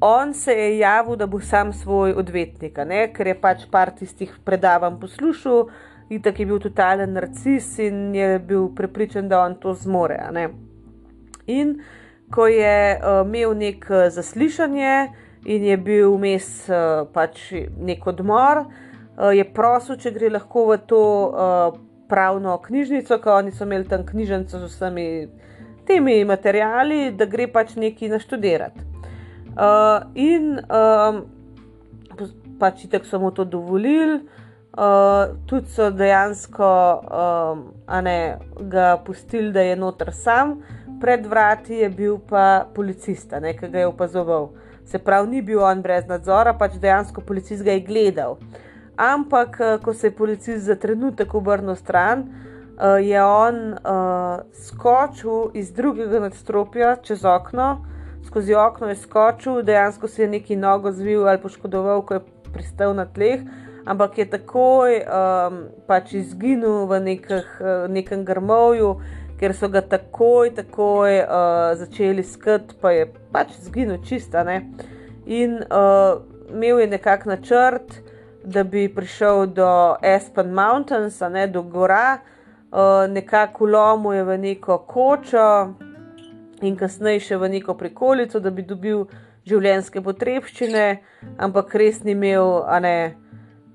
On 0.00 0.34
se 0.34 0.52
je 0.52 0.78
javil, 0.78 1.16
da 1.16 1.26
bo 1.26 1.40
sam 1.40 1.72
svoj 1.72 2.12
odvetnik, 2.12 2.78
ne? 2.86 3.12
ker 3.12 3.26
je 3.26 3.40
pač 3.40 3.66
par 3.70 3.90
tistih 3.90 4.38
predavanj 4.44 5.00
poslušal, 5.00 5.68
Itak 6.10 6.40
je 6.40 6.46
bil 6.46 6.58
totalen 6.62 7.12
narcis 7.12 7.78
in 7.82 8.14
je 8.14 8.38
bil 8.38 8.68
prepričan, 8.74 9.28
da 9.28 9.40
on 9.42 9.56
to 9.60 9.74
zmore. 9.74 10.18
In 11.46 11.80
ko 12.30 12.46
je 12.46 12.98
uh, 12.98 13.26
imel 13.26 13.54
nek 13.58 13.86
uh, 13.90 14.06
zaslišanje 14.10 15.08
in 15.44 15.64
je 15.64 15.76
bil 15.76 16.14
vmes 16.14 16.68
uh, 16.68 17.06
pač 17.12 17.52
nek 17.78 18.06
odmor, 18.06 18.66
uh, 18.66 19.30
je 19.34 19.44
prosil, 19.44 19.98
če 19.98 20.10
gre 20.14 20.30
lahko 20.30 20.66
v 20.70 20.78
to 20.86 21.02
uh, 21.02 21.78
pravno 22.08 22.58
knjižnico, 22.62 23.18
ker 23.22 23.32
oni 23.38 23.54
so 23.54 23.66
imeli 23.66 23.86
tam 23.90 24.06
knjižnico 24.06 24.58
z 24.58 24.70
vsemi 24.70 25.06
temi 25.86 26.24
materijali, 26.24 27.12
da 27.14 27.26
gre 27.30 27.46
pač 27.50 27.76
nekaj 27.78 28.10
naštudirati. 28.14 28.86
Uh, 29.56 30.02
in 30.14 30.58
um, 30.58 31.22
pač 32.60 32.84
itak 32.86 33.06
so 33.06 33.20
mu 33.22 33.30
to 33.30 33.44
dovolili. 33.44 34.20
Uh, 34.76 35.36
tudi 35.46 35.70
so 35.72 35.86
dejansko 35.90 36.66
um, 37.00 37.60
ne, 38.04 38.36
ga 38.60 38.98
pustili, 39.06 39.48
da 39.52 39.62
je 39.64 39.76
noter 39.76 40.10
sam, 40.12 40.58
pred 41.00 41.24
vrati 41.26 41.78
je 41.80 41.88
bil 41.88 42.18
pa 42.28 42.66
policist, 42.74 43.32
ki 43.32 43.70
ga 43.72 43.78
je 43.78 43.86
opazoval. 43.86 44.50
Se 44.84 44.98
pravi, 44.98 45.30
ni 45.30 45.42
bil 45.42 45.62
on 45.64 45.80
brez 45.80 46.04
nadzora, 46.04 46.52
pač 46.52 46.76
dejansko 46.76 47.24
policist 47.24 47.64
ga 47.64 47.72
je 47.72 47.86
gledal. 47.88 48.36
Ampak, 49.00 49.56
uh, 49.60 49.80
ko 49.80 49.94
se 49.94 50.10
je 50.10 50.16
policist 50.18 50.68
za 50.68 50.76
trenutek 50.76 51.34
obrnil 51.34 51.76
stran, 51.80 52.28
uh, 52.76 53.00
je 53.00 53.24
on 53.24 53.78
uh, 53.80 54.44
skočil 54.52 55.56
iz 55.56 55.72
drugega 55.72 56.20
nadstropja 56.28 56.98
čez 57.00 57.24
okno, 57.24 57.78
skozi 58.28 58.52
okno 58.54 58.92
je 58.92 59.00
skočil, 59.00 59.62
dejansko 59.62 60.08
si 60.08 60.22
je 60.22 60.28
neki 60.28 60.56
nogo 60.56 60.92
zvil 60.92 61.24
ali 61.24 61.40
poškodoval, 61.40 62.04
ko 62.04 62.20
je 62.20 62.26
pristal 62.52 62.92
na 62.92 63.08
tleh 63.08 63.40
ampak 63.86 64.18
je 64.18 64.26
takoj 64.30 64.98
um, 65.06 65.60
pač 65.86 66.16
izginil 66.18 66.86
v 66.90 67.00
nekih, 67.00 67.46
uh, 67.60 67.86
nekem 67.86 68.24
grmovju, 68.26 68.96
ker 69.38 69.54
so 69.54 69.70
ga 69.70 69.84
takoj, 69.84 70.50
takoj 70.56 71.22
uh, 71.22 71.76
začeli 71.78 72.24
skrbeti, 72.26 72.74
pa 72.82 72.90
je 72.90 73.06
pač 73.32 73.54
izginil 73.62 74.02
čista. 74.02 74.42
Ne? 74.42 74.66
In 75.26 75.62
uh, 75.62 76.18
imel 76.50 76.82
je 76.82 76.86
nekak 76.86 77.26
načrt, 77.26 78.02
da 78.46 78.62
bi 78.62 78.86
prišel 78.88 79.46
do 79.54 79.96
Aspen 80.02 80.54
Mountains, 80.54 81.20
ne, 81.30 81.46
do 81.46 81.62
gora, 81.62 82.18
uh, 82.70 83.06
nekako 83.10 83.66
lomil 83.66 84.12
je 84.12 84.24
v 84.24 84.38
neko 84.38 84.78
kočo 84.86 85.74
in 86.62 86.76
kasneje 86.76 87.20
še 87.20 87.36
v 87.36 87.50
neko 87.58 87.74
prikolico, 87.74 88.40
da 88.40 88.50
bi 88.50 88.62
dobil 88.62 89.04
življenjske 89.46 90.02
potrebščine, 90.02 90.86
ampak 91.38 91.74
res 91.78 92.02
ni 92.04 92.16
imel, 92.16 92.62
a 92.66 92.78
ne 92.82 92.96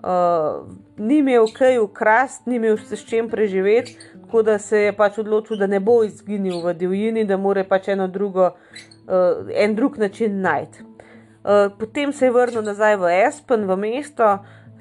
uh, 0.03 0.67
ni 0.97 1.17
imel 1.17 1.45
kaj 1.53 1.79
ukrasti, 1.79 2.49
ni 2.49 2.55
imel 2.55 2.77
s 2.77 3.05
čim 3.05 3.29
preživeti, 3.29 3.97
tako 4.21 4.43
da 4.43 4.57
se 4.59 4.79
je 4.79 4.93
pač 4.93 5.17
odločil, 5.17 5.57
da 5.57 5.67
ne 5.67 5.79
bo 5.79 6.03
izginil 6.03 6.61
v 6.65 6.73
divjini, 6.73 7.25
da 7.25 7.37
mora 7.37 7.63
pač 7.63 7.91
eno 7.93 8.07
drugo, 8.07 8.51
uh, 8.51 9.49
en 9.55 9.75
drug 9.75 9.97
način 9.97 10.41
najti. 10.41 10.83
Uh, 10.83 11.71
potem 11.79 12.13
se 12.13 12.25
je 12.25 12.31
vrnil 12.31 12.61
nazaj 12.61 12.95
v 12.95 13.13
Espen, 13.27 13.65
v 13.65 13.77
mesto, 13.77 14.37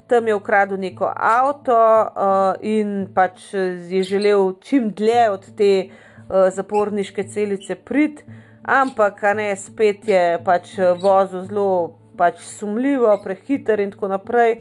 tam 0.07 0.27
je 0.27 0.35
ukradel 0.35 0.77
neko 0.77 1.07
avto 1.15 1.73
uh, 1.73 2.53
in 2.61 3.07
pač 3.15 3.53
je 3.89 4.03
želel 4.03 4.53
čim 4.61 4.91
dlje 4.91 5.29
od 5.31 5.45
te 5.57 5.71
uh, 5.87 6.49
zaporniške 6.53 7.23
celice 7.23 7.75
priti, 7.75 8.23
ampak 8.63 9.21
ne, 9.35 9.55
spet 9.55 10.07
je 10.07 10.39
pač 10.45 10.75
vozil 11.01 11.47
zelo 11.47 11.97
pač 12.17 12.43
sumljivo, 12.43 13.15
prehiter 13.23 13.79
in 13.79 13.91
tako 13.91 14.11
naprej 14.11 14.59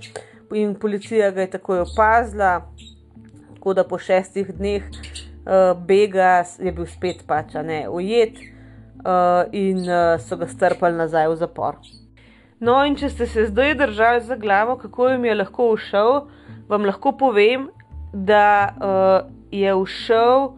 in 0.55 0.75
policija 0.75 1.31
ga 1.31 1.41
je 1.41 1.51
takoj 1.51 1.85
opazila, 1.87 2.67
tako 3.55 3.75
da 3.75 3.85
po 3.85 3.99
šestih 3.99 4.53
dneh 4.59 4.83
uh, 4.85 5.77
bega 5.87 6.43
je 6.59 6.73
bil 6.73 6.87
spet 6.87 7.25
pač 7.27 7.55
ne 7.65 7.85
ujet 7.89 8.39
uh, 9.05 9.49
in 9.53 9.85
uh, 9.85 10.19
so 10.21 10.37
ga 10.37 10.49
strpali 10.49 10.97
nazaj 10.97 11.29
v 11.29 11.37
zapor. 11.41 11.81
No, 12.61 12.83
in 12.85 12.97
če 12.97 13.09
ste 13.09 13.27
se 13.27 13.47
zdaj 13.49 13.75
držali 13.81 14.21
za 14.21 14.37
glavo, 14.37 14.77
kako 14.77 15.09
jim 15.09 15.25
je 15.25 15.35
lahko 15.35 15.71
ušel, 15.73 16.27
vam 16.69 16.85
lahko 16.85 17.13
povem, 17.17 17.71
da 18.13 18.75
uh, 18.77 19.31
je 19.51 19.75
ušel 19.75 20.51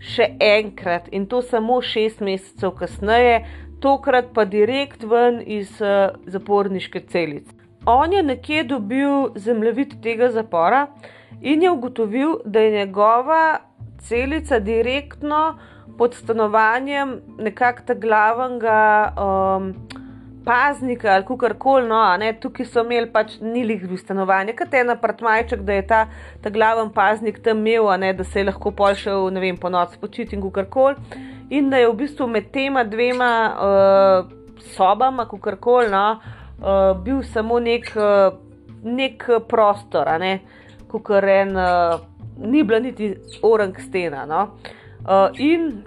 še 0.00 0.30
enkrat 0.40 1.10
in 1.12 1.26
to 1.28 1.42
samo 1.44 1.78
šest 1.84 2.22
mesecev 2.24 2.72
kasneje, 2.78 3.44
tokrat 3.80 4.32
pa 4.34 4.44
direkt 4.44 5.04
ven 5.04 5.42
iz 5.46 5.76
uh, 5.84 6.16
zaporniške 6.26 7.04
celice. 7.12 7.59
On 7.86 8.12
je 8.12 8.22
nekje 8.22 8.64
dobil 8.64 9.28
zemljevid 9.34 9.94
tega 10.02 10.30
zapora 10.30 10.86
in 11.40 11.62
je 11.62 11.70
ugotovil, 11.70 12.36
da 12.44 12.60
je 12.60 12.70
njegova 12.70 13.58
celica 13.98 14.58
direktno 14.58 15.58
pod 15.98 16.14
stanovanjem 16.14 17.20
nekakšnega 17.38 18.00
glavnega 18.00 19.12
um, 19.16 19.74
paznika 20.44 21.08
ali 21.08 21.38
kar 21.38 21.54
koli. 21.58 21.88
No, 21.88 22.18
Tukaj 22.40 22.66
so 22.66 22.84
imeli 22.84 23.10
pač 23.12 23.38
nilih 23.40 23.84
v 23.88 23.96
stanovanju, 23.96 24.54
kot 24.58 24.74
en 24.74 24.90
apartmajček, 24.90 25.60
da 25.60 25.72
je 25.72 25.86
ta, 25.86 26.00
ta 26.42 26.50
glaven 26.50 26.92
paznik 26.92 27.42
tam 27.44 27.66
imel, 27.66 27.90
ne, 28.00 28.12
da 28.12 28.24
se 28.24 28.40
je 28.40 28.48
lahko 28.48 28.70
pol 28.70 28.94
šel 28.94 29.30
vem, 29.40 29.56
po 29.56 29.68
noč 29.68 29.96
počiti 30.00 30.36
in 30.36 30.50
kar 30.50 30.68
koli. 30.70 30.96
In 31.50 31.70
da 31.70 31.76
je 31.76 31.88
v 31.88 31.96
bistvu 32.04 32.26
med 32.26 32.52
tema 32.52 32.84
dvema 32.84 33.32
uh, 33.50 34.32
sobama, 34.76 35.28
kar 35.28 35.56
koli. 35.56 35.90
No, 35.90 36.20
uh, 36.60 36.96
bil 37.04 37.22
samo 37.22 37.58
nek, 37.60 37.92
uh, 37.96 38.32
nek 38.82 39.26
prostor, 39.48 40.08
ne? 40.20 40.38
kot 40.90 41.10
ren, 41.22 41.56
uh, 41.56 42.00
ni 42.38 42.62
bila 42.62 42.80
niti 42.80 43.14
orang 43.42 43.76
stena. 43.80 44.26
No? 44.26 44.42
Uh, 45.06 45.28
in 45.38 45.82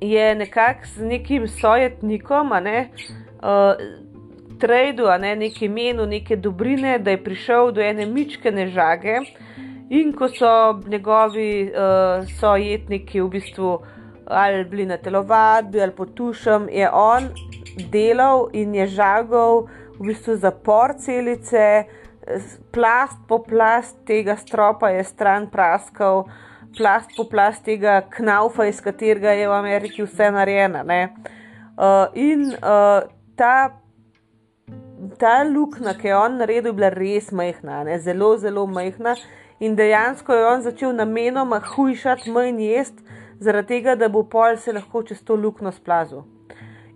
je 0.00 0.34
nekako 0.34 0.86
z 0.86 1.04
nekim 1.04 1.48
sojetnikom, 1.48 2.52
ne, 2.62 2.88
uh, 3.42 3.74
tradu, 4.58 5.06
ne, 5.20 5.36
nekaj 5.36 5.68
menu, 5.68 6.06
neke 6.06 6.36
dobrine, 6.36 6.98
da 6.98 7.10
je 7.10 7.24
prišel 7.24 7.72
do 7.72 7.80
ene 7.80 8.06
mičkene 8.06 8.66
žage. 8.66 9.20
In 9.90 10.12
ko 10.12 10.28
so 10.28 10.80
njegovi 10.86 11.70
uh, 11.70 12.26
sojetniki 12.40 13.20
v 13.20 13.28
bistvu 13.28 13.78
ali 14.30 14.64
bili 14.64 14.86
na 14.86 14.96
telovadbi 14.96 15.82
ali 15.82 15.92
potušem, 15.92 16.68
je 16.72 16.90
on 16.92 17.30
delal 17.92 18.48
in 18.52 18.74
je 18.74 18.86
žagal 18.86 19.66
v 19.98 20.06
bistvu 20.06 20.36
zapor 20.36 20.94
celice, 20.98 21.84
plast 22.72 23.18
po 23.28 23.38
plast 23.42 23.96
tega 24.06 24.36
stropa 24.36 24.90
je 24.90 25.04
stran 25.04 25.48
praskal, 25.50 26.28
plast 26.76 27.16
po 27.16 27.24
plast 27.24 27.64
tega 27.64 28.02
knaufa, 28.10 28.68
iz 28.68 28.80
katerega 28.80 29.32
je 29.32 29.48
v 29.48 29.52
Ameriki 29.52 30.04
vse 30.04 30.30
narejeno. 30.30 30.84
Uh, 31.78 32.06
in 32.14 32.52
uh, 32.58 33.06
ta 33.36 33.78
ta 35.18 35.42
luknja, 35.44 35.94
ki 35.94 36.10
je 36.10 36.16
on 36.16 36.38
naredil, 36.40 36.74
bila 36.76 36.90
res 36.92 37.30
majhna, 37.32 37.82
ne? 37.86 37.98
zelo, 38.02 38.34
zelo 38.38 38.66
majhna. 38.66 39.14
In 39.60 39.74
dejansko 39.78 40.34
je 40.34 40.46
on 40.46 40.62
začel 40.62 40.92
namenoma 40.94 41.60
hujšati 41.74 42.30
manj 42.30 42.62
jesti, 42.62 43.02
zaradi 43.40 43.68
tega, 43.68 43.94
da 43.96 44.08
bo 44.08 44.22
pol 44.22 44.56
se 44.56 44.72
lahko 44.72 45.02
čez 45.02 45.22
to 45.24 45.36
luknjo 45.36 45.72
splazil. 45.72 46.24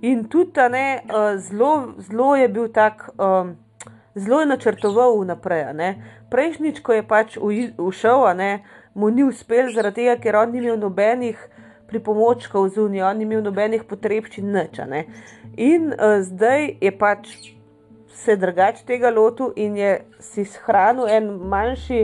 In 0.02 0.24
tudi 0.28 0.68
ne, 0.70 1.02
zelo, 1.38 1.94
zelo 1.98 2.34
je 2.36 2.48
bil 2.48 2.68
tak, 2.68 3.08
um, 3.18 3.54
zelo 4.14 4.40
je 4.40 4.46
načrtoval 4.46 5.20
vnaprej. 5.20 5.94
Prejšnjič, 6.30 6.82
ko 6.82 6.92
je 6.92 7.02
pač 7.06 7.38
ušel, 7.78 8.26
mu 8.94 9.10
ni 9.10 9.24
uspel, 9.24 9.70
zaradi 9.72 10.02
tega, 10.02 10.18
ker 10.20 10.36
on 10.36 10.50
ni 10.50 10.58
imel 10.58 10.78
nobenih 10.78 11.38
pripomočkov 11.88 12.68
zunaj, 12.74 13.02
on 13.02 13.18
ni 13.18 13.24
imel 13.24 13.42
nobenih 13.44 13.84
potrebščin, 13.84 14.52
nič. 14.52 14.80
In 15.56 15.92
uh, 15.92 16.20
zdaj 16.24 16.76
je 16.80 16.92
pač 16.98 17.30
se 18.22 18.36
drugače 18.36 18.84
tega 18.86 19.10
lotil 19.10 19.52
in 19.56 19.76
je 19.76 20.00
si 20.20 20.44
shranil 20.44 21.08
en 21.08 21.30
manjši 21.50 22.02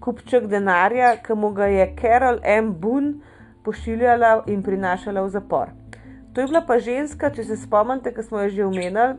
kupček 0.00 0.46
denarja, 0.46 1.16
ki 1.22 1.34
mu 1.34 1.50
ga 1.54 1.66
je 1.66 1.86
Carol 2.00 2.38
M. 2.44 2.74
Boone 2.80 3.25
pošiljala 3.66 4.44
in 4.46 4.62
prinašala 4.62 5.26
v 5.26 5.34
zapor. 5.34 5.74
To 6.34 6.40
je 6.40 6.46
bila 6.46 6.62
pa 6.68 6.78
ženska, 6.78 7.30
če 7.34 7.44
se 7.44 7.56
spomnite, 7.56 8.12
ki 8.14 8.22
smo 8.22 8.44
jo 8.44 8.48
že 8.48 8.64
omenjali, 8.66 9.16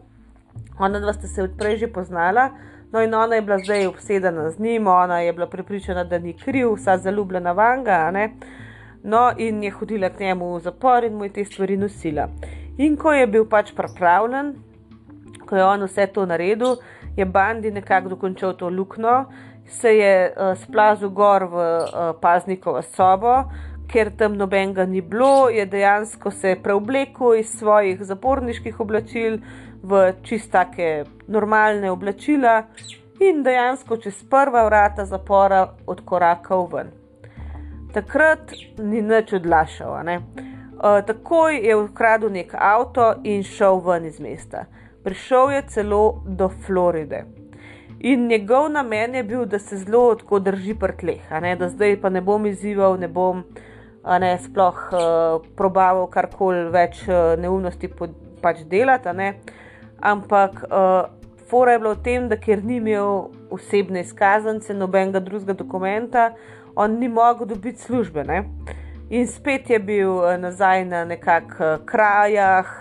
ona 0.80 1.00
dva 1.00 1.14
sta 1.14 1.28
se 1.28 1.44
odprej 1.44 1.78
že 1.84 1.88
poznala. 1.92 2.50
No, 2.92 3.02
in 3.04 3.14
ona 3.14 3.36
je 3.36 3.42
bila 3.42 3.58
zdaj 3.60 3.88
obsedena 3.88 4.50
z 4.50 4.60
njim, 4.60 4.88
ona 4.88 5.20
je 5.20 5.34
bila 5.34 5.48
pripričana, 5.48 6.04
da 6.04 6.20
ni 6.20 6.34
kriv, 6.34 6.72
vsa 6.78 6.98
zaljubljena 6.98 7.52
vanga. 7.52 8.12
No, 9.04 9.32
in 9.38 9.64
je 9.64 9.72
hodila 9.72 10.10
k 10.10 10.20
njemu 10.20 10.54
v 10.56 10.60
zapor 10.60 11.04
in 11.04 11.18
mu 11.18 11.26
je 11.26 11.34
te 11.34 11.46
stvari 11.46 11.78
nosila. 11.78 12.30
In 12.78 12.96
ko 12.98 13.14
je 13.14 13.28
bil 13.28 13.46
pač 13.50 13.74
pripravljen, 13.76 14.54
ko 15.50 15.56
je 15.56 15.66
on 15.66 15.84
vse 15.84 16.08
to 16.14 16.26
naredil, 16.26 16.78
je 17.18 17.26
Bandi 17.26 17.72
nekako 17.72 18.10
dokončal 18.10 18.54
to 18.54 18.70
luknjo, 18.70 19.26
se 19.66 19.98
je 19.98 20.32
uh, 20.32 20.58
splazil 20.58 21.10
gor 21.10 21.44
v 21.44 21.56
uh, 21.56 22.12
paznikovo 22.22 22.82
sobo, 22.82 23.44
ker 23.88 24.12
tam 24.18 24.36
nobenega 24.38 24.86
ni 24.86 25.02
bilo, 25.02 25.50
je 25.50 25.66
dejansko 25.66 26.32
se 26.32 26.56
preoblekel 26.64 27.36
iz 27.40 27.50
svojih 27.60 28.04
zaporniških 28.04 28.80
oblačil 28.80 29.40
v 29.84 30.14
čistake 30.24 31.06
normalne 31.28 31.92
oblačila 31.92 32.64
in 33.20 33.44
dejansko 33.44 33.98
čez 33.98 34.24
prva 34.30 34.66
vrata 34.66 35.06
zapora 35.06 35.68
odkorakal 35.88 36.68
ven. 36.74 36.92
Takrat 37.94 38.52
ni 38.78 39.02
nič 39.02 39.34
odlašal. 39.34 40.04
Ne? 40.06 40.20
Uh, 40.78 41.02
takoj 41.06 41.58
je 41.58 41.76
ukradel 41.76 42.30
nek 42.30 42.54
avto 42.54 43.14
in 43.24 43.44
šel 43.44 43.82
ven 43.86 44.06
iz 44.06 44.20
mesta. 44.20 44.66
Prišel 45.04 45.52
je 45.52 45.62
celo 45.68 46.22
do 46.26 46.50
Floride. 46.50 47.26
In 48.00 48.28
njegov 48.28 48.70
namen 48.70 49.16
je 49.16 49.24
bil, 49.24 49.46
da 49.46 49.60
se 49.60 49.78
zelo 49.78 50.16
tako 50.16 50.40
drži 50.40 50.76
prtleh, 50.76 51.22
da 51.60 51.70
zdaj 51.70 52.02
pa 52.02 52.10
ne 52.10 52.22
bom 52.22 52.46
izzival, 52.46 53.00
ne 53.00 53.08
bom 53.08 53.44
ne, 54.20 54.38
sploh 54.40 54.78
uh, 54.92 55.46
probaval 55.60 56.08
karkoli 56.08 56.70
več 56.72 57.04
uh, 57.10 57.36
neumnosti 57.40 57.90
pod, 57.92 58.14
pač 58.42 58.64
delati. 58.70 59.12
Ampak 60.00 60.62
uh, 60.68 61.10
fora 61.50 61.76
je 61.76 61.82
bila 61.84 61.96
v 61.96 62.04
tem, 62.06 62.28
da 62.30 62.38
ker 62.40 62.64
ni 62.64 62.78
imel 62.80 63.32
osebne 63.52 64.04
izkaznice, 64.06 64.74
nobenega 64.74 65.20
drugega 65.20 65.58
dokumenta, 65.58 66.30
on 66.76 67.00
ni 67.00 67.10
mogel 67.12 67.50
dobiti 67.50 67.82
službe. 67.84 68.24
Ne. 68.24 68.44
In 69.10 69.28
spet 69.28 69.70
je 69.72 69.80
bil 69.80 70.20
nazaj 70.40 70.86
na 70.86 71.04
nekakšnih 71.08 71.84
krajah, 71.88 72.72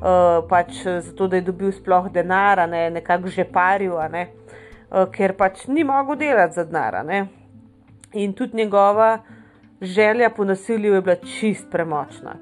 uh, 0.00 0.40
pač 0.48 0.84
zato 0.84 1.28
da 1.28 1.40
je 1.40 1.48
dobil 1.48 1.72
sploh 1.72 2.08
denar, 2.12 2.64
ne 2.68 2.90
nekako 2.90 3.32
že 3.32 3.44
paril, 3.44 3.96
ne, 4.12 4.28
uh, 4.90 5.08
ker 5.12 5.36
pač 5.36 5.66
ni 5.68 5.84
mogel 5.84 6.16
delati 6.20 6.60
za 6.60 6.64
denar. 6.64 7.00
In 8.12 8.34
tudi 8.36 8.56
njegova 8.56 9.18
želja 9.82 10.30
po 10.30 10.44
nasilju 10.44 10.94
je 10.94 11.00
bila 11.00 11.16
čist 11.16 11.66
premočna. 11.70 12.34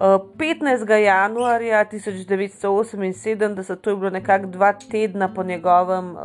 Uh, 0.00 0.02
15. 0.36 0.92
januarja 0.92 1.84
1978, 1.84 3.76
to 3.76 3.90
je 3.90 3.96
bilo 3.96 4.10
nekako 4.10 4.46
dva 4.46 4.72
tedna 4.72 5.34
po 5.34 5.42
njegovem 5.42 6.10
uh, 6.10 6.18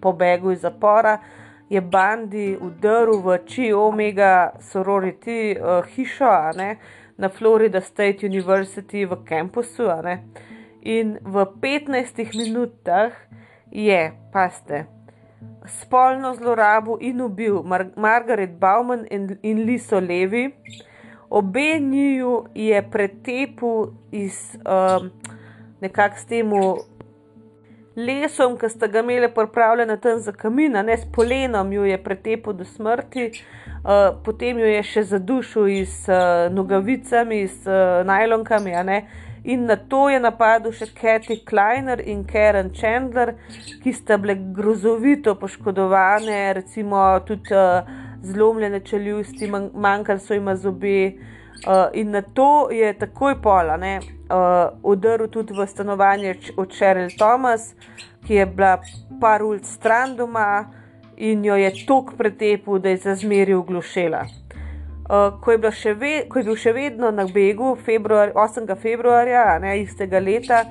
pobegu 0.00 0.52
iz 0.52 0.60
zapora, 0.60 1.18
je 1.68 1.80
Bandi 1.80 2.58
udaril 2.60 3.18
v 3.20 3.38
Chi 3.46 3.72
Omega 3.72 4.52
Sorority 4.60 5.56
uh, 5.56 5.84
hišo, 5.94 6.52
ne, 6.56 6.76
na 7.16 7.28
Florida 7.28 7.80
State 7.80 8.26
University 8.26 9.04
v 9.04 9.16
kampusu. 9.24 9.82
In 10.82 11.18
v 11.24 11.46
15 11.60 12.36
minutah 12.36 13.12
je, 13.70 14.12
paste, 14.32 14.84
spolno 15.66 16.34
zlorabo 16.34 16.98
in 17.00 17.20
ubil 17.20 17.62
Mar 17.62 17.86
Margaret 17.96 18.58
Bauman 18.58 19.06
in, 19.10 19.38
in 19.42 19.64
Liso 19.64 20.00
Levi. 20.00 20.54
Obe 21.30 21.78
njiju 21.80 22.44
je 22.54 22.82
pretepil 22.90 23.86
iz 24.12 24.56
um, 24.60 25.10
nekakšnega 25.80 26.16
s 26.20 26.26
temu 26.26 26.76
lesom, 27.96 28.56
ki 28.58 28.68
sta 28.68 28.86
ga 28.86 29.00
imeli 29.00 29.28
pripravljena 29.34 29.96
tam 29.96 30.18
za 30.18 30.32
kamina, 30.32 30.82
ne 30.82 30.96
s 30.98 31.06
polenom, 31.12 31.72
jo 31.72 31.84
je 31.84 32.02
pretepil 32.02 32.52
do 32.52 32.64
smrti. 32.64 33.30
Uh, 33.84 34.16
potem 34.24 34.58
jo 34.58 34.66
je 34.66 34.82
še 34.82 35.02
zadušil 35.02 35.84
z 35.84 36.08
uh, 36.08 36.54
nogavicami, 36.54 37.46
z 37.46 37.68
uh, 37.68 38.06
najlonkami, 38.06 38.72
in 39.44 39.66
na 39.66 39.76
to 39.76 40.08
je 40.08 40.20
napadel 40.20 40.72
še 40.72 40.88
Kathy 40.96 41.36
Kleiner 41.44 42.00
in 42.00 42.24
Karen 42.24 42.70
Chandler, 42.74 43.34
ki 43.82 43.92
sta 43.92 44.16
bile 44.18 44.36
grozovito 44.56 45.34
poškodovane, 45.40 46.52
recimo 46.56 47.02
tudi 47.26 47.52
uh, 47.54 47.84
zlomljene 48.24 48.80
čeljusti, 48.80 49.50
manjkali 49.72 50.20
so 50.20 50.34
jim 50.34 50.48
zobe. 50.56 50.98
Uh, 51.64 51.86
in 51.92 52.10
na 52.10 52.20
to 52.22 52.68
je 52.72 52.90
takoj 52.98 53.38
pola, 53.42 53.76
ne, 53.76 53.98
uh, 53.98 54.72
udaril 54.82 55.28
tudi 55.32 55.54
v 55.56 55.66
stanovanje 55.66 56.34
od 56.56 56.72
Sheryl 56.72 57.12
Thomas, 57.16 57.72
ki 58.26 58.40
je 58.40 58.46
bila 58.46 58.78
par 59.20 59.44
ulic 59.44 59.68
stran 59.68 60.16
doma 60.16 60.64
in 61.16 61.44
jo 61.44 61.56
je 61.56 61.70
tok 61.86 62.16
pretepil, 62.18 62.78
da 62.78 62.88
je 62.88 62.96
za 62.96 63.14
zmeri 63.14 63.54
uglušela. 63.54 64.43
Uh, 65.04 65.40
ko, 65.40 65.52
je 65.52 65.94
ve, 65.94 66.12
ko 66.28 66.38
je 66.38 66.44
bil 66.44 66.56
še 66.56 66.72
vedno 66.72 67.10
na 67.12 67.26
begu, 67.28 67.74
februar, 67.76 68.32
8. 68.32 68.64
februarja 68.80 69.58
ne, 69.60 69.74
istega 69.82 70.16
leta, 70.16 70.62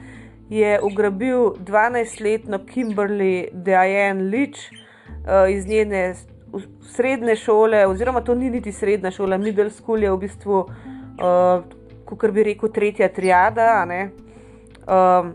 je 0.49 0.79
ugrabil 0.81 1.53
12-letno 1.61 2.63
Kimberly 2.65 3.49
Diane 3.53 4.25
Leach 4.33 4.71
uh, 4.73 5.45
iz 5.53 5.67
njene 5.69 6.15
srednje 6.81 7.35
šole, 7.35 7.85
oziroma 7.87 8.23
to 8.25 8.33
ni 8.35 8.49
niti 8.49 8.71
srednja 8.71 9.11
šola, 9.11 9.37
middle 9.37 9.69
school 9.69 10.01
je 10.01 10.11
v 10.11 10.17
bistvu, 10.25 10.65
uh, 10.65 11.63
kot 12.09 12.33
bi 12.33 12.49
rekel, 12.49 12.73
tretja 12.73 13.13
triada. 13.13 13.85
Um, 14.83 15.33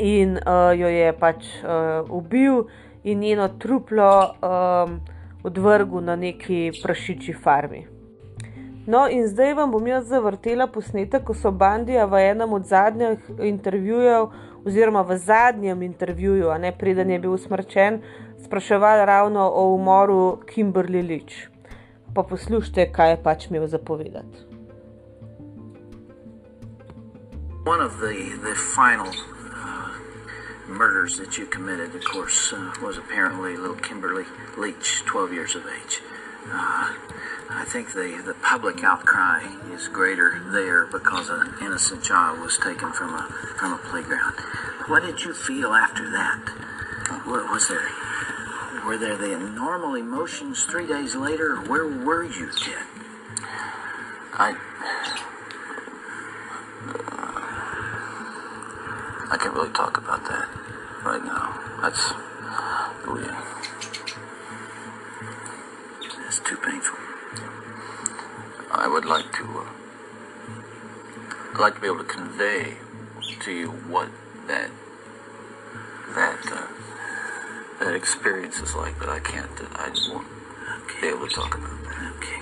in 0.00 0.38
uh, 0.40 0.72
jo 0.72 0.88
je 0.88 1.12
pač 1.20 1.44
uh, 1.60 2.08
ubil 2.08 2.64
in 3.04 3.20
njeno 3.20 3.48
truplo 3.60 4.12
um, 4.40 5.00
odvrgel 5.44 6.00
na 6.04 6.16
neki 6.16 6.70
prašiči 6.82 7.36
farmi. 7.44 7.86
No, 8.86 9.08
in 9.08 9.28
zdaj 9.28 9.54
vam 9.54 9.70
bom 9.70 9.86
jaz 9.86 10.06
zavrtela 10.08 10.66
posnetek, 10.66 11.24
ko 11.24 11.34
so 11.34 11.50
Bandija 11.50 12.06
v 12.08 12.22
enem 12.30 12.52
od 12.52 12.64
zadnjih 12.66 13.18
intervjujev, 13.38 14.30
oziroma 14.64 15.02
v 15.02 15.16
zadnjem 15.18 15.82
intervjuju, 15.82 16.48
ne 16.58 16.72
preden 16.78 17.10
je 17.10 17.18
bil 17.18 17.32
usmrčen, 17.32 18.00
spraševali 18.44 19.06
ravno 19.06 19.50
o 19.54 19.74
umoru 19.74 20.40
Kimberly 20.48 21.02
Leach. 21.08 21.50
Pa 22.14 22.22
poslušajte, 22.22 22.92
kaj 22.92 23.10
je 23.10 23.22
pač 23.22 23.46
imel 23.50 23.66
zapovedati. 23.66 24.48
One 27.66 27.84
of 27.84 28.00
the, 28.00 28.16
the 28.42 28.54
final 28.56 29.12
murders 30.70 31.18
that 31.18 31.38
you 31.38 31.46
committed, 31.46 31.94
of 31.94 32.04
course, 32.04 32.52
uh, 32.52 32.72
was 32.82 32.96
apparently 32.98 33.56
little 33.56 33.76
Kimberly 33.76 34.24
Leach, 34.56 35.04
12 35.04 35.32
years 35.32 35.54
of 35.54 35.62
age. 35.66 36.00
Uh, 36.50 36.88
I 37.52 37.64
think 37.66 37.92
the, 37.92 38.22
the 38.24 38.34
public 38.34 38.84
outcry 38.84 39.44
is 39.72 39.88
greater 39.88 40.40
there 40.52 40.86
because 40.86 41.28
an 41.28 41.54
innocent 41.60 42.02
child 42.02 42.40
was 42.40 42.56
taken 42.58 42.92
from 42.92 43.14
a 43.14 43.22
from 43.58 43.72
a 43.72 43.78
playground. 43.78 44.34
What 44.86 45.02
did 45.02 45.20
you 45.22 45.34
feel 45.34 45.72
after 45.74 46.08
that? 46.10 46.38
What 47.26 47.50
was 47.50 47.68
there? 47.68 47.88
Were 48.86 48.96
there 48.96 49.16
the 49.16 49.38
normal 49.38 49.94
emotions 49.94 50.64
three 50.64 50.86
days 50.86 51.14
later? 51.16 51.56
Where 51.56 51.86
were 51.86 52.24
you, 52.24 52.50
Ted? 52.52 52.86
I 54.32 54.56
I 59.32 59.36
can't 59.36 59.54
really 59.54 59.72
talk 59.72 59.98
about 59.98 60.24
that 60.24 60.48
right 61.04 61.24
now. 61.24 61.60
That's 61.82 62.00
oh, 63.06 63.14
we. 63.14 63.22
It's 66.26 66.38
too 66.40 66.56
painful. 66.56 66.99
I 68.72 68.86
would 68.86 69.04
like 69.04 69.32
to. 69.32 69.44
Uh, 69.44 69.66
I'd 71.52 71.58
like 71.60 71.74
to 71.74 71.80
be 71.80 71.86
able 71.88 71.98
to 71.98 72.04
convey 72.04 72.76
to 73.40 73.50
you 73.52 73.68
what 73.90 74.08
that 74.46 74.70
that 76.14 76.38
uh, 76.52 76.66
that 77.80 77.94
experience 77.94 78.60
is 78.60 78.74
like, 78.74 78.98
but 78.98 79.08
I 79.08 79.18
can't. 79.18 79.50
I 79.74 79.88
just 79.90 80.12
won't 80.12 80.26
be 81.00 81.08
able 81.08 81.28
to 81.28 81.34
talk 81.34 81.54
about 81.54 81.82
that. 81.84 82.12
Okay. 82.16 82.40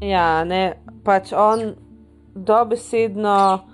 Ja, 0.00 0.44
ne, 0.44 0.74
pač 1.04 1.32
on 1.32 1.74
dobesedno 2.34 3.64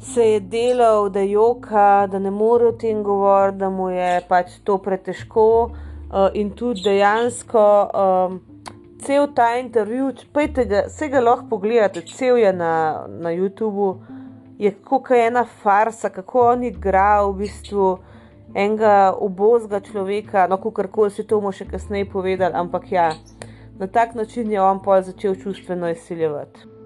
se 0.00 0.24
je 0.24 0.40
delal, 0.40 1.08
da 1.08 1.20
joka, 1.20 2.06
da 2.10 2.18
ne 2.18 2.30
more 2.30 2.66
o 2.66 2.72
tem 2.72 3.02
govoriti, 3.02 3.58
da 3.58 3.70
mu 3.70 3.90
je 3.90 4.20
pač 4.28 4.58
to 4.64 4.78
pretežko. 4.78 5.70
Uh, 6.10 6.26
in 6.34 6.50
tudi 6.50 6.82
dejansko 6.82 7.64
um, 7.94 8.40
cel 8.98 9.28
ta 9.34 9.56
intervju, 9.58 10.12
pejte 10.32 10.64
ga, 10.64 10.82
vse 10.88 11.08
ga 11.08 11.20
lahko 11.20 11.46
pogledate, 11.50 12.02
cel 12.02 12.36
je 12.36 12.52
na, 12.52 13.06
na 13.08 13.30
YouTubu, 13.30 13.92
je 14.58 14.72
kot 14.84 15.10
ena 15.14 15.44
farsa, 15.62 16.10
kako 16.10 16.48
on 16.52 16.64
igra 16.64 17.22
v 17.28 17.44
bistvu 17.44 17.92
enega 18.54 19.12
obozga 19.14 19.80
človeka, 19.80 20.48
no, 20.50 20.58
kako 20.58 20.88
koli 20.88 21.14
si 21.14 21.24
to 21.24 21.38
bomo 21.38 21.52
še 21.52 21.68
kasneje 21.70 22.10
povedali, 22.10 22.54
ampak 22.54 22.90
ja, 22.92 23.12
na 23.78 23.86
tak 23.86 24.14
način 24.14 24.50
je 24.52 24.60
on 24.60 24.82
pa 24.82 25.02
začel 25.02 25.38
čustveno 25.38 25.88
izsiljevati. 25.88 26.79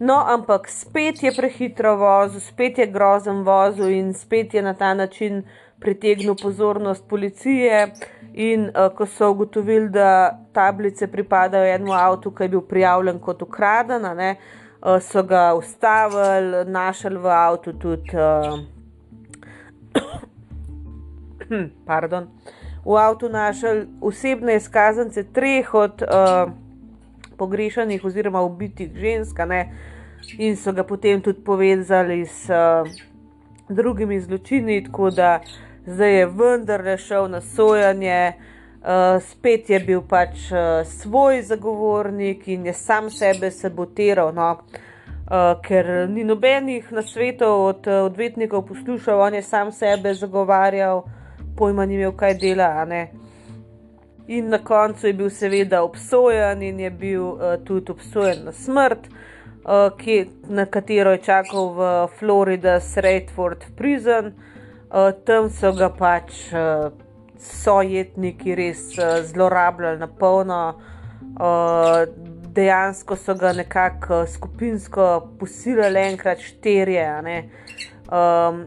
No, 0.00 0.24
ampak 0.26 0.68
spet 0.68 1.22
je 1.22 1.32
prehitro 1.36 1.96
vozil, 1.96 2.40
spet 2.40 2.78
je 2.78 2.86
grozen 2.86 3.42
vozil 3.44 3.90
in 3.92 4.14
spet 4.14 4.54
je 4.54 4.62
na 4.62 4.72
ta 4.74 4.94
način 4.94 5.42
pritegnil 5.80 6.34
pozornost 6.42 7.08
policije. 7.08 7.92
In 8.34 8.70
uh, 8.70 8.94
ko 8.96 9.06
so 9.06 9.30
ugotovili, 9.30 9.88
da 9.88 10.38
tablice 10.52 11.06
pripadajo 11.06 11.74
enemu 11.74 11.92
avtu, 11.92 12.30
ki 12.30 12.42
je 12.42 12.48
bil 12.48 12.60
prijavljen 12.60 13.18
kot 13.18 13.42
ukraden, 13.42 14.02
ne, 14.16 14.36
uh, 14.36 15.02
so 15.02 15.22
ga 15.22 15.54
ustavili, 15.54 16.64
našli 16.64 17.18
v 17.18 17.26
avtu 17.26 17.72
tudi. 17.72 18.16
Uh, 18.16 18.60
pardon, 21.90 22.28
v 22.84 22.96
avtu 22.96 23.28
našli 23.28 23.88
osebne 24.00 24.56
izkaznice 24.56 25.24
treh 25.32 25.74
od 25.74 26.02
uh, 26.02 26.52
pogrešanih 27.40 28.04
oziroma 28.04 28.44
ubitih 28.44 28.92
žensk, 28.94 29.40
ne, 29.48 29.64
in 30.38 30.56
so 30.56 30.72
ga 30.76 30.84
potem 30.84 31.22
tudi 31.24 31.40
povezali 31.44 32.20
s 32.26 32.50
uh, 32.52 32.84
drugimi 33.68 34.20
zločini, 34.20 34.84
tako 34.84 35.10
da 35.10 35.40
zdaj 35.86 36.18
je 36.18 36.26
vendarle 36.26 36.96
šel 36.98 37.30
na 37.30 37.40
sojanje. 37.40 38.32
Uh, 38.80 39.20
spet 39.22 39.70
je 39.70 39.80
bil 39.80 40.00
pač 40.08 40.46
uh, 40.52 40.86
svoj 40.88 41.42
zagovornik 41.42 42.46
in 42.48 42.64
je 42.66 42.72
sam 42.72 43.10
sebe 43.10 43.50
sabotiral, 43.50 44.32
no, 44.32 44.54
uh, 44.56 45.60
ker 45.60 46.08
ni 46.08 46.24
nobenih 46.24 46.88
na 46.92 47.02
svetu 47.02 47.44
od 47.44 47.86
uh, 47.86 48.06
odvetnikov 48.06 48.64
poslušal, 48.70 49.20
on 49.20 49.36
je 49.36 49.42
sam 49.42 49.72
sebe 49.72 50.14
zagovarjal, 50.14 51.02
pojma 51.56 51.84
ni 51.86 52.00
imel, 52.00 52.16
kaj 52.16 52.38
dela. 52.40 52.86
In 54.30 54.48
na 54.48 54.58
koncu 54.58 55.06
je 55.06 55.12
bil 55.12 55.30
seveda 55.30 55.82
obsojen 55.82 56.62
in 56.62 56.80
je 56.80 56.90
bil 56.90 57.22
uh, 57.22 57.56
tudi 57.66 57.90
obsojen 57.90 58.44
na 58.46 58.52
smrt, 58.52 59.08
uh, 59.10 59.88
ki, 59.98 60.28
na 60.46 60.68
katero 60.70 61.10
je 61.16 61.18
čakal 61.26 61.72
v 61.74 61.88
Florida, 62.18 62.76
Stratford 62.80 63.64
Prison. 63.76 64.30
Uh, 64.30 65.10
tam 65.26 65.48
so 65.50 65.72
ga 65.74 65.88
pač 65.90 66.44
uh, 66.54 66.92
sojetniki 67.42 68.54
res 68.54 68.84
uh, 69.00 69.18
zlorabljali 69.26 69.98
na 69.98 70.06
polno. 70.06 70.60
Uh, 71.34 72.06
dejansko 72.54 73.18
so 73.18 73.34
ga 73.34 73.50
nekako 73.58 74.22
skupinsko 74.30 75.10
posilili, 75.42 76.06
enkrat 76.12 76.38
štirje. 76.38 77.10
Um, 78.06 78.62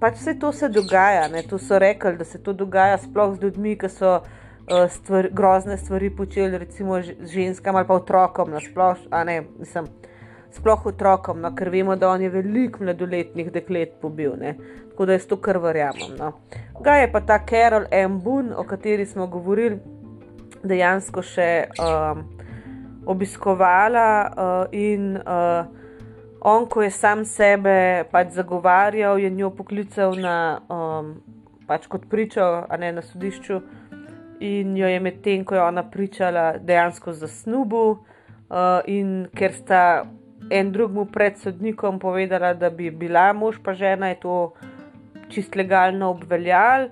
pač 0.00 0.16
vse 0.16 0.38
to 0.40 0.52
se 0.52 0.72
dogaja, 0.72 1.28
ne? 1.28 1.44
to 1.44 1.60
so 1.60 1.76
rekli, 1.76 2.16
da 2.16 2.24
se 2.24 2.40
to 2.40 2.56
dogaja 2.56 2.96
sploh 3.04 3.36
z 3.36 3.44
ljudmi, 3.44 3.76
ki 3.76 3.92
so 3.92 4.16
uh, 4.16 4.36
stvar, 4.88 5.28
grozne 5.32 5.76
stvari 5.76 6.10
počeli, 6.10 6.58
recimo 6.58 7.00
ženskam 7.02 7.76
ali 7.76 7.86
pa 7.86 7.94
otrokom, 7.94 8.50
nasploh, 8.50 8.96
a 9.10 9.24
ne, 9.24 9.42
mislim. 9.58 9.88
Sploh 10.50 10.86
otrokom, 10.86 11.42
no, 11.44 11.50
ker 11.54 11.68
vemo, 11.68 11.96
da 11.96 12.08
on 12.08 12.22
je 12.24 12.30
veliko 12.32 12.80
mladoletnih 12.84 13.50
deklet 13.52 13.98
pobil, 14.00 14.32
ne? 14.40 14.54
tako 14.88 15.06
da 15.06 15.12
jaz 15.12 15.26
to 15.26 15.36
kar 15.36 15.58
verjamem. 15.62 16.16
No. 16.18 16.32
Ga 16.82 16.96
je 16.98 17.12
pa 17.12 17.20
ta 17.20 17.38
Carol 17.46 17.84
M. 17.90 18.16
Boone, 18.20 18.56
o 18.56 18.64
kateri 18.64 19.06
smo 19.06 19.26
govorili, 19.26 19.76
dejansko 20.64 21.22
še 21.22 21.68
um, 21.78 22.24
obiskovala 23.06 24.08
uh, 24.26 24.74
in 24.74 25.16
uh, 25.20 25.68
on, 26.40 26.66
ko 26.66 26.82
je 26.82 26.90
sam 26.90 27.24
sebe 27.24 28.04
pač 28.10 28.34
zagovarjal, 28.34 29.18
je 29.18 29.30
njo 29.30 29.50
poklical 29.54 30.18
na, 30.18 30.36
um, 30.66 31.14
pač 31.66 31.86
kot 31.86 32.08
pričo, 32.10 32.48
a 32.68 32.76
ne 32.76 32.92
na 32.92 33.02
sodišču, 33.02 33.60
in 34.40 34.76
jo 34.76 34.86
je 34.86 35.00
medtem, 35.00 35.44
ko 35.44 35.54
je 35.54 35.62
ona 35.62 35.82
pričala, 35.82 36.52
dejansko 36.58 37.12
zasnubil, 37.12 37.98
uh, 38.50 38.80
in 38.86 39.28
ker 39.34 39.52
sta 39.52 39.82
en 40.50 40.72
drugmu 40.72 41.06
pred 41.12 41.38
sodnikom 41.38 41.98
povedala, 41.98 42.54
da 42.54 42.70
bi 42.70 42.90
bila 42.90 43.32
mož 43.32 43.58
pa 43.64 43.74
žena, 43.74 44.08
je 44.08 44.20
to 44.20 44.36
čist 45.28 45.56
legalno 45.56 46.10
obveljal. 46.10 46.88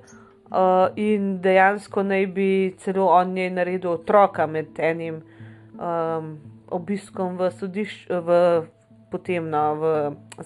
Uh, 0.46 0.94
in 0.96 1.40
dejansko 1.42 2.04
naj 2.06 2.26
bi 2.26 2.50
celo 2.78 3.08
on 3.10 3.32
njej 3.34 3.50
naredil 3.50 3.96
otroka 3.96 4.46
med 4.46 4.78
enim 4.78 5.16
um, 5.74 6.36
obiskom 6.70 7.34
v 7.38 7.50
sodišču, 7.50 8.20
potem 9.10 9.48
no, 9.50 9.64
v 9.74 9.84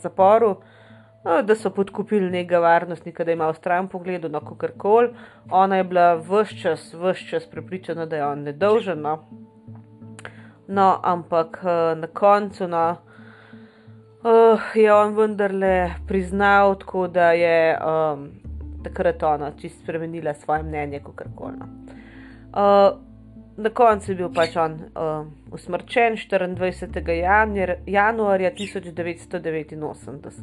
zaporu, 0.00 0.54
no, 0.56 0.79
da 1.24 1.54
so 1.54 1.70
podkupili 1.70 2.30
nekega 2.30 2.58
varnostnika, 2.58 3.24
da 3.24 3.32
ima 3.32 3.48
v 3.50 3.54
stran 3.54 3.88
pogled, 3.88 4.24
no, 4.30 4.40
kako 4.40 4.68
koli. 4.78 5.10
Ona 5.50 5.76
je 5.76 5.84
bila 5.84 6.14
vse 6.14 6.56
čas, 6.62 6.94
vse 6.94 7.26
čas 7.28 7.46
prepričana, 7.50 8.06
da 8.06 8.16
je 8.16 8.26
on 8.26 8.42
nedolžen. 8.42 9.00
No. 9.00 9.28
No, 10.68 11.00
ampak 11.02 11.60
uh, 11.62 11.98
na 11.98 12.06
koncu 12.06 12.68
no, 12.68 12.96
uh, 14.22 14.60
je 14.74 14.94
on 14.94 15.16
vendarle 15.16 15.90
priznal, 16.08 16.78
tako 16.78 17.08
da 17.08 17.32
je 17.32 17.78
um, 17.78 18.30
takrat 18.84 19.22
ona 19.22 19.52
čist 19.60 19.82
spremenila 19.82 20.34
svoje 20.34 20.62
mnenje, 20.62 21.00
kako 21.00 21.24
koli. 21.36 21.56
No. 21.58 21.66
Uh, 22.50 23.10
na 23.56 23.70
koncu 23.70 24.12
je 24.12 24.16
bil 24.16 24.32
pač 24.32 24.56
on 24.56 24.72
uh, 24.72 25.26
usmrčen 25.52 26.16
24. 26.16 27.10
Januar, 27.10 27.74
januarja 27.86 28.50
1989. 28.50 30.40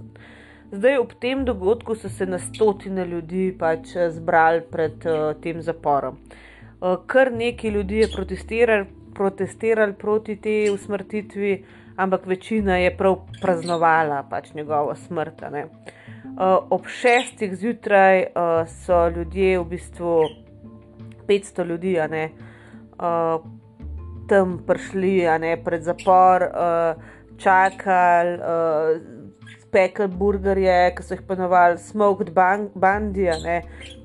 Zdaj, 0.71 0.97
ob 0.99 1.13
tem 1.15 1.45
dogodku 1.45 1.95
so 1.95 2.09
se 2.09 2.25
na 2.25 2.37
stotine 2.39 3.05
ljudi 3.07 3.53
pač 3.59 3.93
zbrali 4.11 4.65
pred 4.71 5.05
uh, 5.07 5.29
tem 5.39 5.61
zaporom. 5.63 6.17
Uh, 6.81 6.97
kar 7.07 7.31
nekaj 7.31 7.71
ljudi 7.71 8.01
je 8.01 8.09
protestirali, 8.11 8.85
protestirali 9.15 9.93
proti 9.93 10.35
tej 10.35 10.73
usmrtitvi, 10.73 11.53
ampak 11.95 12.27
večina 12.27 12.77
je 12.81 12.91
prav 12.97 13.15
praznovala 13.41 14.25
pač 14.29 14.51
njegovo 14.53 14.95
smrt. 14.95 15.41
Uh, 15.47 15.63
ob 16.69 16.87
šestih 16.87 17.55
zjutraj 17.55 18.25
uh, 18.27 18.67
so 18.67 19.07
ljudje, 19.07 19.59
v 19.59 19.65
bistvu 19.71 20.17
500 21.27 21.65
ljudi, 21.65 21.95
ne, 22.11 22.29
uh, 22.99 23.39
tam 24.27 24.59
prišli 24.67 25.21
ne, 25.39 25.55
pred 25.63 25.87
zapor, 25.87 26.43
uh, 26.51 27.15
čakali. 27.39 28.35
Uh, 28.35 29.16
Spekli 29.77 30.07
burgerje, 30.09 30.75
ki 30.97 31.03
so 31.05 31.13
jih 31.13 31.19
ponovali, 31.27 31.77
smoked 31.77 32.31
bandija, 32.33 33.35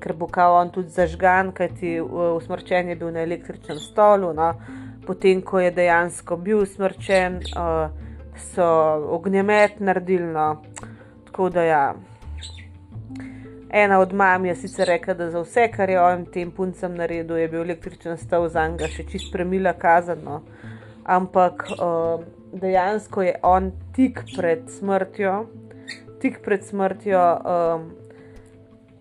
ker 0.03 0.13
bo 0.13 0.27
kao 0.29 0.59
on 0.59 0.69
tudi 0.69 0.93
zažgan, 0.93 1.49
kajti 1.49 1.95
usmrčen 2.03 2.91
je 2.91 2.95
bil 2.99 3.09
na 3.15 3.23
električnem 3.25 3.79
stolu. 3.81 4.29
No. 4.37 4.51
Potem 5.07 5.41
ko 5.41 5.63
je 5.63 5.71
dejansko 5.73 6.37
bil 6.37 6.61
smrčen, 6.69 7.39
uh, 7.57 7.89
so 8.51 8.67
ognjemet 9.17 9.79
naredili. 9.79 10.29
No. 10.35 10.61
Tako 11.25 11.49
da 11.49 11.63
ja. 11.63 11.81
Ena 13.73 13.99
od 13.99 14.13
mam 14.13 14.45
je 14.45 14.55
sicer 14.55 14.87
rekla, 14.93 15.17
da 15.17 15.31
za 15.33 15.41
vse, 15.41 15.65
kar 15.73 15.89
je 15.89 15.97
on 16.01 16.27
tem 16.29 16.51
puncem 16.51 16.93
naredil, 17.01 17.41
je 17.41 17.49
bil 17.49 17.65
električen 17.65 18.21
stav 18.21 18.45
za 18.53 18.67
njega 18.67 18.93
še 18.93 19.09
čist 19.09 19.33
premila 19.33 19.73
kazano. 19.73 20.43
Ampak 21.03 21.65
uh, 21.79 22.21
dejansko 22.53 23.25
je 23.25 23.35
on 23.41 23.71
tik 23.95 24.21
pred 24.37 24.69
smrtjo, 24.69 25.33
tik 26.23 26.39
pred 26.45 26.63
smrtjo. 26.63 27.21
Um, 27.43 27.91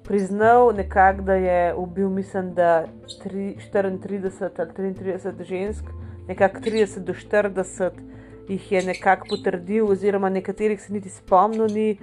priznal, 0.02 0.72
nekak, 0.74 1.22
da 1.22 1.34
je 1.38 1.74
ubil, 1.74 2.08
mislim, 2.10 2.54
da 2.54 2.84
3, 3.24 3.54
34 3.72 4.50
ali 4.58 4.94
33 4.94 5.44
žensk, 5.44 5.84
nekako 6.28 6.60
30 6.60 6.98
do 7.06 7.14
40 7.14 7.90
jih 8.48 8.72
je 8.72 8.82
nekako 8.82 9.26
potrdil, 9.30 9.86
oziroma 9.90 10.28
nekaterih 10.28 10.82
se 10.82 10.92
niti 10.92 11.10
spomnil. 11.10 11.66
Ni. 11.66 11.96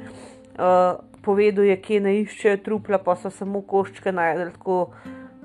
Uh, 0.55 0.99
povedal 1.22 1.65
je, 1.65 1.76
kje 1.82 1.99
ne 1.99 2.15
iščejo 2.22 2.57
trupla, 2.63 2.97
pa 3.03 3.15
so 3.15 3.30
samo 3.30 3.61
koščke 3.61 4.11
najdel. 4.11 4.53
Tako, 4.55 4.80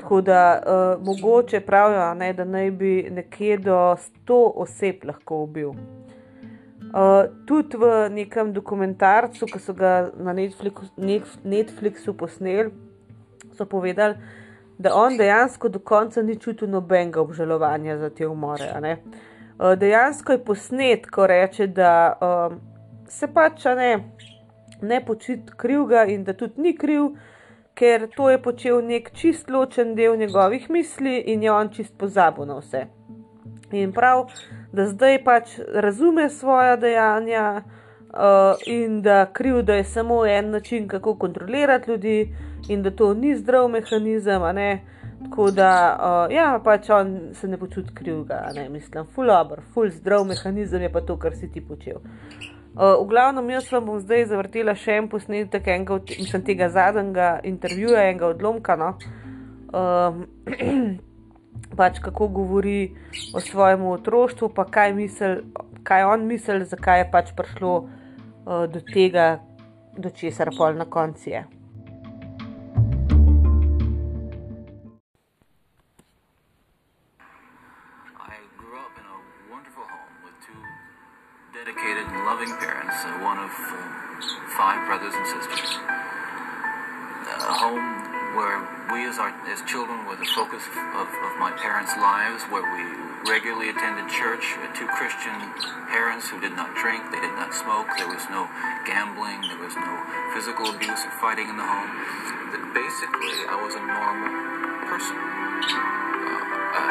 tako 0.00 0.20
da 0.20 0.40
uh, 0.56 1.04
mogoče 1.06 1.60
pravijo, 1.60 2.14
ne, 2.14 2.32
da 2.32 2.44
naj 2.44 2.70
bi 2.70 2.94
nekje 3.10 3.58
do 3.58 3.78
100 4.26 4.40
oseb 4.64 5.04
lahko 5.04 5.42
ubil. 5.44 5.74
Uh, 6.94 7.26
tudi 7.46 7.76
v 7.76 8.08
nekem 8.10 8.52
dokumentarcu, 8.54 9.48
ki 9.50 9.58
so 9.58 9.72
ga 9.74 10.12
na 10.14 10.30
Netflixu, 10.30 10.86
Netflixu 11.42 12.14
posneli, 12.14 12.70
so 13.58 13.66
povedali, 13.66 14.14
da 14.78 14.92
on 14.94 15.16
dejansko 15.18 15.68
do 15.74 15.80
konca 15.82 16.22
ni 16.22 16.36
čutil 16.38 16.70
nobenega 16.70 17.18
obžalovanja 17.20 17.98
za 17.98 18.10
te 18.14 18.26
umore. 18.26 18.70
Uh, 19.58 19.74
dejansko 19.74 20.38
je 20.38 20.44
posnet, 20.44 21.10
ko 21.10 21.26
reče, 21.26 21.66
da 21.66 22.14
uh, 22.14 22.54
se 23.10 23.26
pač 23.26 23.66
ne, 23.74 23.90
ne 24.82 25.04
počuti 25.04 25.50
krivega 25.56 26.04
in 26.06 26.22
da 26.22 26.32
tudi 26.38 26.62
ni 26.62 26.76
kriv, 26.78 27.16
ker 27.74 28.06
to 28.14 28.30
je 28.30 28.38
počel 28.42 28.78
nek 28.86 29.10
čist 29.18 29.50
ločen 29.50 29.96
del 29.98 30.14
njegovih 30.16 30.70
misli 30.70 31.18
in 31.26 31.42
je 31.42 31.50
on 31.52 31.74
čist 31.74 31.98
pozabil 31.98 32.46
na 32.46 32.62
vse. 32.62 32.86
In 33.74 33.90
prav, 33.92 34.28
da 34.74 34.86
zdaj 34.86 35.24
pač 35.24 35.58
razume 35.74 36.28
svoje 36.30 36.76
dejanja 36.76 37.62
uh, 37.62 38.58
in 38.66 39.02
da 39.02 39.26
kriv, 39.32 39.62
da 39.62 39.74
je 39.74 39.84
samo 39.84 40.26
en 40.26 40.50
način, 40.50 40.88
kako 40.88 41.14
kontrolirati 41.14 41.90
ljudi 41.90 42.36
in 42.68 42.82
da 42.82 42.90
to 42.90 43.14
ni 43.14 43.36
zdrav 43.36 43.68
mehanizem. 43.68 44.42
Tako 45.24 45.50
da, 45.50 45.98
uh, 46.00 46.34
ja, 46.34 46.60
pač 46.64 46.90
on 46.90 47.20
se 47.32 47.48
ne 47.48 47.56
počuti 47.56 47.94
krivega, 47.94 48.50
ne 48.54 48.68
mislim, 48.68 49.06
full 49.14 49.30
over, 49.30 49.60
full 49.74 49.90
zdrav 49.90 50.24
mehanizem 50.24 50.82
je 50.82 50.92
pa 50.92 51.00
to, 51.00 51.16
kar 51.18 51.36
si 51.36 51.52
ti 51.52 51.60
počel. 51.60 51.96
Uh, 52.74 52.98
v 53.04 53.08
glavnem, 53.08 53.50
jaz 53.50 53.72
vam 53.72 53.86
bom 53.86 54.00
zdaj 54.02 54.26
zavrtela 54.26 54.74
še 54.74 54.98
en 54.98 55.08
posnetek 55.08 55.68
enega, 55.70 56.00
mislim, 56.18 56.42
tega 56.42 56.68
zadnjega 56.68 57.40
intervjuja, 57.44 58.08
enega 58.10 58.26
odlomka. 58.34 58.76
No? 58.76 58.94
Uh, 59.70 60.24
pač 61.76 61.98
kako 61.98 62.28
govori 62.28 62.94
o 63.34 63.40
svojem 63.40 63.86
otroštvu, 63.86 64.48
pa 64.54 64.64
kaj, 64.64 64.94
misel, 64.94 65.42
kaj 65.82 66.04
on 66.04 66.26
misli, 66.26 66.64
zakaj 66.64 67.02
je 67.02 67.10
pač 67.10 67.34
prišlo 67.36 67.74
uh, 67.76 68.64
do 68.70 68.80
tega, 68.92 69.40
do 69.98 70.10
česar 70.10 70.50
pol 70.56 70.74
na 70.78 70.84
koncu 70.84 71.30
je. 71.30 71.44
dedicated 81.64 82.04
and 82.12 82.26
loving 82.26 82.52
parents, 82.60 82.98
uh, 83.04 83.24
one 83.24 83.38
of 83.38 83.50
uh, 83.50 83.76
five 84.56 84.84
brothers 84.86 85.14
and 85.14 85.26
sisters. 85.26 85.78
A 87.40 87.52
home 87.54 88.13
where 88.34 88.58
we 88.90 89.06
as, 89.06 89.18
our, 89.18 89.30
as 89.46 89.62
children 89.62 90.06
were 90.06 90.18
the 90.18 90.28
focus 90.34 90.62
of, 90.98 91.06
of 91.06 91.32
my 91.38 91.54
parents' 91.54 91.94
lives, 91.96 92.42
where 92.50 92.66
we 92.66 92.82
regularly 93.30 93.70
attended 93.70 94.10
church, 94.10 94.58
two 94.74 94.86
Christian 94.98 95.38
parents 95.88 96.28
who 96.28 96.38
did 96.42 96.52
not 96.52 96.74
drink, 96.74 97.00
they 97.14 97.22
did 97.22 97.34
not 97.38 97.54
smoke, 97.54 97.86
there 97.96 98.10
was 98.10 98.26
no 98.28 98.50
gambling, 98.84 99.40
there 99.48 99.58
was 99.62 99.74
no 99.78 99.92
physical 100.34 100.68
abuse 100.68 101.06
or 101.06 101.14
fighting 101.22 101.48
in 101.48 101.56
the 101.56 101.64
home. 101.64 101.90
That 102.52 102.62
basically, 102.74 103.46
I 103.48 103.56
was 103.56 103.74
a 103.78 103.82
normal 103.86 104.30
person. 104.90 105.16
Uh, 105.16 106.42
I, 106.74 106.86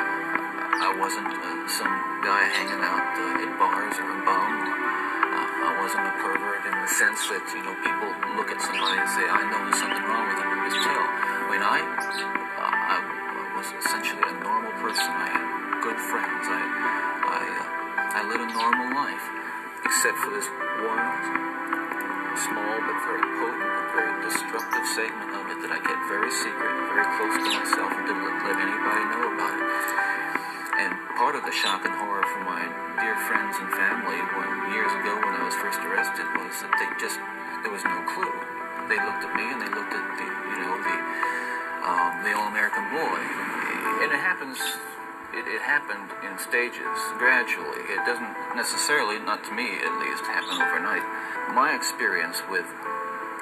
I 0.79 0.91
wasn't 0.97 1.27
uh, 1.27 1.67
some 1.67 1.93
guy 2.23 2.47
hanging 2.55 2.81
out 2.81 3.03
uh, 3.19 3.33
bars 3.59 3.95
or 3.99 4.09
a 4.09 4.19
bum. 4.25 5.02
I 5.63 5.71
wasn't 5.79 6.05
a 6.07 6.13
pervert 6.19 6.61
in 6.67 6.75
the 6.75 6.91
sense 6.91 7.23
that, 7.31 7.43
you 7.55 7.63
know, 7.63 7.75
people 7.79 8.11
look 8.35 8.51
at 8.51 8.59
somebody 8.59 8.99
and 8.99 9.09
say, 9.15 9.23
I 9.23 9.41
know 9.47 9.59
there's 9.63 9.79
something 9.79 10.03
wrong 10.03 10.27
with 10.27 10.39
him, 10.43 10.47
but 10.51 10.59
just 10.67 10.83
tell. 10.83 11.07
I 11.63 11.79
I, 11.79 11.79
I 12.59 12.99
was 13.55 13.71
essentially 13.79 14.19
a 14.19 14.35
normal 14.43 14.75
person. 14.83 15.07
I 15.15 15.31
had 15.31 15.45
good 15.79 15.95
friends. 15.95 16.43
I, 16.43 16.59
I, 16.59 17.39
uh, 17.39 18.19
I 18.19 18.21
led 18.27 18.43
a 18.43 18.49
normal 18.51 18.91
life, 18.91 19.25
except 19.87 20.19
for 20.19 20.35
this 20.35 20.51
one 20.83 21.07
small 22.35 22.75
but 22.83 22.97
very 23.07 23.23
potent, 23.39 23.63
and 23.63 23.87
very 23.95 24.13
destructive 24.27 24.85
segment 24.91 25.31
of 25.39 25.45
it 25.55 25.59
that 25.63 25.71
I 25.71 25.79
kept 25.87 26.03
very 26.11 26.31
secret, 26.35 26.71
very 26.91 27.07
close 27.15 27.35
to 27.39 27.49
myself, 27.55 27.91
and 27.95 28.05
didn't 28.11 28.43
let 28.43 28.57
anybody 28.59 29.03
know 29.07 29.23
about 29.31 29.55
it. 29.55 30.42
And 30.73 30.97
part 31.21 31.37
of 31.37 31.45
the 31.45 31.53
shock 31.53 31.85
and 31.85 31.93
horror 31.93 32.25
for 32.25 32.41
my 32.49 32.65
dear 32.97 33.13
friends 33.29 33.53
and 33.61 33.69
family 33.77 34.17
when, 34.33 34.49
years 34.73 34.89
ago 34.89 35.13
when 35.21 35.33
I 35.37 35.45
was 35.45 35.53
first 35.61 35.77
arrested 35.85 36.25
was 36.41 36.49
that 36.65 36.73
they 36.81 36.89
just, 36.97 37.21
there 37.61 37.69
was 37.69 37.85
no 37.85 38.01
clue. 38.09 38.33
They 38.89 38.97
looked 38.97 39.21
at 39.21 39.33
me 39.37 39.45
and 39.53 39.61
they 39.61 39.69
looked 39.69 39.93
at 39.93 40.05
the, 40.17 40.25
you 40.25 40.57
know, 40.65 40.73
the, 40.81 40.97
um, 41.85 42.11
the 42.25 42.33
all-American 42.33 42.89
boy. 42.89 43.21
And 44.01 44.09
it 44.09 44.17
happens, 44.17 44.57
it, 45.37 45.45
it 45.45 45.61
happened 45.61 46.09
in 46.25 46.41
stages, 46.41 46.97
gradually. 47.21 47.85
It 47.93 48.01
doesn't 48.09 48.33
necessarily, 48.57 49.21
not 49.21 49.45
to 49.45 49.51
me 49.53 49.77
at 49.77 49.93
least, 50.01 50.25
happen 50.25 50.57
overnight. 50.57 51.05
My 51.53 51.77
experience 51.77 52.41
with, 52.49 52.65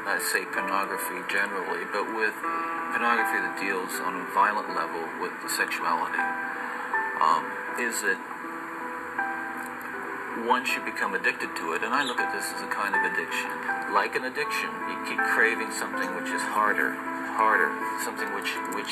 I 0.04 0.20
say 0.20 0.44
pornography 0.52 1.24
generally, 1.32 1.88
but 1.96 2.12
with 2.12 2.36
pornography 2.92 3.40
that 3.40 3.56
deals 3.56 4.04
on 4.04 4.20
a 4.20 4.26
violent 4.36 4.76
level 4.76 5.00
with 5.24 5.32
the 5.40 5.48
sexuality, 5.48 6.20
um, 7.22 7.46
is 7.78 8.02
that 8.02 8.18
once 10.50 10.74
you 10.74 10.82
become 10.82 11.14
addicted 11.14 11.54
to 11.54 11.78
it, 11.78 11.86
and 11.86 11.94
I 11.94 12.02
look 12.02 12.18
at 12.18 12.34
this 12.34 12.50
as 12.50 12.66
a 12.66 12.72
kind 12.74 12.98
of 12.98 13.02
addiction, 13.14 13.54
like 13.94 14.18
an 14.18 14.26
addiction, 14.26 14.74
you 14.90 14.98
keep 15.06 15.22
craving 15.38 15.70
something 15.70 16.10
which 16.18 16.34
is 16.34 16.42
harder, 16.42 16.98
harder, 17.38 17.70
something 18.02 18.34
which 18.34 18.50
which 18.74 18.90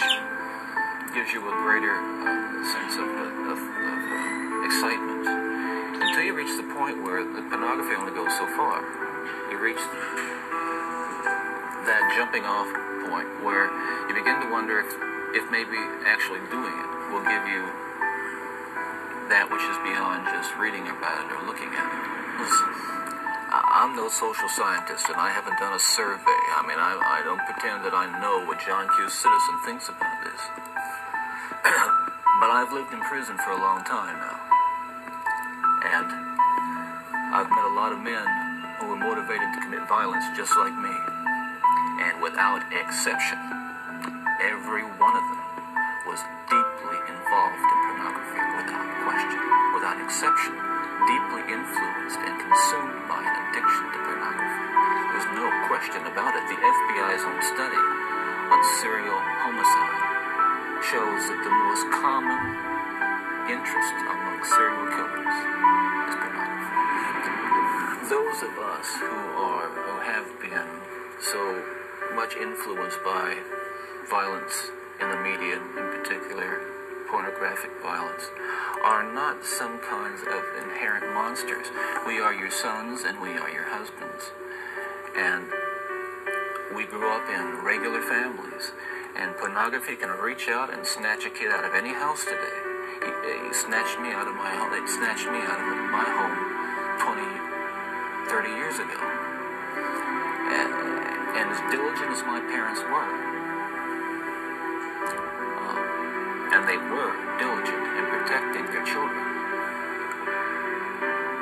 gives 1.09 1.33
you 1.33 1.41
a 1.41 1.55
greater 1.65 1.97
uh, 1.97 2.61
sense 2.69 2.93
of, 3.01 3.09
of, 3.09 3.33
of 3.49 3.57
uh, 3.57 4.67
excitement, 4.69 5.25
until 5.97 6.21
you 6.21 6.37
reach 6.37 6.53
the 6.53 6.69
point 6.77 7.01
where 7.01 7.25
the 7.25 7.41
pornography 7.49 7.97
only 7.97 8.13
goes 8.13 8.29
so 8.37 8.45
far. 8.53 8.85
You 9.49 9.57
reach 9.57 9.81
that 11.89 12.13
jumping 12.13 12.45
off 12.45 12.69
point 13.09 13.25
where 13.41 13.73
you 14.05 14.13
begin 14.13 14.37
to 14.45 14.53
wonder 14.53 14.85
if, 14.85 14.93
if 15.33 15.49
maybe 15.49 15.81
actually 16.05 16.45
doing 16.53 16.69
it 16.77 16.89
will 17.09 17.25
give 17.25 17.41
you 17.49 17.88
that 19.29 19.45
which 19.45 19.61
is 19.61 19.77
beyond 19.85 20.25
just 20.25 20.49
reading 20.57 20.89
about 20.89 21.21
it 21.21 21.29
or 21.29 21.45
looking 21.45 21.69
at 21.69 21.85
it. 21.85 22.05
I'm 23.49 23.93
no 23.93 24.09
social 24.09 24.49
scientist 24.49 25.05
and 25.05 25.21
I 25.21 25.29
haven't 25.29 25.57
done 25.61 25.73
a 25.73 25.81
survey. 25.81 26.41
I 26.57 26.65
mean, 26.65 26.81
I, 26.81 26.97
I 26.97 27.21
don't 27.21 27.41
pretend 27.45 27.85
that 27.85 27.93
I 27.93 28.09
know 28.17 28.41
what 28.49 28.57
John 28.65 28.89
Q. 28.97 29.05
Citizen 29.05 29.55
thinks 29.65 29.85
about 29.89 30.17
this. 30.25 30.41
but 32.41 32.49
I've 32.49 32.73
lived 32.73 32.89
in 32.89 33.01
prison 33.05 33.37
for 33.45 33.53
a 33.53 33.61
long 33.61 33.85
time 33.85 34.17
now. 34.17 34.37
And 35.93 36.09
I've 37.29 37.49
met 37.53 37.65
a 37.69 37.75
lot 37.77 37.93
of 37.93 38.01
men 38.01 38.25
who 38.81 38.89
were 38.89 39.01
motivated 39.01 39.45
to 39.53 39.59
commit 39.61 39.85
violence 39.85 40.25
just 40.33 40.57
like 40.57 40.73
me. 40.73 40.93
And 42.01 42.17
without 42.17 42.65
exception, 42.73 43.37
every 44.41 44.89
one 44.97 45.13
of 45.13 45.25
them 45.25 45.41
was 46.09 46.21
deeply 46.49 46.97
involved 47.13 47.78
without 49.73 49.97
exception, 50.01 50.53
deeply 51.07 51.43
influenced 51.47 52.19
and 52.21 52.35
consumed 52.37 52.99
by 53.07 53.21
an 53.21 53.35
addiction 53.49 53.85
to 53.93 53.99
pornography. 54.03 54.65
There's 55.13 55.29
no 55.37 55.47
question 55.69 56.01
about 56.05 56.33
it. 56.35 56.43
The 56.49 56.59
FBI's 56.59 57.23
own 57.25 57.41
study 57.41 57.83
on 58.49 58.59
serial 58.81 59.19
homicide 59.45 60.01
shows 60.83 61.21
that 61.29 61.41
the 61.45 61.53
most 61.53 61.85
common 61.93 62.39
interest 63.49 63.95
among 64.05 64.37
serial 64.45 64.87
killers 64.93 65.37
is 66.09 66.15
pornography. 66.17 66.75
Those 68.09 68.39
of 68.45 68.53
us 68.57 68.87
who 68.97 69.17
are, 69.37 69.67
who 69.69 69.95
have 70.05 70.27
been 70.41 70.69
so 71.21 71.41
much 72.15 72.35
influenced 72.35 73.03
by 73.03 73.37
violence 74.09 74.71
in 74.99 75.09
the 75.09 75.19
media, 75.21 75.57
in 75.57 75.87
particular 76.01 76.78
pornographic 77.09 77.71
violence, 77.81 78.29
are 78.83 79.03
not 79.11 79.43
some 79.43 79.79
kinds 79.79 80.21
of 80.21 80.41
inherent 80.63 81.13
monsters. 81.13 81.67
We 82.05 82.19
are 82.21 82.33
your 82.33 82.51
sons 82.51 83.03
and 83.03 83.19
we 83.19 83.33
are 83.33 83.49
your 83.49 83.67
husbands. 83.67 84.31
And 85.17 85.49
we 86.75 86.85
grew 86.85 87.09
up 87.09 87.27
in 87.27 87.65
regular 87.65 88.01
families. 88.01 88.71
And 89.17 89.35
pornography 89.37 89.95
can 89.95 90.09
reach 90.21 90.47
out 90.47 90.71
and 90.71 90.85
snatch 90.85 91.25
a 91.25 91.29
kid 91.29 91.51
out 91.51 91.65
of 91.65 91.73
any 91.73 91.93
house 91.93 92.23
today. 92.23 92.59
He, 93.01 93.09
eh, 93.09 93.47
he 93.47 93.53
snatched 93.53 93.99
me 93.99 94.13
out 94.13 94.27
of 94.27 94.35
my 94.35 94.53
home. 94.53 94.71
They 94.71 94.85
snatched 94.85 95.27
me 95.27 95.41
out 95.43 95.59
of 95.59 95.67
my 95.91 96.05
home 96.05 96.37
20, 97.03 98.29
30 98.29 98.49
years 98.53 98.75
ago. 98.77 99.01
And, 100.55 100.71
and 101.35 101.45
as 101.51 101.59
diligent 101.73 102.11
as 102.13 102.23
my 102.23 102.39
parents 102.39 102.81
were, 102.85 103.28
and 106.59 106.67
they 106.67 106.75
were 106.91 107.15
diligent 107.39 107.83
in 107.95 108.03
protecting 108.11 108.67
their 108.75 108.83
children, 108.83 109.23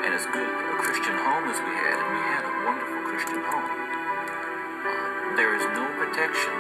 and 0.06 0.14
as 0.14 0.30
good 0.30 0.46
a 0.46 0.78
Christian 0.78 1.18
home 1.18 1.50
as 1.50 1.58
we 1.58 1.74
had, 1.74 1.98
and 1.98 2.10
we 2.14 2.22
had 2.22 2.46
a 2.46 2.54
wonderful 2.62 3.02
Christian 3.10 3.42
home, 3.42 3.66
uh, 3.66 5.34
there 5.34 5.58
is 5.58 5.66
no 5.74 5.90
protection 5.98 6.54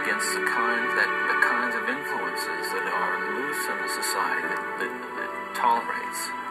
against 0.00 0.32
the 0.32 0.40
kind 0.48 0.88
that 0.96 1.10
the 1.28 1.38
kinds 1.44 1.76
of 1.76 1.84
influences 1.92 2.72
that 2.72 2.88
are 2.88 3.14
loose 3.36 3.68
in 3.68 3.76
the 3.84 3.90
society 3.92 4.48
that, 4.48 4.64
that, 4.80 4.92
that 5.20 5.30
tolerates. 5.52 6.49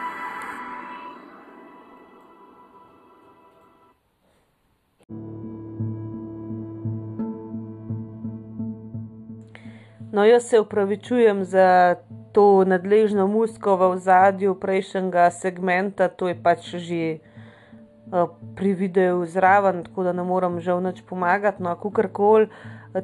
No, 10.20 10.24
jaz 10.24 10.42
se 10.44 10.60
upravičujem 10.60 11.44
za 11.44 11.96
to 12.32 12.64
nadležno 12.64 13.24
musko 13.26 13.76
v 13.76 13.96
zadju 13.96 14.52
prejšnjega 14.54 15.30
segmenta, 15.30 16.08
to 16.08 16.28
je 16.28 16.34
pač 16.36 16.66
že 16.76 16.98
uh, 17.16 18.28
pri 18.52 18.74
videu 18.76 19.24
zraven, 19.24 19.80
tako 19.88 20.04
da 20.04 20.12
ne 20.12 20.20
morem 20.20 20.60
žal 20.60 20.82
nič 20.84 21.00
pomagati. 21.08 21.62
No, 21.64 21.72
kakorkoli, 21.72 22.50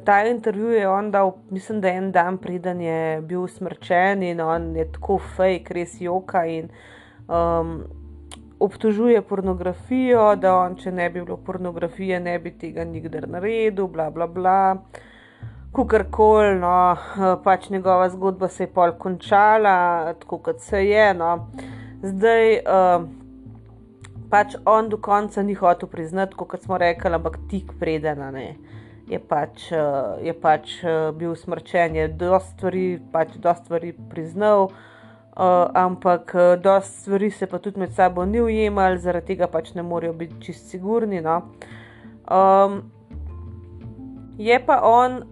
ta 0.05 0.19
intervju 0.29 0.77
je 0.77 0.85
on 0.89 1.09
dal, 1.11 1.33
mislim, 1.49 1.81
da 1.81 1.89
en 1.89 2.11
dan 2.11 2.37
preden 2.37 2.85
je 2.85 3.01
bil 3.25 3.49
smrčen 3.49 4.21
in 4.21 4.37
on 4.41 4.75
je 4.77 4.85
tako 4.91 5.17
fake, 5.17 5.73
res 5.73 5.97
joka 5.97 6.45
in 6.45 6.69
um, 7.25 7.81
obtožuje 8.59 9.25
pornografijo, 9.25 10.35
da 10.37 10.53
on, 10.53 10.77
če 10.77 10.93
ne 10.93 11.09
bi 11.09 11.25
bilo 11.25 11.41
pornografije, 11.41 12.19
ne 12.19 12.37
bi 12.39 12.53
tega 12.53 12.85
nikdar 12.85 13.25
naredil, 13.25 13.87
bla 13.89 14.11
bla 14.13 14.29
bla 14.29 14.59
kakorkoli, 15.73 16.55
no, 16.59 16.95
pač 17.43 17.69
njegova 17.69 18.09
zgodba 18.09 18.47
se 18.47 18.63
je 18.63 18.71
pol 18.73 18.93
končala, 18.99 20.13
tako 20.19 20.37
kot 20.37 20.61
se 20.61 20.85
je. 20.85 21.13
No. 21.13 21.47
Zdaj, 22.03 22.59
uh, 22.63 23.05
pač 24.29 24.55
on 24.65 24.89
do 24.89 24.97
konca 24.97 25.43
ni 25.43 25.53
hotel 25.53 25.89
priznati, 25.89 26.35
kot 26.37 26.63
smo 26.63 26.77
rekli, 26.77 27.13
ampak 27.13 27.39
tik 27.49 27.73
predena 27.79 28.31
ne. 28.31 28.55
Je 29.07 29.19
pač, 29.19 29.69
uh, 29.71 30.17
je 30.23 30.33
pač 30.33 30.77
uh, 30.83 31.09
bil 31.15 31.35
smrčen, 31.35 31.95
je 31.95 32.07
dosta 32.07 32.57
stvari, 32.57 32.99
pač 33.11 33.37
dosta 33.37 33.63
stvari 33.63 33.93
priznal, 34.11 34.67
uh, 34.67 35.69
ampak 35.73 36.35
uh, 36.35 36.53
dosta 36.59 36.91
stvari 36.91 37.31
se 37.31 37.47
pa 37.47 37.59
tudi 37.63 37.79
med 37.79 37.95
sabo 37.95 38.25
ni 38.25 38.41
ujemal, 38.43 38.99
zaradi 38.99 39.33
tega 39.33 39.47
pač 39.51 39.73
ne 39.75 39.83
morejo 39.83 40.13
biti 40.13 40.41
čist 40.49 40.69
sigurni. 40.71 41.21
No. 41.23 41.41
Um, 42.27 42.81
Je 44.37 44.65
pa 44.65 44.81
on 44.83 45.17
uh, 45.17 45.23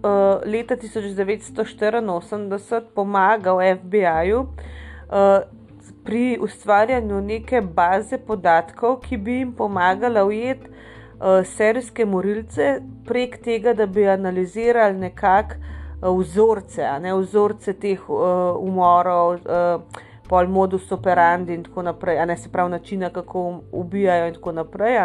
leta 0.46 0.76
1984 0.76 2.82
pomagal 2.96 3.58
FBI-ju 3.78 4.40
uh, 4.40 4.48
pri 6.04 6.38
ustvarjanju 6.42 7.22
neke 7.22 7.62
baze 7.62 8.18
podatkov, 8.18 9.00
ki 9.02 9.18
bi 9.18 9.32
jim 9.38 9.54
pomagala 9.54 10.26
ujeti 10.26 10.70
uh, 10.70 11.46
serijske 11.46 12.06
morilce 12.06 12.82
prek 13.06 13.38
tega, 13.44 13.74
da 13.74 13.86
bi 13.86 14.08
analizirali 14.10 14.98
nekakšne 14.98 15.60
uh, 16.02 16.18
vzorce, 16.18 17.00
ne 17.02 17.14
vzorce 17.14 17.74
teh 17.74 18.10
uh, 18.10 18.18
umorov, 18.58 19.38
uh, 19.46 19.82
pol 20.30 20.48
modus 20.50 20.92
operandi 20.92 21.54
in 21.54 21.64
tako 21.64 21.82
naprej, 21.82 22.26
ne 22.26 22.38
se 22.38 22.50
pravi 22.50 22.72
načina, 22.72 23.10
kako 23.10 23.60
ubijajo 23.72 24.28
in 24.28 24.34
tako 24.34 24.52
naprej. 24.52 24.98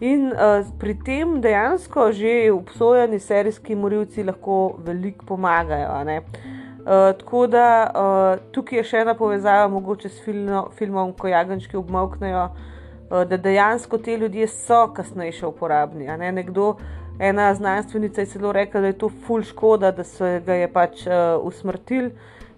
In 0.00 0.32
uh, 0.32 0.66
pri 0.78 0.94
tem 0.94 1.40
dejansko 1.40 2.10
že 2.12 2.50
obsojeni 2.50 3.20
serijski 3.20 3.76
morilci 3.78 4.24
lahko 4.24 4.74
veliko 4.78 5.26
pomagajo. 5.26 5.88
Uh, 5.94 7.14
tako 7.18 7.46
da 7.46 7.66
uh, 7.86 8.42
tukaj 8.52 8.78
je 8.78 8.84
še 8.84 9.04
ena 9.04 9.14
povezava, 9.14 9.68
mogoče 9.70 10.08
s 10.08 10.18
filmo, 10.24 10.66
filmom, 10.74 11.12
ko 11.14 11.30
jagančki 11.30 11.78
obmoknejo, 11.78 12.48
uh, 12.50 13.22
da 13.22 13.38
dejansko 13.38 13.98
te 13.98 14.18
ljudje 14.18 14.50
so 14.50 14.88
kasneje 14.92 15.38
še 15.38 15.46
uporabni. 15.46 16.10
Ne? 16.10 16.32
Nekdo, 16.42 16.74
ena 17.22 17.54
znanstvenica 17.54 18.20
je 18.20 18.32
celo 18.34 18.52
rekla, 18.52 18.80
da 18.80 18.90
je 18.90 18.98
to 18.98 19.12
ful 19.26 19.46
škoda, 19.46 19.94
da 19.94 20.04
se 20.04 20.40
ga 20.44 20.58
je 20.58 20.68
pač 20.74 21.06
uh, 21.06 21.38
usmrtil, 21.46 22.10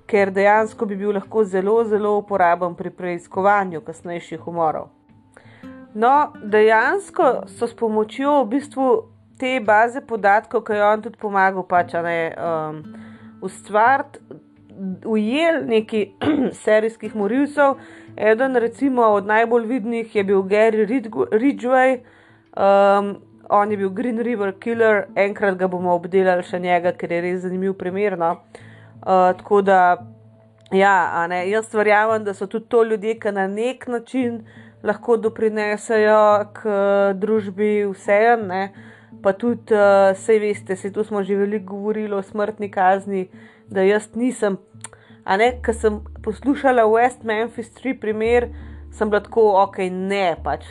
ker 0.08 0.32
dejansko 0.32 0.88
bi 0.88 0.96
bil 0.96 1.12
lahko 1.20 1.44
zelo, 1.44 1.82
zelo 1.84 2.16
uporaben 2.16 2.74
pri 2.74 2.90
preiskovanju 2.90 3.84
kasnejših 3.84 4.48
umorov. 4.48 4.88
No, 5.96 6.32
dejansko 6.42 7.46
so 7.48 7.66
s 7.66 7.72
pomočjo 7.72 8.42
v 8.44 8.48
bistvu 8.50 8.86
te 9.40 9.54
baze 9.64 10.02
podatkov, 10.04 10.66
ki 10.68 10.76
jo 10.76 10.88
on 10.92 11.04
tudi 11.06 11.16
pomagal, 11.16 11.64
pač 11.64 11.94
ne 12.04 12.18
um, 12.36 12.82
ustvariti, 13.40 14.20
ujeli 15.08 15.62
neki 15.70 16.02
serijskih 16.64 17.14
morilcev. 17.16 17.78
Eden 18.16 18.60
recimo 18.60 19.06
od 19.16 19.24
najbolj 19.26 19.64
vidnih 19.70 20.16
je 20.16 20.24
bil 20.24 20.42
Gary 20.44 20.84
Ridgway, 20.84 21.96
um, 22.52 23.16
on 23.48 23.72
je 23.72 23.80
bil 23.80 23.88
Green 23.96 24.20
River 24.20 24.52
Killer, 24.60 25.06
enkrat 25.16 25.56
ga 25.56 25.68
bomo 25.68 25.96
obdelali 25.96 26.44
še 26.44 26.60
njega, 26.60 26.92
ker 26.92 27.12
je 27.12 27.22
res 27.24 27.40
zanimiv 27.46 27.72
primer. 27.80 28.18
No? 28.20 28.34
Uh, 29.00 29.32
tako 29.40 29.62
da, 29.64 29.80
ja, 30.76 31.24
ne, 31.32 31.40
jaz 31.48 31.72
verjamem, 31.72 32.20
da 32.28 32.36
so 32.36 32.44
tudi 32.44 32.68
to 32.68 32.84
ljudje, 32.84 33.16
ki 33.16 33.32
na 33.32 33.48
nek 33.48 33.88
način 33.88 34.42
lahko 34.86 35.16
doprinesejo 35.20 36.18
k 36.54 36.76
družbi 37.18 37.70
vseeno, 37.90 38.68
pa 39.22 39.32
tudi, 39.34 39.74
uh, 39.74 40.14
sej 40.14 40.38
veste, 40.42 40.76
se 40.76 40.92
tu 40.92 41.04
smo 41.04 41.22
že 41.22 41.36
veliko 41.36 41.74
govorili 41.74 42.14
o 42.14 42.22
smrtni 42.22 42.70
kazni, 42.70 43.28
da 43.68 43.82
jaz 43.82 44.08
nisem. 44.14 44.58
A 45.26 45.36
ne, 45.36 45.56
ker 45.62 45.74
sem 45.74 45.98
poslušala 46.22 46.86
West 46.86 47.24
Memphis 47.26 47.72
3 47.74 47.98
primer, 48.00 48.52
sem 48.94 49.10
bila 49.10 49.20
tako, 49.24 49.48
ok, 49.64 49.80
ne, 49.90 50.36
pač, 50.44 50.68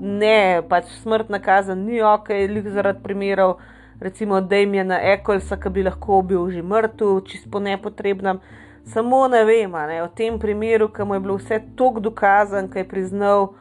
ne, 0.00 0.62
pač 0.68 0.90
smrtna 1.04 1.38
kazen 1.38 1.86
ni 1.86 2.02
ok, 2.02 2.32
lik 2.50 2.66
zaradi 2.74 3.02
primerov, 3.04 3.60
recimo 4.02 4.40
Damiena 4.40 4.98
Ekolsa, 5.14 5.56
ki 5.56 5.70
bi 5.70 5.86
lahko 5.86 6.22
bil 6.26 6.50
že 6.50 6.62
mrtev, 6.62 7.22
čisto 7.30 7.50
po 7.54 7.62
nepotrebnem. 7.62 8.42
Samo 8.86 9.28
ne 9.28 9.44
vem, 9.44 9.72
ne, 9.72 10.02
v 10.02 10.08
tem 10.14 10.38
primeru, 10.38 10.88
ki 10.92 11.04
mu 11.04 11.14
je 11.14 11.20
bilo 11.20 11.38
vse 11.40 11.60
tako 11.76 12.00
dokazano, 12.00 12.68
ki 12.68 12.82
je 12.82 12.88
priznal, 12.88 13.54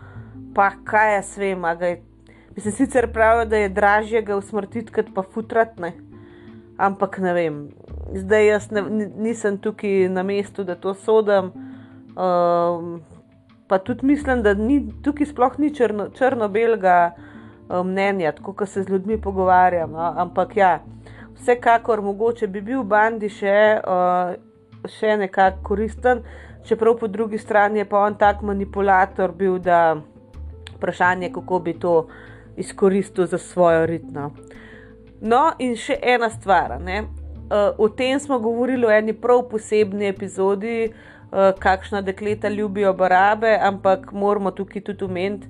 pa 0.56 0.74
kaj 0.84 1.16
jaz 1.16 1.38
vem. 1.38 1.64
Mislim, 2.56 2.74
sicer 2.74 3.08
pravijo, 3.14 3.46
da 3.46 3.58
je 3.58 3.70
dražje 3.70 4.22
ga 4.22 4.36
usmrtiti, 4.36 4.92
kot 4.92 5.14
pa 5.16 5.24
futratne. 5.24 5.94
Ampak 6.78 7.18
ne 7.24 7.34
vem, 7.34 7.70
zdaj 8.14 8.48
jaz 8.48 8.70
ne, 8.72 8.84
nisem 9.16 9.58
tukaj 9.58 10.10
na 10.10 10.24
mestu, 10.24 10.64
da 10.64 10.76
to 10.76 10.94
sodim. 10.94 11.52
Um, 12.14 13.02
pa 13.68 13.80
tudi 13.80 14.06
mislim, 14.06 14.44
da 14.44 14.54
ni, 14.54 14.84
tukaj 15.04 15.32
sploh 15.32 15.56
ni 15.58 15.72
črno, 15.74 16.10
črno-belga 16.12 17.14
um, 17.70 17.88
mnenja, 17.88 18.36
tako 18.36 18.54
kot 18.54 18.70
se 18.70 18.84
z 18.84 18.92
ljudmi 18.92 19.22
pogovarjam. 19.22 19.92
No? 19.92 20.14
Ampak 20.18 20.58
ja, 20.58 20.80
vsekakor 21.40 22.02
mogoče 22.02 22.48
bi 22.48 22.62
bil 22.62 22.84
bandi 22.84 23.32
še. 23.32 23.80
Uh, 23.88 24.53
še 24.90 25.18
nekako 25.18 25.64
koristen, 25.64 26.24
čeprav 26.68 26.98
po 27.00 27.08
drugi 27.08 27.38
strani 27.38 27.80
je 27.80 27.86
pa 27.90 28.06
on 28.08 28.16
tak 28.16 28.42
manipulator 28.42 29.32
bil, 29.32 29.60
da 29.60 29.96
vprašanje, 30.76 31.32
kako 31.34 31.60
bi 31.60 31.74
to 31.80 32.08
izkoristil 32.58 33.26
za 33.26 33.38
svojo 33.38 33.86
ritmo. 33.86 34.32
No, 35.22 35.52
in 35.60 35.76
še 35.80 35.96
ena 36.02 36.30
stvar. 36.30 36.76
Ne? 36.84 37.06
Uh, 37.54 37.72
o 37.78 37.90
tem 37.90 38.20
smo 38.20 38.40
govorili 38.40 38.88
v 38.88 38.98
eni 38.98 39.14
prav 39.14 39.46
posebni 39.52 40.10
epizodi, 40.10 40.90
uh, 40.90 41.52
kakšna 41.60 42.02
dekleta 42.02 42.50
ljubijo 42.50 42.94
barabe, 42.94 43.54
ampak 43.62 44.12
moramo 44.12 44.52
tukaj 44.52 44.84
tudi 44.90 45.06
omeniti, 45.06 45.48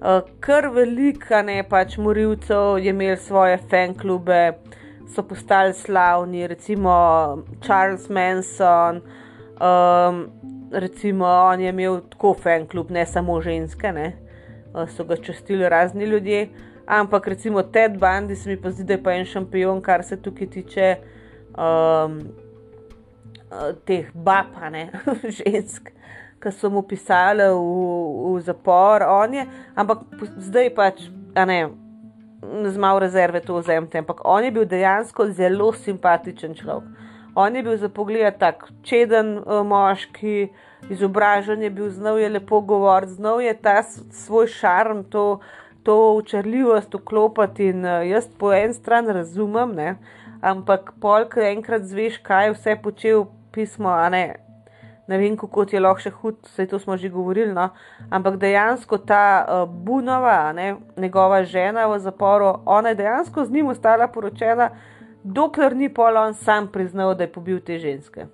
uh, 0.00 0.22
kar 0.40 0.70
velika 0.72 1.42
ne 1.42 1.60
pač 1.68 1.98
morilcev 1.98 2.78
je 2.80 2.94
imel 2.94 3.16
svoje 3.20 3.58
fan 3.70 3.94
klube, 3.94 4.40
so 5.14 5.22
postali 5.22 5.74
slavni, 5.74 6.46
recimo 6.46 6.90
Charles 7.60 8.08
Manson, 8.08 9.02
um, 9.60 10.30
recimo 10.72 11.26
on 11.26 11.60
je 11.60 11.68
imel 11.68 12.00
tako 12.00 12.34
fan 12.34 12.66
klub, 12.66 12.90
ne 12.90 13.06
samo 13.06 13.40
ženske, 13.40 13.92
ne, 13.92 14.16
uh, 14.74 14.88
so 14.88 15.04
ga 15.04 15.16
častili 15.16 15.68
razni 15.68 16.04
ljudje. 16.04 16.48
Ampak 16.86 17.26
recimo 17.26 17.62
Ted 17.62 17.98
Bundy 17.98 18.34
se 18.34 18.50
mi 18.50 18.56
pa 18.56 18.70
zdi, 18.70 18.84
da 18.84 18.92
je 18.92 19.02
pa 19.02 19.12
en 19.12 19.24
šampion, 19.24 19.82
kar 19.82 20.02
se 20.04 20.16
tukaj 20.22 20.50
tiče 20.50 20.96
um, 21.58 22.18
uh, 23.50 23.70
teh 23.84 24.10
bapane, 24.14 24.90
žensk, 25.38 25.90
ki 26.42 26.52
so 26.52 26.70
mu 26.70 26.82
pisali 26.82 27.46
v, 27.46 28.34
v 28.34 28.40
zapor, 28.42 29.02
on 29.06 29.34
je, 29.34 29.46
ampak 29.74 30.02
zdaj 30.38 30.74
pač, 30.74 31.06
ne 31.46 31.89
z 32.42 32.76
malo 32.76 32.98
rezerve 32.98 33.40
to 33.40 33.58
vzemite, 33.58 33.98
ampak 33.98 34.20
on 34.24 34.44
je 34.44 34.50
bil 34.50 34.64
dejansko 34.64 35.28
zelo 35.36 35.72
simpatičen 35.72 36.54
človek. 36.54 36.88
On 37.34 37.56
je 37.56 37.62
bil 37.62 37.76
za 37.76 37.88
pogled 37.88 38.38
tak 38.38 38.64
čeden 38.82 39.38
uh, 39.38 39.62
moški, 39.66 40.48
izobražen 40.90 41.62
je 41.62 41.70
bil, 41.70 41.90
znal 41.90 42.18
je 42.18 42.28
lepo 42.28 42.60
govoriti, 42.60 43.12
znal 43.12 43.40
je 43.40 43.54
ta 43.54 43.82
svoj 44.10 44.46
šarm, 44.46 45.04
to, 45.04 45.40
to 45.82 46.14
učrljivost 46.14 46.94
vklopiti. 46.94 47.70
In 47.70 47.84
uh, 47.84 48.02
jaz 48.08 48.28
po 48.38 48.52
en 48.52 48.74
stran 48.74 49.08
razumem, 49.08 49.74
ne? 49.74 49.94
ampak 50.40 50.92
polk 51.00 51.36
enkrat 51.36 51.84
zveš, 51.84 52.18
kaj 52.24 52.54
vse 52.56 52.76
počel 52.82 53.26
pismo, 53.52 53.92
a 53.92 54.08
ne. 54.08 54.49
Ne 55.10 55.18
vem, 55.18 55.36
kako 55.36 55.64
ti 55.66 55.76
je 55.76 55.82
lahko 55.82 56.04
še 56.04 56.12
hud, 56.20 56.36
vse 56.46 56.68
to 56.70 56.78
smo 56.78 56.94
že 56.96 57.10
govorili, 57.10 57.50
no? 57.54 57.70
ampak 58.14 58.36
dejansko 58.38 59.00
ta 59.02 59.22
uh, 59.42 59.62
Bunova, 59.66 60.52
ne, 60.54 60.76
njegova 60.96 61.42
žena 61.42 61.88
v 61.90 61.98
zaporu, 61.98 62.52
ona 62.64 62.92
je 62.94 63.00
dejansko 63.02 63.44
z 63.44 63.56
njim 63.56 63.72
ostala 63.74 64.06
poročena, 64.08 64.70
dokler 65.24 65.74
ni 65.76 65.88
pol 65.90 66.16
on 66.16 66.34
sam 66.34 66.68
priznal, 66.70 67.16
da 67.18 67.26
je 67.26 67.32
pobil 67.32 67.58
te 67.58 67.78
ženske. 67.82 68.28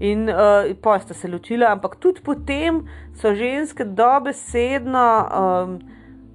In 0.00 0.30
uh, 0.32 0.72
pa 0.82 0.96
sta 1.00 1.14
se 1.14 1.28
ločila, 1.28 1.74
ampak 1.76 1.98
tudi 2.00 2.24
potem 2.24 2.80
so 3.14 3.34
ženske 3.36 3.84
dobesedno 3.84 5.04
um, 5.24 5.76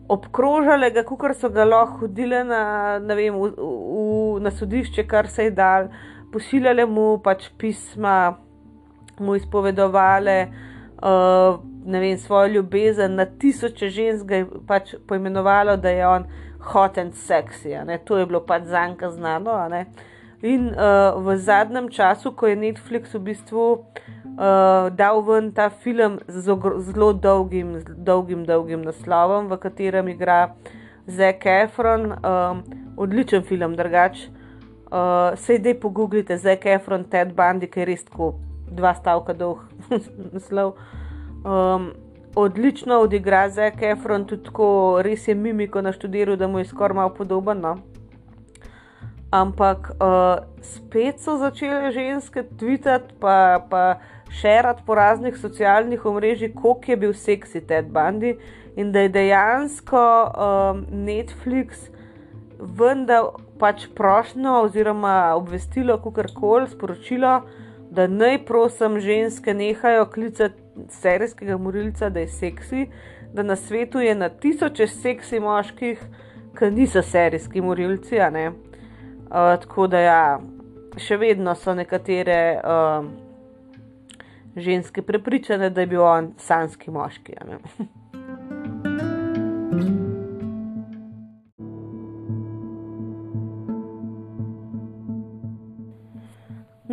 obkrožale 0.09 0.91
ga, 0.93 1.03
kot 1.03 1.35
so 1.37 1.49
ga 1.49 1.65
lahko 1.65 2.05
hodile 2.05 2.43
na, 2.45 2.61
vem, 3.01 3.35
v, 3.35 3.49
v, 3.57 4.37
na 4.45 4.53
sodišče, 4.53 5.05
kar 5.09 5.27
se 5.29 5.49
je 5.49 5.55
dal, 5.57 5.89
pošiljale 6.33 6.85
mu 6.85 7.17
pač 7.25 7.49
pisma, 7.57 8.37
mu 9.19 9.35
izpovedovale 9.35 10.47
uh, 11.03 11.59
vem, 11.85 12.17
svojo 12.17 12.47
ljubezen, 12.47 13.15
na 13.15 13.25
tisoče 13.25 13.89
žensk 13.89 14.25
ga 14.25 14.35
je 14.35 14.47
pač 14.67 14.95
poimenovalo, 15.07 15.77
da 15.77 15.89
je 15.89 16.07
on 16.07 16.25
hot 16.59 16.97
and 16.97 17.13
sexy. 17.13 17.75
To 18.05 18.17
je 18.17 18.25
bilo 18.25 18.45
pač 18.45 18.63
zanka 18.63 19.09
znano. 19.09 19.55
In 20.41 20.71
uh, 20.71 21.19
v 21.25 21.37
zadnjem 21.37 21.89
času, 21.89 22.31
ko 22.31 22.47
je 22.47 22.55
Netflix 22.55 23.13
v 23.13 23.19
bistvu 23.19 23.63
uh, 23.73 24.87
dal 24.91 25.21
ven 25.21 25.51
ta 25.51 25.69
film 25.69 26.19
z 26.27 26.55
zelo 26.79 27.13
dolgim, 27.13 27.83
dolgim, 27.97 28.45
dolgim 28.45 28.81
naslovom, 28.81 29.49
v 29.51 29.57
katerem 29.57 30.07
igra 30.07 30.55
Zac 31.07 31.45
Efron, 31.45 32.13
um, 32.13 32.63
odličen 32.97 33.43
film, 33.43 33.75
drugač. 33.75 34.29
Uh, 34.89 35.35
Sej 35.35 35.59
dej 35.59 35.75
pogooglite 35.81 36.37
Zac 36.37 36.65
Efron, 36.65 37.03
Ted 37.03 37.35
Bundy, 37.35 37.67
ki 37.67 37.83
je 37.83 37.85
res 37.85 38.05
tako 38.07 38.48
dva 38.71 38.93
stavka 38.95 39.33
dolg 39.33 39.63
naslov. 40.33 40.75
Um, 41.43 41.91
odlično 42.35 42.99
odigra 42.99 43.49
Zac 43.49 43.81
Efron, 43.81 44.25
tudi 44.25 44.43
tako 44.43 45.01
res 45.03 45.27
je 45.27 45.35
mimiko 45.35 45.81
naštudiral, 45.81 46.35
da 46.35 46.47
mu 46.47 46.59
je 46.59 46.65
skoraj 46.65 46.95
malo 46.95 47.13
podoben. 47.13 47.61
No? 47.61 47.77
ampak 49.31 49.93
uh, 50.01 50.41
spet 50.61 51.21
so 51.21 51.37
začele 51.37 51.93
ženske 51.93 52.43
tvitati, 52.57 53.13
pa, 53.21 53.61
pa 53.69 54.01
širiti 54.33 54.83
po 54.85 54.95
raznih 54.95 55.37
socialnih 55.37 56.05
omrežjih, 56.05 56.53
koliko 56.55 56.91
je 56.91 56.97
bil 56.97 57.13
seksi 57.13 57.61
Ted 57.61 57.93
Bundy 57.93 58.37
in 58.75 58.91
da 58.91 59.05
je 59.05 59.13
dejansko 59.13 60.01
um, 60.01 60.85
Netflix 60.89 61.89
vendar 62.59 63.37
pač 63.59 63.87
prošlo 63.95 64.63
oziroma 64.65 65.35
obvestilo, 65.35 65.97
kako 65.97 66.23
koli 66.33 66.67
sporočilo, 66.69 67.41
da 67.91 68.07
naj 68.07 68.45
prosim 68.45 68.99
ženske 68.99 69.53
nehajo 69.53 70.05
klicati 70.05 70.61
serijskega 70.89 71.57
morilca, 71.57 72.09
da 72.09 72.19
je 72.19 72.27
seksi, 72.27 72.87
da 73.33 73.43
na 73.43 73.55
svetu 73.55 73.99
je 73.99 74.15
na 74.15 74.29
tisoče 74.29 74.87
seksi 74.87 75.39
moških, 75.39 76.01
ki 76.57 76.71
niso 76.71 77.01
serijski 77.01 77.61
morilci. 77.61 78.19
Uh, 78.19 78.51
tako 79.29 79.87
da, 79.87 79.99
ja, 79.99 80.39
še 80.97 81.17
vedno 81.17 81.55
so 81.55 81.73
nekatere 81.73 82.61
uh, 82.63 83.05
ženske 84.55 85.01
prepričane, 85.01 85.69
da 85.69 85.81
je 85.81 85.87
bil 85.87 86.03
on 86.03 86.33
sanski 86.37 86.91
moški. 86.91 87.37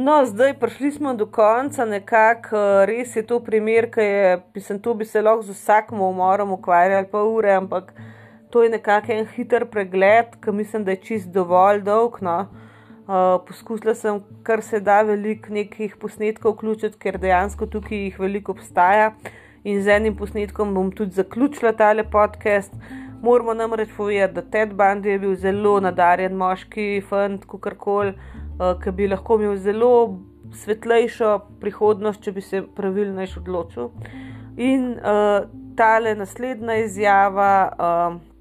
No, 0.06 0.20
zdaj 0.26 0.52
prišli 0.54 0.90
smo 0.92 1.14
do 1.14 1.26
konca, 1.26 1.84
nekako 1.84 2.58
res 2.86 3.16
je 3.16 3.24
to 3.26 3.40
primer, 3.42 3.88
ki 3.90 4.04
je, 4.04 4.36
mislim, 4.54 4.78
tu 4.78 4.92
bi 4.94 5.04
se 5.04 5.18
lahko 5.22 5.42
z 5.42 5.56
vsakim 5.56 6.00
umorom 6.00 6.52
ukvarjali 6.54 7.08
pa 7.10 7.22
ure, 7.26 7.50
ampak 7.58 7.90
to 8.50 8.62
je 8.62 8.70
nekako 8.70 9.12
en 9.12 9.26
hiter 9.26 9.66
pregled, 9.66 10.36
ki 10.44 10.54
mislim, 10.54 10.84
da 10.84 10.94
je 10.94 11.00
čist 11.08 11.32
dovolj 11.34 11.82
dolg. 11.88 12.20
No. 12.22 12.36
Uh, 13.08 13.40
poskusila 13.48 13.96
sem 13.98 14.22
kar 14.46 14.62
se 14.62 14.78
da 14.80 15.00
veliko 15.02 15.50
nekih 15.58 15.98
posnetkov 15.98 16.54
vključiti, 16.54 17.02
ker 17.02 17.18
dejansko 17.18 17.66
tukaj 17.66 18.04
jih 18.04 18.22
veliko 18.22 18.54
obstaja. 18.54 19.10
In 19.64 19.82
z 19.82 19.98
enim 19.98 20.14
posnetkom 20.14 20.74
bom 20.74 20.94
tudi 20.94 21.18
zaključila 21.18 21.74
tale 21.74 22.06
podcast. 22.10 22.78
Moramo 23.22 23.58
namreč 23.58 23.90
povedati, 23.96 24.38
da 24.38 24.50
Ted 24.54 24.78
Bundy 24.78 25.16
je 25.16 25.18
bil 25.18 25.34
zelo 25.34 25.80
nadarjen 25.80 26.38
moški, 26.38 27.02
fant, 27.10 27.42
kakorkoli, 27.50 28.14
ki 28.58 28.92
bi 28.96 29.08
lahko 29.08 29.40
imel 29.40 29.56
zelo 29.56 29.90
svetlejšo 30.56 31.32
prihodnost, 31.60 32.22
če 32.22 32.32
bi 32.32 32.40
se 32.40 32.62
pravilno 32.76 33.26
odločil. 33.36 33.90
In 34.56 34.94
uh, 34.96 35.44
tale 35.76 36.14
naslednja 36.14 36.80
izjava. 36.84 37.52
Uh, 37.76 38.36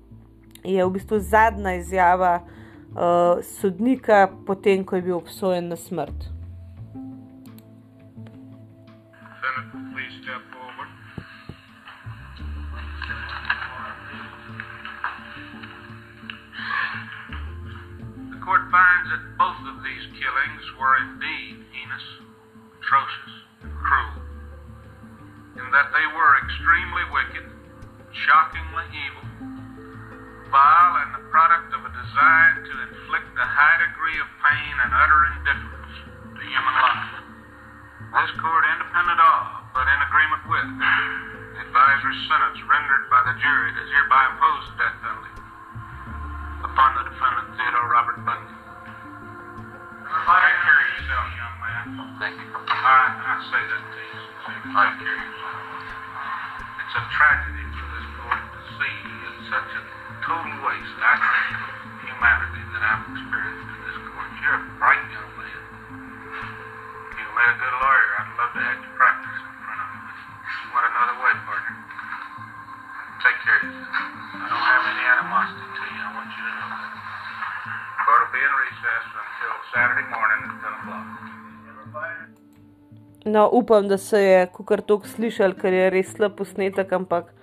je 0.65 0.85
v 0.85 0.89
bistvu 0.89 1.19
zadnja 1.19 1.75
izjava 1.75 2.39
uh, 2.41 3.43
sodnika, 3.43 4.29
potem 4.45 4.83
ko 4.83 4.95
je 4.95 5.01
bil 5.01 5.17
obsojen 5.17 5.69
na 5.69 5.75
smrt. 5.75 6.34
Court 18.45 18.61
finds 18.69 19.09
that 19.09 19.25
both 19.41 19.57
of 19.65 19.81
these 19.81 20.05
killings 20.21 20.63
were 20.77 21.01
indeed 21.01 21.65
heinous, 21.73 22.07
atrocious, 22.77 23.33
and 23.65 23.73
cruel, 23.73 24.21
and 25.57 25.73
that 25.73 25.89
they 25.89 26.05
were 26.13 26.37
extremely 26.45 27.01
wicked, 27.09 27.41
shockingly 28.13 28.85
evil, 28.93 29.25
vile 30.53 30.93
and 31.01 31.17
the 31.17 31.25
product 31.33 31.73
of 31.73 31.89
a 31.89 31.91
design 31.97 32.53
to 32.69 32.73
inflict 32.85 33.33
a 33.33 33.49
high 33.49 33.81
degree 33.81 34.21
of 34.21 34.29
pain 34.45 34.73
and 34.77 34.93
utter 34.93 35.21
indifference 35.41 35.95
to 36.37 36.41
human 36.45 36.75
life. 36.85 37.17
This 38.13 38.33
court, 38.37 38.61
independent 38.77 39.25
of, 39.25 39.73
but 39.73 39.89
in 39.89 39.99
agreement 40.05 40.43
with, 40.45 40.69
the 40.69 41.65
advisory 41.65 42.17
sentence 42.29 42.61
rendered 42.69 43.09
by 43.09 43.25
the 43.25 43.33
jury 43.41 43.73
does 43.73 43.89
hereby 43.89 44.37
impose 44.37 44.63
the 44.69 44.85
death 44.85 44.97
penalty 45.01 45.34
upon 46.63 46.89
the 46.95 47.03
defendant 47.09 47.47
Theodore 47.57 47.89
Robert 47.91 48.19
Bundy. 48.23 48.53
Care 50.25 50.79
of 50.79 50.87
yourself, 50.95 51.27
young 51.35 51.57
man. 51.59 51.85
Thank 52.21 52.35
you. 52.39 52.49
I, 52.55 53.11
I 53.11 53.33
say 53.51 53.61
that 53.61 53.83
to 53.83 53.99
you. 53.99 54.21
Care 54.71 54.89
of 54.89 55.01
yourself. 55.01 55.59
It's 56.79 56.95
a 56.95 57.03
tragedy 57.11 57.65
for 57.75 57.87
this 57.91 58.07
court 58.21 58.41
to 58.41 58.59
see 58.79 58.97
such 59.51 59.71
a 59.75 59.81
total 60.23 60.55
waste, 60.63 60.97
I 61.01 61.15
think, 61.19 61.59
of 61.59 61.73
humanity 62.07 62.63
that 62.73 62.81
I've 62.85 63.03
experienced 63.09 63.69
in 63.69 63.79
this 63.85 63.99
court. 64.05 64.29
You're 64.41 64.59
a 64.61 64.63
bright 64.79 65.03
young 65.11 65.31
man. 65.35 65.61
You 67.19 67.25
made 67.35 67.51
a 67.51 67.57
good 67.59 67.75
lawyer. 67.81 68.09
I'd 68.15 68.31
love 68.39 68.51
to 68.55 68.61
have 68.63 68.79
you 68.79 68.91
practice 68.95 69.39
in 69.43 69.53
front 69.65 69.79
of 69.81 69.89
me. 69.91 69.99
You 70.05 70.67
went 70.71 70.85
another 70.89 71.17
way, 71.19 71.33
partner. 71.45 71.75
Take 73.25 73.41
care 73.41 73.57
of 73.57 73.63
yourself. 73.65 74.05
I 74.37 74.47
don't 74.53 74.67
have 74.73 74.85
any 74.93 75.05
animosity 75.15 75.67
to 75.77 75.83
you. 75.93 76.01
I 76.05 76.11
want 76.17 76.29
you 76.37 76.43
to 76.45 76.53
know 76.57 76.69
that. 76.77 76.93
Court 78.05 78.21
will 78.21 78.33
be 78.37 78.41
in 78.47 78.53
recess 78.65 79.05
until 79.23 79.53
Saturday 79.73 80.07
morning 80.15 80.39
at 80.45 80.53
10 80.61 80.77
o'clock. 80.77 81.05
No, 83.25 83.49
upam, 83.49 83.87
da 83.87 83.97
se 83.97 84.19
je 84.21 84.47
kar 84.67 84.81
tok 84.81 85.07
slišal, 85.09 85.57
ker 85.57 85.73
je 85.73 85.89
res 85.89 86.13
slab 86.13 86.37
posnetek, 86.37 86.93
ampak 86.93 87.33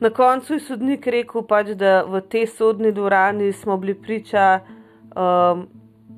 Na 0.00 0.10
koncu 0.10 0.54
je 0.54 0.60
sodnik 0.60 1.06
rekel, 1.06 1.42
pač, 1.48 1.72
da 1.72 2.02
v 2.04 2.20
tej 2.20 2.46
sodni 2.52 2.92
dvorani 2.92 3.48
smo 3.52 3.78
bili 3.80 3.94
priča 3.96 4.60
um, 5.16 5.62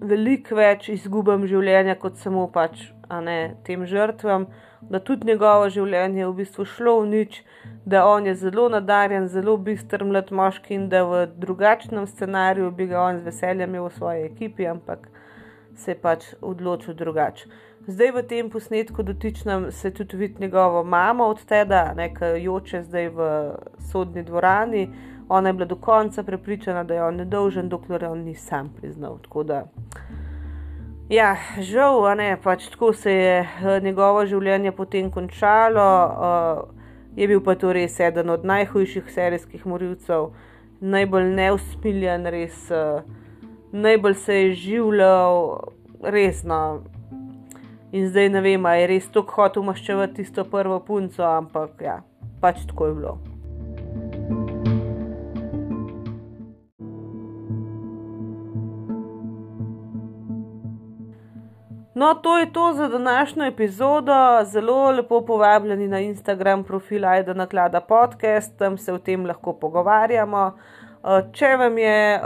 veliko 0.02 0.58
več 0.58 0.88
izgubam 0.90 1.46
življenja 1.46 1.94
kot 1.94 2.18
samo 2.18 2.48
pač, 2.50 2.88
ne, 3.22 3.54
tem 3.66 3.86
žrtvam, 3.86 4.48
da 4.80 5.00
tudi 5.00 5.26
njegovo 5.26 5.68
življenje 5.70 6.20
je 6.20 6.26
v 6.28 6.34
bistvu 6.40 6.64
šlo 6.64 7.00
v 7.00 7.06
nič, 7.12 7.38
da 7.84 8.06
on 8.06 8.26
je 8.26 8.34
zelo 8.34 8.68
nadarjen, 8.68 9.28
zelo 9.28 9.56
bistr 9.56 10.04
mlad 10.04 10.32
moški 10.32 10.74
in 10.74 10.88
da 10.88 11.04
v 11.04 11.26
drugačnem 11.36 12.06
scenariju 12.06 12.70
bi 12.70 12.86
ga 12.86 13.02
on 13.02 13.20
z 13.20 13.30
veseljem 13.30 13.74
imel 13.74 13.88
v 13.88 13.96
svoji 13.96 14.26
ekipi, 14.28 14.66
ampak 14.66 15.08
se 15.76 15.90
je 15.90 16.00
pač 16.00 16.34
odločil 16.42 16.94
drugače. 16.94 17.48
Zdaj 17.88 18.10
v 18.12 18.22
tem 18.28 18.50
posnetku 18.50 19.02
dotičnem 19.02 19.70
se 19.72 19.90
tudi 19.90 20.16
vidi 20.16 20.42
njegovo 20.44 20.84
mamo 20.84 21.24
od 21.24 21.44
tega, 21.44 21.94
ki 21.96 22.42
joče 22.44 22.82
zdaj 22.82 23.08
v 23.08 23.28
sodni 23.90 24.22
dvorani. 24.22 24.88
Ona 25.28 25.48
je 25.48 25.52
bila 25.52 25.66
do 25.66 25.76
konca 25.76 26.22
prepričana, 26.22 26.84
da 26.84 26.94
je 26.94 27.04
on 27.04 27.16
nedolžen, 27.16 27.68
dokler 27.68 28.04
on 28.04 28.18
ni 28.24 28.34
sam 28.34 28.68
priznal. 28.76 29.18
Tako 29.22 29.42
da, 29.42 29.62
ja, 31.08 31.36
žal, 31.60 32.02
ne, 32.16 32.36
pač 32.42 32.68
tako 32.72 32.92
se 32.92 33.12
je 33.12 33.38
eh, 33.40 33.80
njegovo 33.82 34.26
življenje 34.26 34.72
potem 34.72 35.10
končalo. 35.10 35.88
Uh, 36.08 36.74
je 37.18 37.26
bil 37.28 37.40
pa 37.42 37.56
to 37.58 37.72
res 37.72 38.00
eden 38.00 38.30
od 38.30 38.44
najhujših 38.46 39.08
serijskih 39.10 39.64
morilcev, 39.66 40.30
najbolj 40.80 41.32
neusmiljen, 41.34 42.28
res 42.30 42.68
uh, 42.70 43.02
najbolj 43.72 44.14
se 44.14 44.36
je 44.42 44.54
življal, 44.54 45.58
resno 46.02 46.62
In 47.92 48.08
zdaj 48.08 48.28
ne 48.28 48.40
vem, 48.40 48.66
ali 48.66 48.82
je 48.82 48.88
res 48.90 49.06
tako 49.08 49.32
hotel 49.32 49.64
maščevati 49.64 50.20
tisto 50.20 50.44
prvo 50.44 50.76
punco, 50.84 51.22
ampak 51.24 51.80
ja, 51.80 51.94
pač 52.40 52.66
tako 52.68 52.90
je 52.90 52.96
bilo. 52.98 53.14
No, 61.98 62.14
to 62.14 62.38
je 62.38 62.52
to 62.52 62.72
za 62.72 62.88
današnjo 62.88 63.44
epizodo. 63.44 64.12
Zelo 64.44 64.90
lepo 64.90 65.20
povabljeni 65.26 65.88
na 65.88 66.00
Instagram 66.00 66.64
profil 66.64 67.04
Aida 67.04 67.34
Naklada 67.34 67.80
podcast, 67.80 68.58
tam 68.58 68.78
se 68.78 68.92
o 68.92 68.98
tem 68.98 69.26
lahko 69.26 69.52
pogovarjamo. 69.52 70.52
Eh, 71.04 71.22
če 71.32 71.50
vam 71.56 71.78
je 71.78 72.14
eh, 72.14 72.22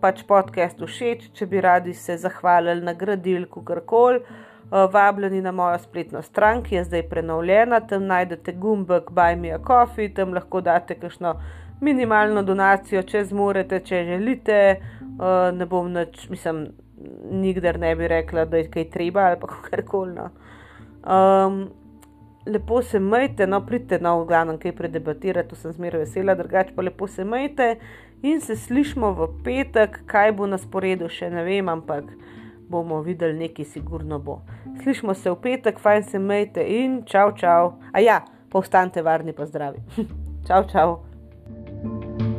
pač 0.00 0.24
podcast 0.26 0.82
všeč, 0.82 1.30
če 1.30 1.46
bi 1.46 1.60
radi 1.60 1.94
se 1.94 2.16
zahvalili, 2.18 2.82
nagradili, 2.82 3.46
kakorkoli, 3.46 4.18
eh, 4.18 4.86
vabljeni 4.92 5.42
na 5.42 5.52
mojo 5.52 5.78
spletno 5.78 6.22
stran, 6.22 6.62
ki 6.62 6.74
je 6.74 6.84
zdaj 6.84 7.08
prenovljena, 7.08 7.80
tam 7.86 8.10
najdete 8.10 8.52
gumbek 8.52 9.10
Buy 9.10 9.38
Me 9.38 9.54
a 9.54 9.62
Coffee, 9.66 10.14
tam 10.14 10.34
lahko 10.34 10.60
date 10.60 10.98
kakšno 10.98 11.36
minimalno 11.80 12.42
donacijo, 12.42 13.02
če 13.02 13.24
zmorete, 13.30 13.78
če 13.80 14.06
želite. 14.10 14.62
Ne 15.54 15.66
bom 15.70 15.92
nič, 15.92 16.24
mislim 16.30 16.66
nikdar 17.30 17.78
ne 17.78 17.94
bi 17.96 18.08
rekla, 18.08 18.44
da 18.44 18.56
je 18.56 18.68
kaj 18.70 18.90
treba 18.90 19.28
ali 19.28 19.40
pa 19.40 19.48
kar 19.70 19.82
koli. 19.86 20.14
No. 20.14 20.30
Um, 21.04 21.68
lepo 22.46 22.82
se 22.82 23.00
majte, 23.00 23.46
no, 23.46 23.60
pridite 23.66 23.98
na 23.98 24.16
no, 24.16 24.24
glavnem, 24.24 24.58
kaj 24.58 24.72
predebatirate, 24.76 25.48
to 25.48 25.56
sem 25.56 25.72
zmeraj 25.72 26.04
vesela, 26.04 26.34
drugače 26.34 26.74
pa 26.76 26.82
lepo 26.82 27.06
se 27.06 27.24
majte 27.24 27.76
in 28.22 28.40
se 28.40 28.56
slišmo 28.56 29.12
v 29.12 29.28
petek, 29.44 30.00
kaj 30.06 30.32
bo 30.32 30.46
na 30.46 30.58
sporedu, 30.58 31.08
še 31.08 31.30
ne 31.30 31.44
vem, 31.44 31.68
ampak 31.68 32.08
bomo 32.68 33.02
videli, 33.04 33.36
nekaj 33.38 33.68
sigurno 33.76 34.18
bo. 34.18 34.40
Slišmo 34.82 35.14
se 35.14 35.30
v 35.30 35.40
petek, 35.40 35.80
fajn 35.80 36.08
se 36.08 36.18
majte 36.18 36.64
in 36.64 37.02
čau, 37.06 37.32
čau. 37.36 37.74
A 37.92 38.00
ja, 38.00 38.22
pa 38.52 38.58
ostanite 38.64 39.04
varni, 39.04 39.36
pa 39.36 39.46
zdravi. 39.46 39.84
čau, 40.48 40.64
čau. 40.72 42.33